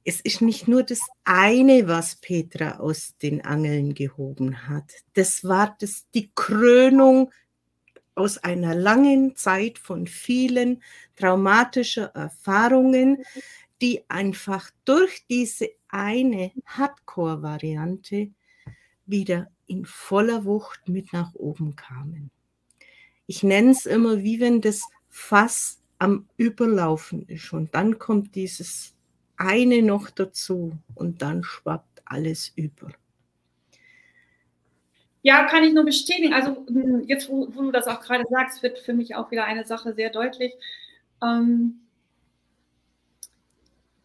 Es 0.05 0.23
ist 0.23 0.41
nicht 0.41 0.67
nur 0.67 0.85
das 0.85 1.01
eine, 1.25 1.87
was 1.87 2.17
Petra 2.17 2.79
aus 2.79 3.15
den 3.21 3.45
Angeln 3.45 3.93
gehoben 3.93 4.67
hat. 4.67 4.91
Das 5.13 5.45
war 5.45 5.77
das, 5.79 6.07
die 6.15 6.31
Krönung 6.35 7.31
aus 8.15 8.39
einer 8.39 8.75
langen 8.75 9.37
Zeit 9.37 9.79
von 9.79 10.07
vielen 10.07 10.83
traumatischen 11.17 12.07
Erfahrungen, 12.15 13.23
die 13.83 14.03
einfach 14.09 14.71
durch 14.87 15.27
diese 15.29 15.69
eine 15.89 16.53
Hardcore-Variante 16.65 18.31
wieder 19.05 19.51
in 19.67 19.85
voller 19.85 20.45
Wucht 20.45 20.89
mit 20.89 21.13
nach 21.13 21.35
oben 21.35 21.77
kamen. 21.77 22.31
Ich 23.27 23.43
nenne 23.43 23.71
es 23.71 23.87
immer 23.87 24.23
wie 24.23 24.41
wenn 24.41 24.61
das 24.61 24.83
Fass 25.09 25.81
am 25.99 26.29
Überlaufen 26.37 27.27
ist 27.29 27.53
und 27.53 27.75
dann 27.75 27.99
kommt 27.99 28.35
dieses 28.35 28.95
eine 29.37 29.83
noch 29.83 30.11
dazu 30.11 30.77
und 30.95 31.23
dann 31.23 31.43
schwappt 31.43 32.03
alles 32.05 32.53
über. 32.57 32.91
Ja, 35.23 35.45
kann 35.45 35.65
ich 35.65 35.73
nur 35.73 35.85
bestätigen. 35.85 36.35
Also 36.35 36.67
hm, 36.67 37.05
jetzt, 37.07 37.31
wo, 37.31 37.49
wo, 37.55 37.63
du 37.63 37.71
das 37.71 37.87
auch 37.87 38.01
gerade 38.03 38.25
sagst, 38.29 38.63
wird 38.63 38.79
für 38.79 38.93
mich 38.93 39.15
auch 39.15 39.31
wieder 39.31 39.45
eine 39.45 39.65
Sache 39.65 39.95
sehr 39.95 40.11
deutlich. 40.11 40.53
Ähm, 41.23 41.81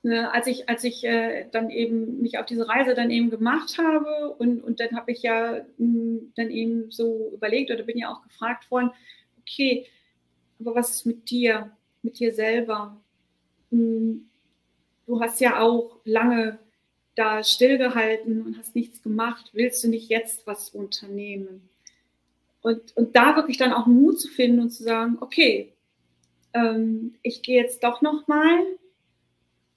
ne, 0.03 0.31
als 0.31 0.47
ich, 0.47 0.69
als 0.69 0.83
ich 0.83 1.03
äh, 1.03 1.47
dann 1.51 1.69
eben 1.69 2.21
mich 2.21 2.37
auf 2.37 2.45
diese 2.45 2.67
Reise 2.67 2.93
dann 2.93 3.11
eben 3.11 3.29
gemacht 3.29 3.77
habe 3.77 4.33
und, 4.37 4.63
und 4.63 4.79
dann 4.79 4.95
habe 4.95 5.11
ich 5.11 5.21
ja 5.21 5.53
mh, 5.53 5.61
hm, 5.77 6.33
dann 6.35 6.49
eben 6.49 6.91
so 6.91 7.31
überlegt 7.33 7.71
oder 7.71 7.83
bin 7.83 7.97
ja 7.97 8.11
auch 8.11 8.23
gefragt 8.23 8.69
worden, 8.71 8.91
okay, 9.39 9.85
aber 10.59 10.75
was 10.75 10.91
ist 10.91 11.05
mit 11.05 11.29
dir, 11.29 11.71
mit 12.01 12.19
dir 12.19 12.33
selber? 12.33 12.97
Hm, 13.71 14.29
du 15.05 15.21
hast 15.21 15.41
ja 15.41 15.59
auch 15.59 15.99
lange 16.05 16.59
da 17.15 17.43
stillgehalten 17.43 18.41
und 18.41 18.57
hast 18.57 18.75
nichts 18.75 19.01
gemacht, 19.03 19.49
willst 19.53 19.83
du 19.83 19.89
nicht 19.89 20.09
jetzt 20.09 20.47
was 20.47 20.69
unternehmen? 20.69 21.69
Und, 22.61 22.95
und 22.95 23.15
da 23.15 23.35
wirklich 23.35 23.57
dann 23.57 23.73
auch 23.73 23.87
Mut 23.87 24.19
zu 24.19 24.27
finden 24.27 24.61
und 24.61 24.69
zu 24.69 24.83
sagen, 24.83 25.17
okay, 25.21 25.73
ähm, 26.53 27.15
ich 27.21 27.41
gehe 27.41 27.61
jetzt 27.61 27.83
doch 27.83 28.01
nochmal, 28.01 28.59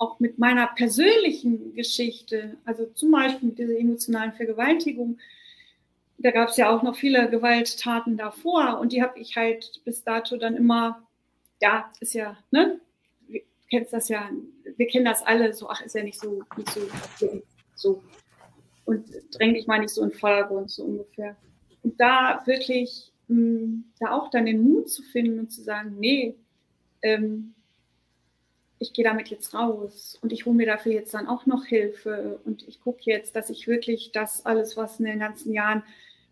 auch 0.03 0.19
mit 0.19 0.37
meiner 0.37 0.67
persönlichen 0.67 1.75
Geschichte, 1.75 2.57
also 2.65 2.87
zum 2.87 3.13
Beispiel 3.13 3.51
mit 3.51 3.59
dieser 3.59 3.79
emotionalen 3.79 4.33
Vergewaltigung, 4.33 5.19
da 6.19 6.33
gab 6.33 6.49
es 6.49 6.57
ja 6.57 6.71
auch 6.71 6.83
noch 6.83 6.97
viele 6.97 7.31
Gewalttaten 7.31 8.17
davor 8.17 8.81
und 8.81 8.93
die 8.93 9.01
habe 9.01 9.19
ich 9.19 9.37
halt 9.37 9.81
bis 9.85 10.03
dato 10.03 10.37
dann 10.37 10.57
immer, 10.57 11.07
ja, 11.61 11.91
ist 12.01 12.15
ja, 12.15 12.37
ne, 12.51 12.81
kennst 13.71 13.93
das 13.93 14.09
ja, 14.09 14.29
wir 14.77 14.87
kennen 14.89 15.05
das 15.05 15.23
alle, 15.23 15.55
so, 15.55 15.69
ach, 15.69 15.81
ist 15.83 15.95
ja 15.95 16.03
nicht 16.03 16.19
so, 16.19 16.43
nicht 16.57 16.71
so, 16.71 16.81
so. 17.77 18.03
Und 18.85 19.07
dräng 19.31 19.55
dich 19.55 19.69
mal 19.69 19.79
nicht 19.79 19.95
so 19.95 20.03
in 20.03 20.11
den 20.11 20.19
Vordergrund, 20.19 20.71
so 20.71 20.83
ungefähr. 20.83 21.37
Und 21.85 22.01
da 22.01 22.43
wirklich, 22.45 23.13
mh, 23.29 23.37
hm, 23.37 23.85
da 24.01 24.11
auch 24.11 24.31
dann 24.31 24.47
den 24.47 24.63
Mut 24.63 24.91
zu 24.91 25.03
finden 25.05 25.39
und 25.39 25.53
zu 25.53 25.63
sagen, 25.63 25.97
nee, 25.99 26.35
ähm, 27.03 27.55
ich 28.83 28.93
gehe 28.93 29.05
damit 29.05 29.29
jetzt 29.29 29.55
raus 29.55 30.19
und 30.23 30.33
ich 30.33 30.45
hole 30.45 30.57
mir 30.57 30.67
dafür 30.67 30.93
jetzt 30.93 31.15
dann 31.15 31.29
auch 31.29 31.47
noch 31.47 31.65
Hilfe 31.65 32.41
und 32.45 32.67
ich 32.67 32.81
gucke 32.81 33.03
jetzt, 33.05 33.37
dass 33.37 33.49
ich 33.49 33.69
wirklich 33.69 34.11
das 34.13 34.45
alles, 34.45 34.77
was 34.77 34.99
in 34.99 35.07
den 35.07 35.21
ganzen 35.21 35.53
Jahren 35.53 35.85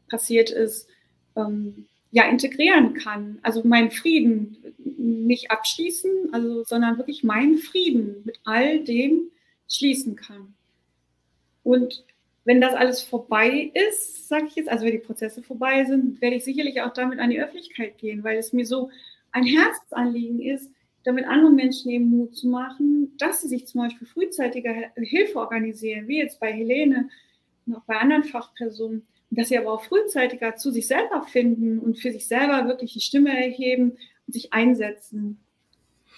passiert 0.09 0.51
ist, 0.51 0.88
ähm, 1.36 1.86
ja, 2.11 2.28
integrieren 2.28 2.94
kann. 2.94 3.38
Also 3.42 3.62
meinen 3.62 3.92
Frieden 3.92 4.74
nicht 4.78 5.53
abschließen, 5.53 6.30
also, 6.32 6.64
sondern 6.64 6.98
wirklich 6.98 7.22
meinen 7.22 7.59
Frieden 7.59 8.22
mit 8.24 8.40
all 8.44 8.82
dem 8.82 9.30
schließen 9.68 10.16
kann. 10.16 10.55
Und 11.62 12.05
wenn 12.44 12.61
das 12.61 12.74
alles 12.74 13.01
vorbei 13.01 13.70
ist, 13.74 14.26
sage 14.28 14.46
ich 14.48 14.57
jetzt, 14.57 14.68
also 14.68 14.84
wenn 14.84 14.92
die 14.92 14.98
Prozesse 14.98 15.40
vorbei 15.40 15.84
sind, 15.84 16.20
werde 16.20 16.36
ich 16.36 16.44
sicherlich 16.44 16.82
auch 16.82 16.92
damit 16.92 17.20
an 17.20 17.30
die 17.30 17.40
Öffentlichkeit 17.40 17.96
gehen, 17.98 18.24
weil 18.24 18.38
es 18.38 18.53
mir 18.53 18.66
so 18.66 18.90
ein 19.30 19.44
Herzensanliegen 19.44 20.42
ist, 20.42 20.68
damit 21.11 21.26
anderen 21.26 21.56
Menschen 21.56 21.90
eben 21.90 22.06
Mut 22.06 22.36
zu 22.36 22.46
machen, 22.46 23.16
dass 23.18 23.40
sie 23.40 23.48
sich 23.48 23.66
zum 23.66 23.82
Beispiel 23.82 24.06
frühzeitiger 24.06 24.72
Hilfe 24.94 25.38
organisieren, 25.38 26.06
wie 26.06 26.18
jetzt 26.18 26.38
bei 26.38 26.52
Helene 26.52 27.08
und 27.66 27.74
auch 27.74 27.82
bei 27.82 27.96
anderen 27.96 28.22
Fachpersonen, 28.22 29.04
dass 29.30 29.48
sie 29.48 29.58
aber 29.58 29.72
auch 29.72 29.82
frühzeitiger 29.82 30.54
zu 30.54 30.70
sich 30.70 30.86
selber 30.86 31.22
finden 31.22 31.80
und 31.80 31.98
für 31.98 32.12
sich 32.12 32.28
selber 32.28 32.66
wirklich 32.68 32.92
die 32.92 33.00
Stimme 33.00 33.36
erheben 33.36 33.98
und 34.26 34.32
sich 34.32 34.52
einsetzen. 34.52 35.40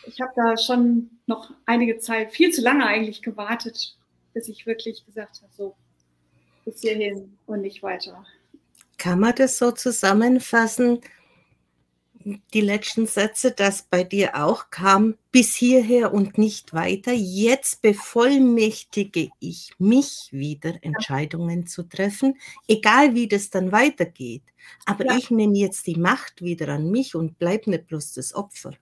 ich 0.06 0.20
habe 0.20 0.32
da 0.36 0.56
schon 0.58 1.10
noch 1.26 1.52
einige 1.64 1.98
Zeit, 1.98 2.32
viel 2.32 2.50
zu 2.50 2.60
lange 2.60 2.86
eigentlich 2.86 3.22
gewartet, 3.22 3.96
bis 4.34 4.48
ich 4.48 4.66
wirklich 4.66 5.06
gesagt 5.06 5.40
habe, 5.40 5.52
so 5.56 5.74
bis 6.66 6.82
hierhin 6.82 7.38
und 7.46 7.62
nicht 7.62 7.82
weiter. 7.82 8.24
Kann 8.98 9.20
man 9.20 9.34
das 9.34 9.56
so 9.56 9.70
zusammenfassen, 9.70 11.00
die 12.54 12.60
letzten 12.60 13.06
Sätze, 13.06 13.52
dass 13.52 13.82
bei 13.82 14.04
dir 14.04 14.36
auch 14.36 14.70
kam, 14.70 15.16
bis 15.30 15.54
hierher 15.54 16.12
und 16.12 16.38
nicht 16.38 16.72
weiter. 16.72 17.12
Jetzt 17.12 17.82
bevollmächtige 17.82 19.30
ich 19.40 19.72
mich 19.78 20.28
wieder, 20.30 20.74
Entscheidungen 20.82 21.66
zu 21.66 21.82
treffen, 21.82 22.38
egal 22.68 23.14
wie 23.14 23.28
das 23.28 23.50
dann 23.50 23.72
weitergeht. 23.72 24.42
Aber 24.86 25.06
ja. 25.06 25.16
ich 25.16 25.30
nehme 25.30 25.56
jetzt 25.56 25.86
die 25.86 25.96
Macht 25.96 26.42
wieder 26.42 26.68
an 26.68 26.90
mich 26.90 27.14
und 27.14 27.38
bleibe 27.38 27.70
nicht 27.70 27.86
bloß 27.86 28.14
das 28.14 28.34
Opfer. 28.34 28.72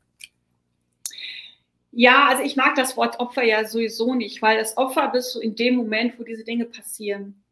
Ja, 1.92 2.28
also 2.28 2.42
ich 2.42 2.56
mag 2.56 2.76
das 2.76 2.96
Wort 2.96 3.18
Opfer 3.18 3.42
ja 3.42 3.66
sowieso 3.66 4.14
nicht, 4.14 4.40
weil 4.42 4.58
das 4.58 4.76
Opfer 4.76 5.08
bist 5.08 5.34
du 5.34 5.40
in 5.40 5.56
dem 5.56 5.74
Moment, 5.74 6.18
wo 6.18 6.22
diese 6.22 6.44
Dinge 6.44 6.66
passieren. 6.66 7.42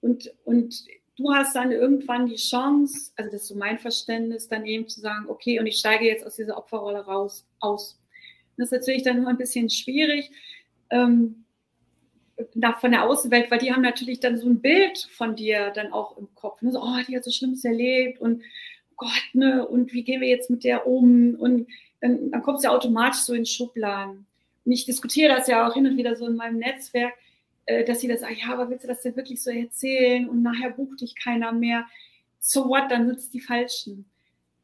Und, 0.00 0.32
und 0.44 0.84
du 1.16 1.32
hast 1.32 1.56
dann 1.56 1.72
irgendwann 1.72 2.26
die 2.26 2.36
Chance, 2.36 3.12
also 3.16 3.30
das 3.30 3.42
ist 3.42 3.48
so 3.48 3.54
mein 3.54 3.78
Verständnis, 3.78 4.48
dann 4.48 4.66
eben 4.66 4.88
zu 4.88 5.00
sagen, 5.00 5.26
okay, 5.28 5.58
und 5.58 5.66
ich 5.66 5.78
steige 5.78 6.04
jetzt 6.04 6.26
aus 6.26 6.36
dieser 6.36 6.56
Opferrolle 6.56 7.04
raus, 7.04 7.44
aus. 7.60 7.98
Das 8.56 8.66
ist 8.66 8.72
natürlich 8.72 9.02
dann 9.02 9.18
immer 9.18 9.30
ein 9.30 9.38
bisschen 9.38 9.68
schwierig 9.68 10.30
ähm, 10.90 11.44
von 12.80 12.90
der 12.90 13.04
Außenwelt, 13.04 13.50
weil 13.50 13.58
die 13.58 13.72
haben 13.72 13.82
natürlich 13.82 14.20
dann 14.20 14.36
so 14.36 14.46
ein 14.46 14.60
Bild 14.60 14.98
von 15.12 15.36
dir 15.36 15.70
dann 15.70 15.92
auch 15.92 16.16
im 16.18 16.28
Kopf. 16.34 16.60
Ne? 16.62 16.72
So, 16.72 16.82
oh, 16.82 16.96
die 17.06 17.16
hat 17.16 17.24
so 17.24 17.30
Schlimmes 17.30 17.64
erlebt 17.64 18.20
und 18.20 18.42
Gott, 18.96 19.10
ne, 19.34 19.66
und 19.66 19.92
wie 19.92 20.04
gehen 20.04 20.22
wir 20.22 20.28
jetzt 20.28 20.48
mit 20.48 20.64
der 20.64 20.86
um? 20.86 21.34
Und 21.34 21.68
dann, 22.00 22.30
dann 22.30 22.42
kommt 22.42 22.58
es 22.58 22.64
ja 22.64 22.70
automatisch 22.70 23.20
so 23.20 23.34
in 23.34 23.44
Schubladen. 23.44 24.26
Und 24.64 24.72
ich 24.72 24.86
diskutiere 24.86 25.34
das 25.34 25.48
ja 25.48 25.68
auch 25.68 25.74
hin 25.74 25.86
und 25.86 25.98
wieder 25.98 26.16
so 26.16 26.26
in 26.26 26.36
meinem 26.36 26.58
Netzwerk 26.58 27.12
dass 27.84 28.00
sie 28.00 28.08
das 28.08 28.20
sagen, 28.20 28.36
ja, 28.40 28.52
aber 28.52 28.70
willst 28.70 28.84
du 28.84 28.88
das 28.88 29.02
denn 29.02 29.16
wirklich 29.16 29.42
so 29.42 29.50
erzählen 29.50 30.28
und 30.28 30.42
nachher 30.42 30.70
bucht 30.70 31.00
dich 31.00 31.16
keiner 31.16 31.52
mehr? 31.52 31.86
So 32.38 32.68
what, 32.68 32.90
dann 32.90 33.06
sind 33.06 33.18
es 33.18 33.30
die 33.30 33.40
Falschen. 33.40 34.08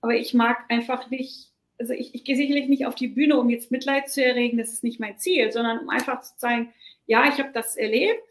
Aber 0.01 0.15
ich 0.15 0.35
mag 0.35 0.65
einfach 0.69 1.11
nicht, 1.11 1.51
also 1.79 1.93
ich, 1.93 2.15
ich 2.15 2.25
gehe 2.25 2.37
sicherlich 2.37 2.69
nicht 2.69 2.87
auf 2.87 2.95
die 2.95 3.09
Bühne, 3.09 3.39
um 3.39 3.51
jetzt 3.51 3.71
Mitleid 3.71 4.09
zu 4.09 4.25
erregen, 4.25 4.59
das 4.59 4.73
ist 4.73 4.85
nicht 4.85 5.01
mein 5.01 5.19
Ziel, 5.19 5.51
sondern 5.51 5.81
um 5.81 5.89
einfach 5.89 6.23
zu 6.23 6.33
sagen, 6.37 6.73
ja, 7.07 7.29
ich 7.29 7.39
habe 7.39 7.51
das 7.53 7.77
erlebt. 7.77 8.23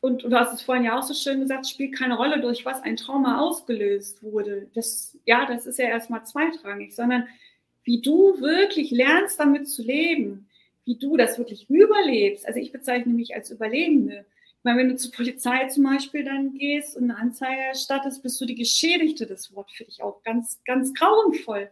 Und, 0.00 0.24
und 0.24 0.30
du 0.30 0.38
hast 0.38 0.52
es 0.52 0.62
vorhin 0.62 0.84
ja 0.84 0.98
auch 0.98 1.02
so 1.02 1.14
schön 1.14 1.40
gesagt, 1.40 1.66
spielt 1.66 1.94
keine 1.94 2.16
Rolle, 2.16 2.40
durch 2.40 2.64
was 2.64 2.82
ein 2.82 2.96
Trauma 2.96 3.40
ausgelöst 3.40 4.22
wurde. 4.22 4.68
Das, 4.74 5.18
ja, 5.24 5.46
das 5.46 5.66
ist 5.66 5.78
ja 5.78 5.86
erstmal 5.86 6.24
zweitrangig, 6.24 6.94
sondern 6.94 7.28
wie 7.84 8.00
du 8.00 8.40
wirklich 8.40 8.90
lernst, 8.90 9.40
damit 9.40 9.68
zu 9.68 9.82
leben 9.82 10.49
wie 10.90 10.96
du 10.96 11.16
das 11.16 11.38
wirklich 11.38 11.70
überlebst. 11.70 12.44
Also 12.44 12.58
ich 12.58 12.72
bezeichne 12.72 13.12
mich 13.12 13.36
als 13.36 13.52
Überlebende. 13.52 14.24
Ich 14.58 14.64
meine, 14.64 14.80
wenn 14.80 14.88
du 14.88 14.96
zur 14.96 15.12
Polizei 15.12 15.68
zum 15.68 15.84
Beispiel 15.84 16.24
dann 16.24 16.52
gehst 16.54 16.96
und 16.96 17.04
eine 17.04 17.16
Anzeige 17.16 17.60
erstattest, 17.60 18.24
bist 18.24 18.40
du 18.40 18.44
die 18.44 18.56
Geschädigte. 18.56 19.24
Das 19.24 19.54
Wort 19.54 19.70
finde 19.70 19.92
ich 19.92 20.02
auch 20.02 20.20
ganz, 20.24 20.58
ganz 20.64 20.92
grauenvoll. 20.92 21.70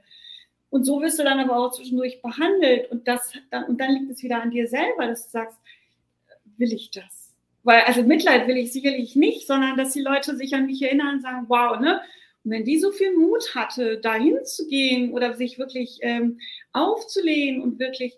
Und 0.71 0.85
so 0.85 1.03
wirst 1.03 1.19
du 1.19 1.25
dann 1.25 1.41
aber 1.41 1.57
auch 1.57 1.73
zwischendurch 1.73 2.23
behandelt. 2.23 2.93
Und, 2.93 3.09
das, 3.09 3.33
dann, 3.51 3.65
und 3.65 3.81
dann 3.81 3.93
liegt 3.93 4.09
es 4.09 4.23
wieder 4.23 4.41
an 4.41 4.53
dir 4.53 4.69
selber, 4.69 5.09
dass 5.09 5.25
du 5.25 5.31
sagst, 5.31 5.59
will 6.57 6.73
ich 6.73 6.93
das? 6.93 7.35
Weil, 7.65 7.83
also 7.83 8.05
Mitleid 8.05 8.47
will 8.47 8.57
ich 8.57 8.73
sicherlich 8.73 9.17
nicht, 9.17 9.49
sondern 9.49 9.77
dass 9.77 9.95
die 9.95 10.01
Leute 10.01 10.37
sich 10.37 10.55
an 10.55 10.67
mich 10.67 10.81
erinnern 10.81 11.17
und 11.17 11.23
sagen, 11.23 11.47
wow, 11.49 11.81
ne? 11.81 12.01
Und 12.45 12.53
wenn 12.53 12.65
die 12.65 12.79
so 12.79 12.93
viel 12.93 13.17
Mut 13.17 13.57
hatte, 13.57 13.99
dahin 13.99 14.39
zu 14.45 14.69
gehen 14.69 15.13
oder 15.13 15.35
sich 15.35 15.59
wirklich 15.59 15.99
ähm, 16.03 16.39
aufzulehnen 16.73 17.61
und 17.61 17.81
wirklich 17.81 18.17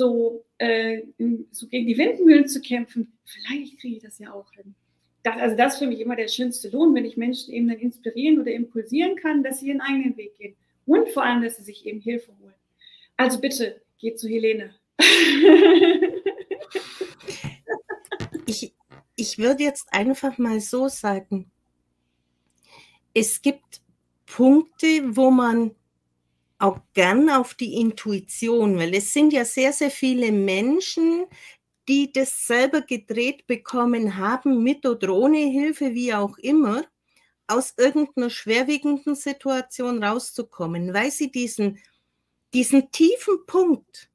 so, 0.00 0.46
äh, 0.56 1.02
so 1.50 1.68
gegen 1.68 1.86
die 1.86 1.98
Windmühlen 1.98 2.48
zu 2.48 2.62
kämpfen, 2.62 3.12
vielleicht 3.26 3.78
kriege 3.78 3.96
ich 3.96 4.02
das 4.02 4.18
ja 4.18 4.32
auch 4.32 4.50
hin. 4.52 4.74
Das, 5.22 5.36
also 5.36 5.54
das 5.54 5.74
ist 5.74 5.80
für 5.80 5.86
mich 5.86 6.00
immer 6.00 6.16
der 6.16 6.28
schönste 6.28 6.70
Lohn, 6.70 6.94
wenn 6.94 7.04
ich 7.04 7.18
Menschen 7.18 7.52
eben 7.52 7.68
dann 7.68 7.78
inspirieren 7.78 8.40
oder 8.40 8.50
impulsieren 8.50 9.16
kann, 9.16 9.42
dass 9.42 9.60
sie 9.60 9.68
ihren 9.68 9.82
eigenen 9.82 10.16
Weg 10.16 10.38
gehen. 10.38 10.56
Und 10.86 11.10
vor 11.10 11.22
allem, 11.22 11.42
dass 11.42 11.58
sie 11.58 11.64
sich 11.64 11.84
eben 11.84 12.00
Hilfe 12.00 12.32
holen. 12.40 12.54
Also 13.18 13.42
bitte, 13.42 13.82
geht 13.98 14.18
zu 14.18 14.26
Helene. 14.26 14.74
ich, 18.46 18.72
ich 19.16 19.38
würde 19.38 19.62
jetzt 19.62 19.92
einfach 19.92 20.38
mal 20.38 20.60
so 20.60 20.88
sagen, 20.88 21.50
es 23.12 23.42
gibt 23.42 23.82
Punkte, 24.24 25.14
wo 25.14 25.30
man 25.30 25.72
auch 26.60 26.80
gern 26.94 27.30
auf 27.30 27.54
die 27.54 27.74
Intuition, 27.74 28.78
weil 28.78 28.94
es 28.94 29.12
sind 29.12 29.32
ja 29.32 29.44
sehr, 29.44 29.72
sehr 29.72 29.90
viele 29.90 30.30
Menschen, 30.30 31.26
die 31.88 32.12
das 32.12 32.46
selber 32.46 32.82
gedreht 32.82 33.46
bekommen 33.46 34.16
haben, 34.16 34.62
mit 34.62 34.86
oder 34.86 35.10
ohne 35.10 35.38
Hilfe, 35.38 35.94
wie 35.94 36.14
auch 36.14 36.36
immer, 36.38 36.84
aus 37.46 37.74
irgendeiner 37.76 38.30
schwerwiegenden 38.30 39.16
Situation 39.16 40.04
rauszukommen, 40.04 40.94
weil 40.94 41.10
sie 41.10 41.32
diesen, 41.32 41.80
diesen 42.54 42.92
tiefen 42.92 43.44
Punkt 43.46 44.08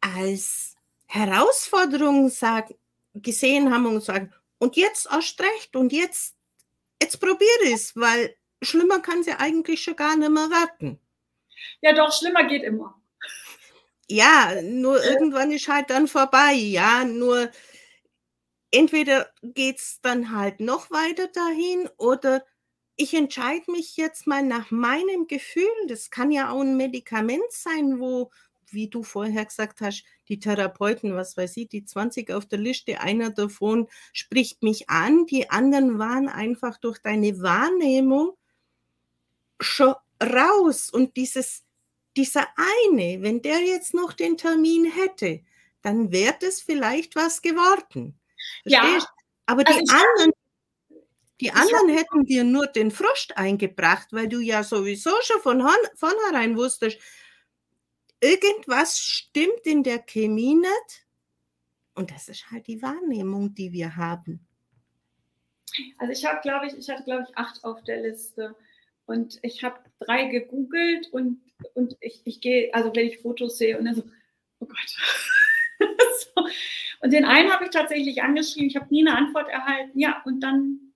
als 0.00 0.76
Herausforderung 1.06 2.28
sagen, 2.28 2.74
gesehen 3.14 3.72
haben 3.72 3.86
und 3.86 4.04
sagen, 4.04 4.32
und 4.58 4.76
jetzt 4.76 5.08
erst 5.10 5.40
recht 5.40 5.74
und 5.74 5.92
jetzt, 5.92 6.36
jetzt 7.02 7.18
probiere 7.18 7.72
es, 7.74 7.96
weil 7.96 8.36
schlimmer 8.62 9.00
kann 9.00 9.24
sie 9.24 9.32
eigentlich 9.32 9.82
schon 9.82 9.96
gar 9.96 10.16
nicht 10.16 10.30
mehr 10.30 10.50
werden. 10.50 11.00
Ja, 11.80 11.92
doch, 11.92 12.12
schlimmer 12.12 12.44
geht 12.44 12.62
immer. 12.62 13.00
Ja, 14.08 14.60
nur 14.62 15.02
irgendwann 15.04 15.52
ist 15.52 15.68
halt 15.68 15.90
dann 15.90 16.08
vorbei. 16.08 16.52
Ja, 16.52 17.04
nur 17.04 17.50
entweder 18.70 19.30
geht 19.42 19.78
es 19.78 20.00
dann 20.02 20.34
halt 20.34 20.60
noch 20.60 20.90
weiter 20.90 21.28
dahin 21.28 21.88
oder 21.96 22.44
ich 22.96 23.14
entscheide 23.14 23.70
mich 23.70 23.96
jetzt 23.96 24.26
mal 24.26 24.42
nach 24.42 24.70
meinem 24.70 25.26
Gefühl. 25.26 25.70
Das 25.88 26.10
kann 26.10 26.30
ja 26.30 26.50
auch 26.50 26.60
ein 26.60 26.76
Medikament 26.76 27.50
sein, 27.50 27.98
wo, 27.98 28.30
wie 28.70 28.88
du 28.88 29.02
vorher 29.02 29.44
gesagt 29.46 29.80
hast, 29.80 30.04
die 30.28 30.38
Therapeuten, 30.38 31.14
was 31.14 31.36
weiß 31.36 31.56
ich, 31.56 31.68
die 31.68 31.84
20 31.84 32.30
auf 32.30 32.46
der 32.46 32.58
Liste, 32.58 33.00
einer 33.00 33.30
davon 33.30 33.88
spricht 34.12 34.62
mich 34.62 34.90
an, 34.90 35.26
die 35.26 35.50
anderen 35.50 35.98
waren 35.98 36.28
einfach 36.28 36.76
durch 36.78 36.98
deine 36.98 37.40
Wahrnehmung 37.40 38.36
schon 39.60 39.94
raus 40.22 40.90
und 40.90 41.16
dieses, 41.16 41.64
dieser 42.16 42.46
eine, 42.56 43.22
wenn 43.22 43.42
der 43.42 43.60
jetzt 43.60 43.94
noch 43.94 44.12
den 44.12 44.36
Termin 44.36 44.84
hätte, 44.90 45.42
dann 45.82 46.12
wäre 46.12 46.36
es 46.42 46.60
vielleicht 46.60 47.16
was 47.16 47.42
geworden. 47.42 48.18
Verstehst? 48.62 49.06
Ja. 49.06 49.14
Aber 49.46 49.64
die 49.64 49.72
also 49.72 49.92
anderen, 49.92 50.32
die 51.40 51.50
anderen 51.50 51.88
hätten 51.88 52.24
dir 52.24 52.44
nur 52.44 52.66
den 52.66 52.90
Frost 52.90 53.36
eingebracht, 53.36 54.08
weil 54.12 54.28
du 54.28 54.40
ja 54.40 54.62
sowieso 54.62 55.10
schon 55.22 55.40
von 55.40 55.66
vornherein 55.96 56.56
wusstest, 56.56 56.98
irgendwas 58.20 58.98
stimmt 58.98 59.64
in 59.64 59.82
der 59.82 60.00
Chemie 60.00 60.54
nicht. 60.54 61.06
Und 61.94 62.10
das 62.10 62.28
ist 62.28 62.50
halt 62.50 62.66
die 62.66 62.82
Wahrnehmung, 62.82 63.54
die 63.54 63.72
wir 63.72 63.96
haben. 63.96 64.46
Also 65.98 66.12
ich 66.12 66.24
habe, 66.24 66.40
glaube 66.40 66.66
ich, 66.66 66.76
ich 66.76 66.88
hatte, 66.88 67.04
glaube 67.04 67.26
ich, 67.28 67.36
acht 67.36 67.64
auf 67.64 67.82
der 67.84 68.02
Liste. 68.02 68.54
Und 69.10 69.40
ich 69.42 69.64
habe 69.64 69.80
drei 69.98 70.26
gegoogelt 70.26 71.08
und, 71.08 71.40
und 71.74 71.96
ich, 72.00 72.22
ich 72.24 72.40
gehe, 72.40 72.72
also 72.72 72.94
wenn 72.94 73.08
ich 73.08 73.18
Fotos 73.18 73.58
sehe 73.58 73.76
und 73.76 73.84
dann 73.84 73.96
so, 73.96 74.04
oh 74.60 74.66
Gott. 74.66 74.78
so. 76.20 76.46
Und 77.00 77.12
den 77.12 77.24
einen 77.24 77.52
habe 77.52 77.64
ich 77.64 77.70
tatsächlich 77.70 78.22
angeschrieben, 78.22 78.68
ich 78.68 78.76
habe 78.76 78.86
nie 78.94 79.04
eine 79.04 79.18
Antwort 79.18 79.48
erhalten. 79.48 79.98
Ja, 79.98 80.22
und 80.26 80.38
dann, 80.38 80.92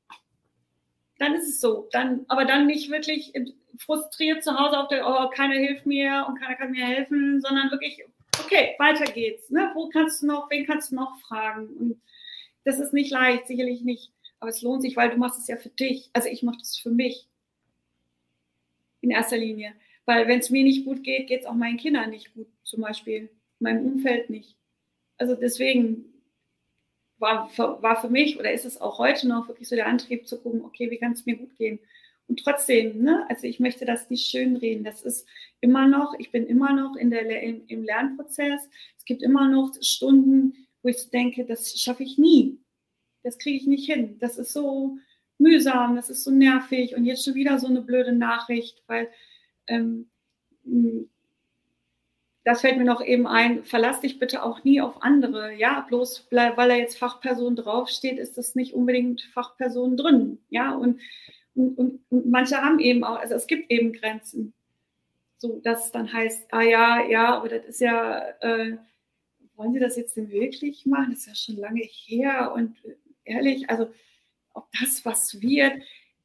dann 1.18 1.34
ist 1.34 1.48
es 1.48 1.60
so. 1.60 1.88
Dann, 1.90 2.24
aber 2.28 2.44
dann 2.44 2.68
nicht 2.68 2.88
wirklich 2.88 3.32
frustriert 3.78 4.44
zu 4.44 4.56
Hause 4.56 4.78
auf 4.78 4.86
der, 4.86 5.08
oh, 5.08 5.28
keiner 5.30 5.56
hilft 5.56 5.84
mir 5.84 6.24
und 6.28 6.38
keiner 6.38 6.54
kann 6.54 6.70
mir 6.70 6.86
helfen, 6.86 7.40
sondern 7.40 7.72
wirklich, 7.72 8.00
okay, 8.44 8.76
weiter 8.78 9.06
geht's. 9.06 9.50
Ne? 9.50 9.72
Wo 9.74 9.88
kannst 9.88 10.22
du 10.22 10.28
noch, 10.28 10.48
wen 10.50 10.66
kannst 10.66 10.92
du 10.92 10.94
noch 10.94 11.18
fragen? 11.18 11.66
Und 11.66 12.00
das 12.62 12.78
ist 12.78 12.92
nicht 12.92 13.10
leicht, 13.10 13.48
sicherlich 13.48 13.82
nicht. 13.82 14.12
Aber 14.38 14.50
es 14.50 14.62
lohnt 14.62 14.82
sich, 14.82 14.96
weil 14.96 15.10
du 15.10 15.16
machst 15.16 15.40
es 15.40 15.48
ja 15.48 15.56
für 15.56 15.70
dich. 15.70 16.10
Also 16.12 16.28
ich 16.28 16.44
mache 16.44 16.58
das 16.58 16.78
für 16.78 16.90
mich 16.90 17.28
in 19.04 19.10
erster 19.10 19.36
Linie. 19.36 19.72
Weil 20.06 20.28
wenn 20.28 20.40
es 20.40 20.50
mir 20.50 20.64
nicht 20.64 20.84
gut 20.84 21.02
geht, 21.02 21.28
geht 21.28 21.42
es 21.42 21.46
auch 21.46 21.54
meinen 21.54 21.78
Kindern 21.78 22.10
nicht 22.10 22.34
gut, 22.34 22.48
zum 22.62 22.82
Beispiel, 22.82 23.30
meinem 23.58 23.86
Umfeld 23.86 24.28
nicht. 24.28 24.56
Also 25.16 25.34
deswegen 25.34 26.06
war, 27.18 27.50
war 27.56 28.00
für 28.00 28.10
mich 28.10 28.38
oder 28.38 28.52
ist 28.52 28.64
es 28.64 28.80
auch 28.80 28.98
heute 28.98 29.28
noch 29.28 29.48
wirklich 29.48 29.68
so 29.68 29.76
der 29.76 29.86
Antrieb 29.86 30.26
zu 30.26 30.40
gucken, 30.40 30.62
okay, 30.62 30.90
wie 30.90 30.98
kann 30.98 31.12
es 31.12 31.24
mir 31.24 31.36
gut 31.36 31.54
gehen? 31.56 31.78
Und 32.26 32.42
trotzdem, 32.42 33.02
ne, 33.02 33.26
also 33.28 33.46
ich 33.46 33.60
möchte 33.60 33.84
das 33.84 34.08
nicht 34.10 34.26
schönreden. 34.26 34.82
Das 34.82 35.02
ist 35.02 35.26
immer 35.60 35.86
noch, 35.86 36.14
ich 36.18 36.32
bin 36.32 36.46
immer 36.46 36.72
noch 36.72 36.96
in 36.96 37.10
der, 37.10 37.42
im, 37.42 37.66
im 37.68 37.82
Lernprozess. 37.82 38.68
Es 38.96 39.04
gibt 39.04 39.22
immer 39.22 39.48
noch 39.48 39.72
Stunden, 39.80 40.66
wo 40.82 40.88
ich 40.88 41.10
denke, 41.10 41.44
das 41.44 41.78
schaffe 41.78 42.02
ich 42.02 42.18
nie. 42.18 42.58
Das 43.22 43.38
kriege 43.38 43.56
ich 43.56 43.66
nicht 43.66 43.90
hin. 43.90 44.18
Das 44.18 44.38
ist 44.38 44.52
so, 44.52 44.98
mühsam, 45.38 45.96
das 45.96 46.10
ist 46.10 46.24
so 46.24 46.30
nervig 46.30 46.96
und 46.96 47.04
jetzt 47.04 47.24
schon 47.24 47.34
wieder 47.34 47.58
so 47.58 47.66
eine 47.66 47.80
blöde 47.80 48.12
Nachricht, 48.12 48.82
weil 48.86 49.08
ähm, 49.66 50.08
das 52.44 52.60
fällt 52.60 52.76
mir 52.76 52.84
noch 52.84 53.02
eben 53.02 53.26
ein, 53.26 53.64
verlass 53.64 54.00
dich 54.00 54.18
bitte 54.18 54.42
auch 54.42 54.64
nie 54.64 54.80
auf 54.80 55.02
andere. 55.02 55.54
Ja, 55.54 55.80
bloß 55.88 56.28
weil 56.30 56.54
da 56.54 56.74
jetzt 56.74 56.98
Fachperson 56.98 57.56
draufsteht, 57.56 58.18
ist 58.18 58.36
das 58.36 58.54
nicht 58.54 58.74
unbedingt 58.74 59.22
Fachperson 59.32 59.96
drin. 59.96 60.38
Ja, 60.50 60.74
und, 60.74 61.00
und, 61.54 61.78
und, 61.78 62.00
und 62.10 62.30
manche 62.30 62.56
haben 62.56 62.80
eben 62.80 63.02
auch, 63.02 63.18
also 63.18 63.34
es 63.34 63.46
gibt 63.46 63.70
eben 63.70 63.94
Grenzen. 63.94 64.52
So, 65.38 65.60
dass 65.60 65.86
es 65.86 65.92
dann 65.92 66.12
heißt, 66.12 66.48
ah 66.52 66.62
ja, 66.62 67.04
ja, 67.06 67.34
aber 67.34 67.48
das 67.48 67.64
ist 67.66 67.80
ja, 67.80 68.18
äh, 68.40 68.76
wollen 69.56 69.72
Sie 69.72 69.80
das 69.80 69.96
jetzt 69.96 70.16
denn 70.16 70.30
wirklich 70.30 70.84
machen? 70.84 71.10
Das 71.10 71.20
ist 71.20 71.26
ja 71.26 71.34
schon 71.34 71.56
lange 71.56 71.82
her 71.82 72.52
und 72.54 72.76
ehrlich, 73.24 73.70
also 73.70 73.90
ob 74.54 74.66
das 74.80 75.04
was 75.04 75.40
wird, 75.40 75.82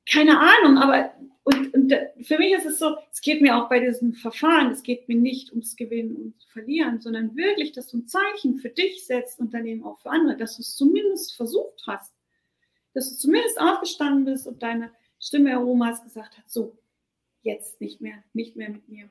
keine 0.09 0.39
Ahnung, 0.39 0.77
aber 0.77 1.13
und, 1.43 1.73
und, 1.73 1.93
für 2.21 2.37
mich 2.37 2.53
ist 2.53 2.65
es 2.65 2.79
so, 2.79 2.95
es 3.11 3.21
geht 3.21 3.41
mir 3.41 3.57
auch 3.57 3.69
bei 3.69 3.79
diesem 3.79 4.13
Verfahren, 4.13 4.71
es 4.71 4.83
geht 4.83 5.07
mir 5.07 5.17
nicht 5.17 5.51
ums 5.51 5.75
Gewinnen 5.75 6.15
und 6.15 6.43
Verlieren, 6.47 6.99
sondern 6.99 7.35
wirklich, 7.35 7.71
dass 7.71 7.87
du 7.87 7.97
ein 7.97 8.07
Zeichen 8.07 8.57
für 8.57 8.69
dich 8.69 9.05
setzt 9.05 9.39
und 9.39 9.53
dann 9.53 9.65
eben 9.65 9.83
auch 9.83 9.99
für 9.99 10.11
andere, 10.11 10.37
dass 10.37 10.57
du 10.57 10.61
es 10.61 10.75
zumindest 10.75 11.35
versucht 11.35 11.83
hast, 11.87 12.13
dass 12.93 13.09
du 13.09 13.17
zumindest 13.17 13.59
aufgestanden 13.59 14.25
bist 14.25 14.47
und 14.47 14.61
deine 14.61 14.91
Stimme 15.19 15.51
erhoben 15.51 15.83
hast, 15.83 16.03
gesagt 16.03 16.37
hat, 16.37 16.49
so, 16.49 16.77
jetzt 17.41 17.81
nicht 17.81 18.01
mehr, 18.01 18.23
nicht 18.33 18.55
mehr 18.55 18.69
mit 18.69 18.87
mir 18.89 19.09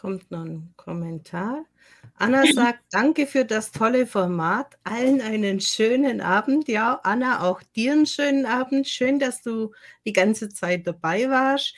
kommt 0.00 0.30
noch 0.30 0.44
ein 0.44 0.72
Kommentar. 0.76 1.66
Anna 2.14 2.44
sagt, 2.54 2.80
danke 2.90 3.26
für 3.26 3.44
das 3.44 3.70
tolle 3.70 4.06
Format. 4.06 4.78
Allen 4.82 5.20
einen 5.20 5.60
schönen 5.60 6.22
Abend. 6.22 6.68
Ja, 6.68 7.00
Anna, 7.02 7.42
auch 7.42 7.62
dir 7.76 7.92
einen 7.92 8.06
schönen 8.06 8.46
Abend. 8.46 8.88
Schön, 8.88 9.18
dass 9.18 9.42
du 9.42 9.72
die 10.06 10.14
ganze 10.14 10.48
Zeit 10.48 10.86
dabei 10.86 11.28
warst. 11.28 11.74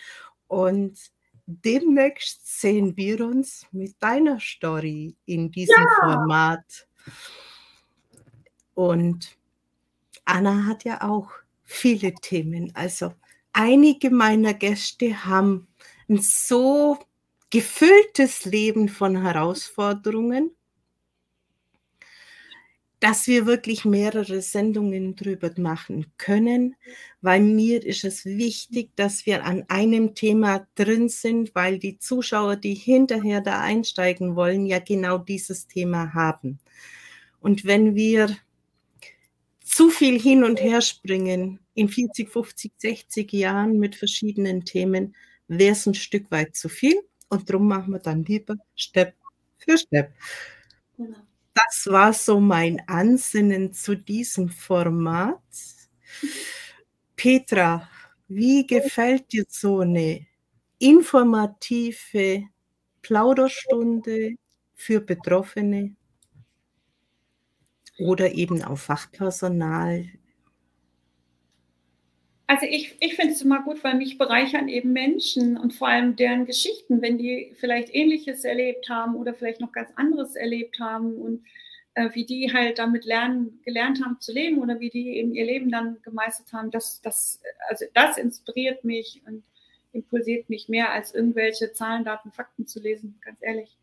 Und 0.47 0.99
demnächst 1.47 2.61
sehen 2.61 2.97
wir 2.97 3.27
uns 3.27 3.67
mit 3.73 4.01
deiner 4.01 4.39
Story 4.39 5.17
in 5.27 5.51
diesem 5.51 5.83
ja. 5.83 5.97
Format. 6.01 6.87
Und 8.75 9.37
Anna 10.25 10.67
hat 10.67 10.85
ja 10.85 11.03
auch 11.03 11.31
viele 11.65 12.15
Themen. 12.15 12.71
Also 12.77 13.15
einige 13.53 14.11
meiner 14.11 14.55
Gäste 14.55 15.25
haben 15.25 15.67
ein 16.09 16.19
so 16.19 16.99
gefülltes 17.53 18.47
Leben 18.47 18.89
von 18.89 19.21
Herausforderungen, 19.21 20.53
dass 22.99 23.27
wir 23.27 23.45
wirklich 23.45 23.85
mehrere 23.85 24.41
Sendungen 24.41 25.17
drüber 25.17 25.51
machen 25.59 26.07
können, 26.17 26.77
weil 27.21 27.43
mir 27.43 27.85
ist 27.85 28.05
es 28.05 28.25
wichtig, 28.25 28.97
dass 28.97 29.27
wir 29.27 29.45
an 29.45 29.65
einem 29.69 30.15
Thema 30.15 30.67
drin 30.77 31.11
sind, 31.11 31.55
weil 31.55 31.79
die 31.79 31.99
Zuschauer, 31.99 32.57
die 32.57 32.75
hinterher 32.75 33.43
da 33.43 33.61
einsteigen 33.61 34.35
wollen, 34.35 34.65
ja 34.65 34.79
genau 34.79 35.19
dieses 35.19 35.67
Thema 35.67 36.15
haben. 36.15 36.59
Und 37.39 37.67
wenn 37.67 37.95
wir 37.95 38.35
zu 39.63 39.91
viel 39.91 40.19
hin 40.19 40.43
und 40.43 40.63
her 40.63 40.81
springen 40.81 41.59
in 41.75 41.91
40, 41.91 42.31
50, 42.31 42.73
60 42.79 43.33
Jahren 43.33 43.79
mit 43.79 43.95
verschiedenen 43.95 44.65
Themen, 44.65 45.15
wäre 45.49 45.73
es 45.73 45.85
ein 45.85 45.95
Stück 45.95 46.31
weit 46.31 46.57
zu 46.57 46.71
viel. 46.71 46.99
Und 47.33 47.49
darum 47.49 47.67
machen 47.67 47.95
wir 47.95 47.99
dann 47.99 48.25
lieber 48.25 48.57
Step 48.77 49.15
für 49.57 49.79
Step. 49.79 50.13
Genau. 50.99 51.17
Das 51.55 51.87
war 51.91 52.13
so 52.13 52.41
mein 52.41 52.87
Ansinnen 52.87 53.73
zu 53.73 53.97
diesem 53.97 54.51
Format. 54.51 55.41
Petra, 57.17 57.89
wie 58.29 58.67
gefällt 58.67 59.33
dir 59.33 59.45
so 59.49 59.81
eine 59.81 60.27
informative 60.79 62.43
Plauderstunde 63.01 64.35
für 64.75 65.01
Betroffene 65.01 65.97
oder 67.99 68.31
eben 68.33 68.63
auch 68.63 68.77
Fachpersonal 68.77 70.05
also 72.53 72.67
ich, 72.67 72.95
ich 73.01 73.17
finde 73.17 73.33
es 73.33 73.41
immer 73.41 73.63
gut, 73.63 73.83
weil 73.83 73.95
mich 73.95 74.19
bereichern 74.19 74.69
eben 74.69 74.93
Menschen 74.93 75.57
und 75.57 75.73
vor 75.73 75.89
allem 75.89 76.17
deren 76.17 76.45
Geschichten, 76.45 77.01
wenn 77.01 77.17
die 77.17 77.55
vielleicht 77.59 77.95
Ähnliches 77.95 78.45
erlebt 78.45 78.91
haben 78.91 79.17
oder 79.17 79.33
vielleicht 79.33 79.63
noch 79.63 79.73
ganz 79.73 79.89
anderes 79.97 80.37
erlebt 80.37 80.79
haben 80.79 81.15
und 81.15 81.47
äh, 81.95 82.11
wie 82.13 82.27
die 82.27 82.53
halt 82.53 82.79
damit 82.79 83.07
lernen, 83.07 83.63
gelernt 83.65 84.05
haben 84.05 84.21
zu 84.21 84.35
leben 84.35 84.59
oder 84.59 84.81
wie 84.81 84.91
die 84.91 85.17
eben 85.17 85.33
ihr 85.33 85.47
Leben 85.47 85.71
dann 85.71 85.97
gemeistert 86.03 86.53
haben, 86.53 86.71
das, 86.71 87.01
das, 87.01 87.41
also 87.71 87.87
das 87.95 88.19
inspiriert 88.19 88.85
mich 88.85 89.23
und 89.27 89.43
impulsiert 89.95 90.51
mich 90.51 90.69
mehr 90.69 90.93
als 90.93 91.15
irgendwelche 91.15 91.73
Zahlen, 91.73 92.05
Daten, 92.05 92.33
Fakten 92.33 92.67
zu 92.67 92.81
lesen, 92.81 93.19
ganz 93.23 93.39
ehrlich. 93.41 93.79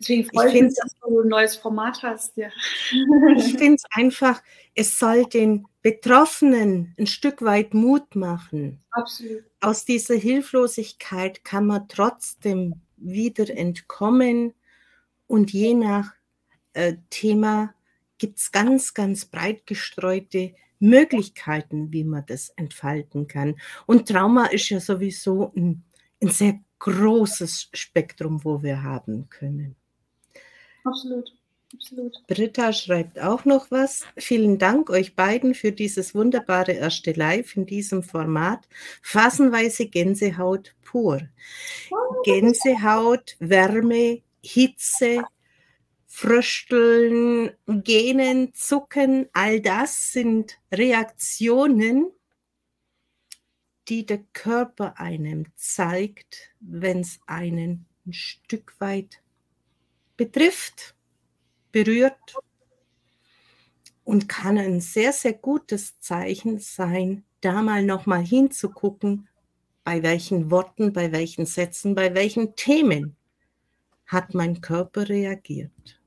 Deswegen 0.00 0.24
freue 0.24 0.48
ich, 0.48 0.54
ich 0.54 0.62
mich, 0.62 0.74
dass 0.82 0.94
du 0.94 1.20
ein 1.20 1.28
neues 1.28 1.56
Format 1.56 2.02
hast. 2.02 2.36
Ja. 2.36 2.48
Ich 3.36 3.56
finde 3.56 3.74
es 3.74 3.84
einfach, 3.90 4.42
es 4.74 4.98
soll 4.98 5.24
den 5.26 5.66
Betroffenen 5.82 6.94
ein 6.98 7.06
Stück 7.06 7.42
weit 7.42 7.74
Mut 7.74 8.16
machen. 8.16 8.80
Absolut. 8.92 9.44
Aus 9.60 9.84
dieser 9.84 10.14
Hilflosigkeit 10.14 11.44
kann 11.44 11.66
man 11.66 11.86
trotzdem 11.88 12.80
wieder 12.96 13.48
entkommen 13.50 14.54
und 15.26 15.52
je 15.52 15.74
nach 15.74 16.14
äh, 16.72 16.94
Thema 17.10 17.74
gibt 18.18 18.38
es 18.38 18.52
ganz, 18.52 18.94
ganz 18.94 19.26
breit 19.26 19.66
gestreute 19.66 20.54
Möglichkeiten, 20.78 21.92
wie 21.92 22.04
man 22.04 22.24
das 22.26 22.50
entfalten 22.56 23.26
kann. 23.26 23.56
Und 23.86 24.08
Trauma 24.08 24.46
ist 24.46 24.70
ja 24.70 24.80
sowieso 24.80 25.52
ein, 25.54 25.84
ein 26.22 26.28
sehr 26.28 26.58
großes 26.78 27.68
Spektrum, 27.72 28.42
wo 28.44 28.62
wir 28.62 28.82
haben 28.82 29.28
können. 29.28 29.76
Absolut. 30.84 31.32
Absolut. 31.72 32.26
Britta 32.26 32.72
schreibt 32.72 33.20
auch 33.20 33.44
noch 33.44 33.70
was. 33.70 34.04
Vielen 34.16 34.58
Dank 34.58 34.90
euch 34.90 35.14
beiden 35.14 35.54
für 35.54 35.70
dieses 35.70 36.16
wunderbare 36.16 36.72
erste 36.72 37.12
Live 37.12 37.56
in 37.56 37.64
diesem 37.64 38.02
Format. 38.02 38.68
Phasenweise 39.02 39.86
Gänsehaut 39.86 40.74
pur. 40.82 41.20
Gänsehaut, 42.24 43.36
Wärme, 43.38 44.22
Hitze, 44.42 45.22
Frösteln, 46.06 47.52
Gähnen, 47.66 48.52
Zucken, 48.52 49.28
all 49.32 49.60
das 49.60 50.12
sind 50.12 50.58
Reaktionen, 50.72 52.10
die 53.88 54.04
der 54.04 54.24
Körper 54.32 54.98
einem 54.98 55.46
zeigt, 55.54 56.50
wenn 56.58 57.00
es 57.00 57.20
einen 57.26 57.86
ein 58.06 58.12
Stück 58.12 58.74
weit 58.80 59.22
betrifft, 60.20 60.94
berührt 61.72 62.36
und 64.04 64.28
kann 64.28 64.58
ein 64.58 64.82
sehr, 64.82 65.14
sehr 65.14 65.32
gutes 65.32 65.98
Zeichen 65.98 66.58
sein, 66.58 67.24
da 67.40 67.62
mal 67.62 67.82
nochmal 67.82 68.22
hinzugucken, 68.22 69.28
bei 69.82 70.02
welchen 70.02 70.50
Worten, 70.50 70.92
bei 70.92 71.10
welchen 71.10 71.46
Sätzen, 71.46 71.94
bei 71.94 72.14
welchen 72.14 72.54
Themen 72.54 73.16
hat 74.08 74.34
mein 74.34 74.60
Körper 74.60 75.08
reagiert, 75.08 75.98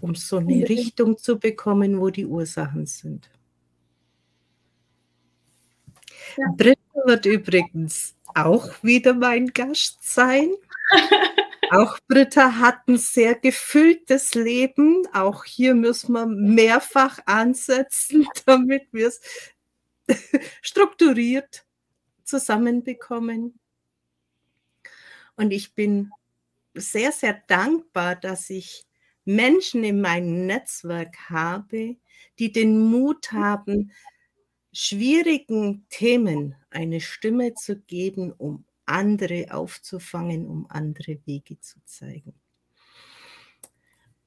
um 0.00 0.14
so 0.14 0.36
eine 0.36 0.68
Richtung 0.68 1.18
zu 1.18 1.36
bekommen, 1.36 2.00
wo 2.00 2.10
die 2.10 2.26
Ursachen 2.26 2.86
sind. 2.86 3.28
Ja. 6.36 6.46
Britta 6.56 7.00
wird 7.06 7.26
übrigens 7.26 8.14
auch 8.36 8.70
wieder 8.84 9.14
mein 9.14 9.48
Gast 9.48 9.98
sein. 10.00 10.50
Auch 11.70 12.00
Britta 12.08 12.58
hat 12.58 12.88
ein 12.88 12.98
sehr 12.98 13.36
gefülltes 13.36 14.34
Leben. 14.34 15.06
Auch 15.12 15.44
hier 15.44 15.76
müssen 15.76 16.14
wir 16.14 16.26
mehrfach 16.26 17.20
ansetzen, 17.26 18.26
damit 18.44 18.88
wir 18.92 19.06
es 19.06 19.20
strukturiert 20.62 21.64
zusammenbekommen. 22.24 23.60
Und 25.36 25.52
ich 25.52 25.72
bin 25.76 26.10
sehr, 26.74 27.12
sehr 27.12 27.40
dankbar, 27.46 28.16
dass 28.16 28.50
ich 28.50 28.84
Menschen 29.24 29.84
in 29.84 30.00
meinem 30.00 30.46
Netzwerk 30.46 31.30
habe, 31.30 31.96
die 32.40 32.50
den 32.50 32.80
Mut 32.80 33.30
haben, 33.30 33.92
schwierigen 34.72 35.86
Themen 35.88 36.56
eine 36.70 37.00
Stimme 37.00 37.54
zu 37.54 37.76
geben, 37.76 38.32
um 38.32 38.64
andere 38.90 39.46
aufzufangen, 39.50 40.46
um 40.46 40.66
andere 40.68 41.18
Wege 41.24 41.58
zu 41.60 41.78
zeigen. 41.84 42.34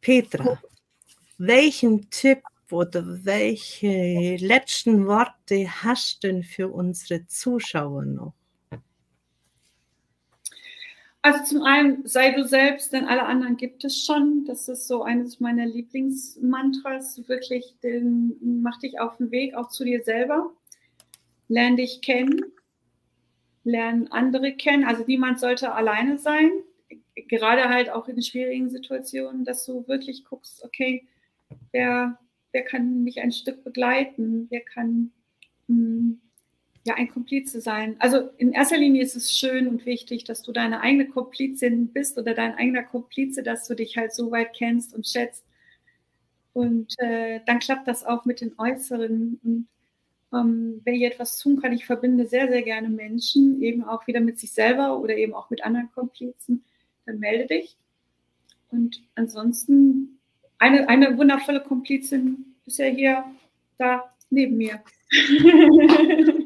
Petra, 0.01 0.61
welchen 1.37 2.09
Tipp 2.09 2.41
oder 2.71 3.03
welche 3.23 4.37
letzten 4.37 5.05
Worte 5.05 5.67
hast 5.83 6.23
du 6.23 6.27
denn 6.27 6.43
für 6.43 6.69
unsere 6.69 7.27
Zuschauer 7.27 8.05
noch? 8.05 8.33
Also 11.21 11.43
zum 11.45 11.63
einen, 11.63 12.05
sei 12.05 12.31
du 12.31 12.45
selbst, 12.45 12.91
denn 12.91 13.05
alle 13.05 13.23
anderen 13.23 13.55
gibt 13.55 13.85
es 13.85 14.03
schon. 14.03 14.43
Das 14.43 14.67
ist 14.67 14.87
so 14.89 15.03
eines 15.03 15.39
meiner 15.39 15.65
Lieblingsmantras. 15.65 17.21
Wirklich, 17.29 17.77
den, 17.81 18.61
mach 18.61 18.77
dich 18.79 18.99
auf 18.99 19.15
den 19.17 19.31
Weg 19.31 19.55
auch 19.55 19.69
zu 19.69 19.85
dir 19.85 20.03
selber. 20.03 20.51
Lern 21.47 21.77
dich 21.77 22.01
kennen 22.01 22.41
lernen 23.63 24.11
andere 24.11 24.53
kennen. 24.53 24.83
Also 24.83 25.03
niemand 25.05 25.39
sollte 25.39 25.73
alleine 25.73 26.17
sein. 26.17 26.51
gerade 27.29 27.69
halt 27.69 27.89
auch 27.89 28.07
in 28.07 28.21
schwierigen 28.21 28.69
Situationen, 28.69 29.45
dass 29.45 29.65
du 29.65 29.87
wirklich 29.87 30.25
guckst, 30.25 30.63
okay, 30.63 31.07
wer, 31.71 32.19
wer 32.51 32.63
kann 32.63 33.03
mich 33.03 33.21
ein 33.21 33.31
Stück 33.31 33.63
begleiten, 33.63 34.47
wer 34.49 34.61
kann 34.61 35.11
mh, 35.67 35.75
hm, 35.75 36.21
ja 36.85 36.95
ein 36.95 37.07
Komplize 37.09 37.61
sein. 37.61 37.95
Also 37.99 38.29
in 38.37 38.51
erster 38.51 38.77
Linie 38.77 39.03
ist 39.03 39.15
es 39.15 39.31
schön 39.37 39.67
und 39.67 39.85
wichtig, 39.85 40.25
dass 40.25 40.41
du 40.41 40.51
deine 40.51 40.81
eigene 40.81 41.07
Komplizin 41.07 41.87
bist 41.87 42.17
oder 42.17 42.33
dein 42.33 42.55
eigener 42.55 42.83
Komplize, 42.83 43.43
dass 43.43 43.67
du 43.67 43.75
dich 43.75 43.97
halt 43.97 44.13
so 44.13 44.31
weit 44.31 44.53
kennst 44.53 44.93
und 44.93 45.07
schätzt. 45.07 45.45
Und 46.51 46.93
äh, 46.99 47.39
dann 47.45 47.59
klappt 47.59 47.87
das 47.87 48.03
auch 48.03 48.25
mit 48.25 48.41
den 48.41 48.53
Äußeren. 48.59 49.39
Und 49.43 49.67
ähm, 50.33 50.81
wenn 50.83 50.95
ich 50.95 51.03
etwas 51.03 51.37
tun 51.37 51.61
kann, 51.61 51.73
ich 51.73 51.85
verbinde 51.85 52.27
sehr, 52.27 52.49
sehr 52.49 52.63
gerne 52.63 52.89
Menschen, 52.89 53.61
eben 53.61 53.83
auch 53.83 54.07
wieder 54.07 54.19
mit 54.19 54.39
sich 54.39 54.51
selber 54.51 54.99
oder 54.99 55.15
eben 55.15 55.33
auch 55.33 55.49
mit 55.49 55.63
anderen 55.63 55.91
Komplizen, 55.91 56.63
dann 57.05 57.19
melde 57.19 57.47
dich. 57.47 57.77
Und 58.71 59.03
ansonsten, 59.15 60.19
eine, 60.57 60.89
eine 60.89 61.17
wundervolle 61.17 61.61
Komplizin 61.61 62.55
ist 62.65 62.79
ja 62.79 62.87
hier 62.87 63.23
da 63.77 64.11
neben 64.29 64.57
mir. 64.57 64.83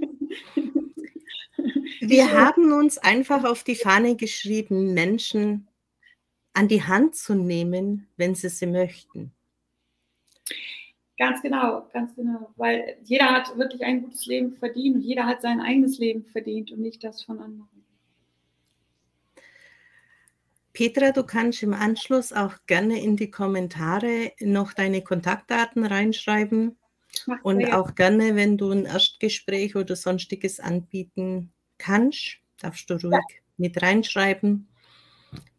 Wir 2.00 2.32
haben 2.32 2.72
uns 2.72 2.98
einfach 2.98 3.44
auf 3.44 3.64
die 3.64 3.76
Fahne 3.76 4.16
geschrieben, 4.16 4.94
Menschen 4.94 5.68
an 6.54 6.68
die 6.68 6.84
Hand 6.84 7.16
zu 7.16 7.36
nehmen, 7.36 8.08
wenn 8.18 8.36
sie 8.36 8.50
sie 8.50 8.68
möchten. 8.68 9.32
Ganz 11.18 11.42
genau, 11.42 11.88
ganz 11.94 12.16
genau. 12.16 12.52
Weil 12.58 12.98
jeder 13.04 13.32
hat 13.32 13.58
wirklich 13.58 13.84
ein 13.84 14.04
gutes 14.04 14.26
Leben 14.28 14.54
verdient 14.54 14.98
und 14.98 15.02
jeder 15.02 15.26
hat 15.26 15.42
sein 15.42 15.60
eigenes 15.60 15.98
Leben 15.98 16.26
verdient 16.26 16.72
und 16.72 16.80
nicht 16.80 17.04
das 17.04 17.24
von 17.24 17.40
anderen. 17.40 17.68
Petra, 20.74 21.12
du 21.12 21.24
kannst 21.24 21.64
im 21.64 21.74
Anschluss 21.74 22.32
auch 22.32 22.54
gerne 22.68 23.02
in 23.02 23.18
die 23.18 23.32
Kommentare 23.32 24.34
noch 24.42 24.74
deine 24.74 25.02
Kontaktdaten 25.02 25.84
reinschreiben 25.84 26.78
Mach 27.26 27.44
und 27.44 27.66
auch 27.74 27.96
gerne, 27.96 28.36
wenn 28.36 28.58
du 28.60 28.70
ein 28.70 28.86
Erstgespräch 28.86 29.76
oder 29.76 29.96
sonstiges 29.96 30.60
anbieten 30.60 31.52
kannst, 31.80 32.38
darfst 32.60 32.92
du 32.92 32.94
ruhig 32.94 33.12
ja. 33.12 33.20
mit 33.58 33.82
reinschreiben, 33.82 34.68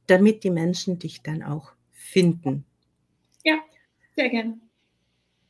damit 0.06 0.44
die 0.44 0.50
Menschen 0.50 1.00
dich 1.00 1.20
dann 1.22 1.42
auch 1.42 1.72
finden. 1.90 2.64
Ja, 3.42 3.58
sehr 4.14 4.28
gerne. 4.28 4.60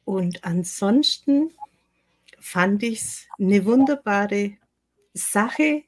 Und 0.08 0.42
ansonsten 0.42 1.50
fand 2.40 2.82
ich 2.82 3.00
es 3.00 3.26
eine 3.38 3.66
wunderbare 3.66 4.56
Sache, 5.12 5.82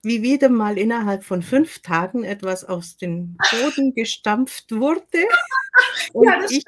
wie 0.00 0.22
wieder 0.22 0.48
mal 0.48 0.78
innerhalb 0.78 1.24
von 1.24 1.42
fünf 1.42 1.80
Tagen 1.80 2.22
etwas 2.22 2.64
aus 2.64 2.98
dem 2.98 3.36
Boden 3.50 3.92
gestampft 3.92 4.70
wurde. 4.70 5.26
Und 6.12 6.24
ja, 6.24 6.44
ich, 6.48 6.64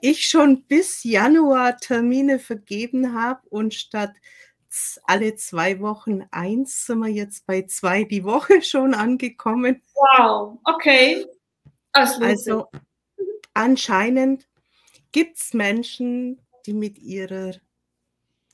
ich 0.00 0.26
schon 0.26 0.64
bis 0.64 1.04
Januar 1.04 1.76
Termine 1.76 2.40
vergeben 2.40 3.14
habe 3.14 3.42
und 3.48 3.74
statt 3.74 4.14
alle 5.04 5.36
zwei 5.36 5.78
Wochen 5.78 6.24
eins 6.32 6.84
sind 6.84 6.98
wir 6.98 7.10
jetzt 7.10 7.46
bei 7.46 7.62
zwei 7.62 8.02
die 8.02 8.24
Woche 8.24 8.60
schon 8.62 8.92
angekommen. 8.92 9.82
Wow, 9.94 10.58
okay. 10.64 11.24
Also 11.92 12.66
anscheinend 13.54 14.47
Gibt 15.12 15.38
es 15.38 15.54
Menschen, 15.54 16.40
die 16.66 16.74
mit 16.74 16.98
ihrer 16.98 17.54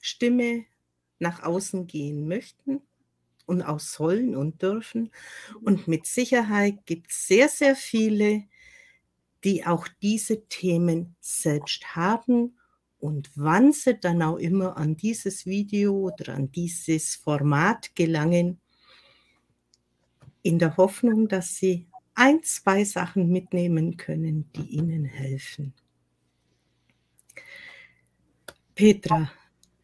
Stimme 0.01 0.65
nach 1.19 1.43
außen 1.43 1.87
gehen 1.87 2.29
möchten 2.29 2.81
und 3.47 3.63
auch 3.63 3.81
sollen 3.81 4.37
und 4.37 4.63
dürfen? 4.63 5.11
Und 5.63 5.89
mit 5.89 6.07
Sicherheit 6.07 6.87
gibt 6.87 7.11
es 7.11 7.27
sehr, 7.27 7.49
sehr 7.49 7.75
viele, 7.75 8.45
die 9.43 9.67
auch 9.67 9.89
diese 10.01 10.47
Themen 10.47 11.17
selbst 11.21 11.97
haben 11.97 12.57
und 12.99 13.31
wann 13.35 13.73
sie 13.73 13.99
dann 13.99 14.23
auch 14.23 14.39
immer 14.39 14.79
an 14.79 14.97
dieses 14.97 15.45
Video 15.45 15.93
oder 15.95 16.35
an 16.35 16.51
dieses 16.51 17.17
Format 17.17 17.95
gelangen, 17.95 18.61
in 20.43 20.59
der 20.59 20.77
Hoffnung, 20.77 21.29
dass 21.29 21.57
sie 21.57 21.87
ein, 22.15 22.43
zwei 22.43 22.85
Sachen 22.85 23.31
mitnehmen 23.31 23.97
können, 23.97 24.51
die 24.57 24.67
ihnen 24.69 25.05
helfen. 25.05 25.75
Petra, 28.75 29.31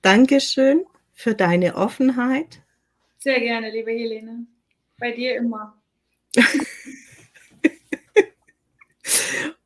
Dankeschön 0.02 0.84
für 1.12 1.34
deine 1.34 1.76
Offenheit. 1.76 2.60
Sehr 3.18 3.38
gerne, 3.38 3.70
liebe 3.70 3.92
Helene. 3.92 4.46
Bei 4.98 5.12
dir 5.12 5.36
immer. 5.36 5.80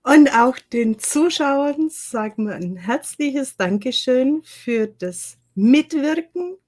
Und 0.03 0.35
auch 0.35 0.59
den 0.59 0.99
Zuschauern 0.99 1.89
sagen 1.89 2.49
wir 2.49 2.55
ein 2.57 2.77
herzliches 2.77 3.57
Dankeschön 3.57 4.43
für 4.43 4.89
das 4.89 5.39
Mitwirken. 5.55 6.59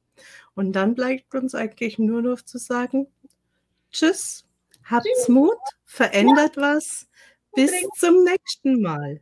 Und 0.54 0.72
dann 0.72 0.94
bleibt 0.94 1.34
uns 1.34 1.54
eigentlich 1.54 1.98
nur 1.98 2.22
noch 2.22 2.40
zu 2.40 2.56
sagen, 2.56 3.06
tschüss, 3.92 4.46
habt's 4.84 5.28
Mut, 5.28 5.58
verändert 5.84 6.56
ja. 6.56 6.62
was. 6.62 7.06
Bis 7.54 7.72
zum 7.98 8.24
nächsten 8.24 8.80
Mal. 8.80 9.20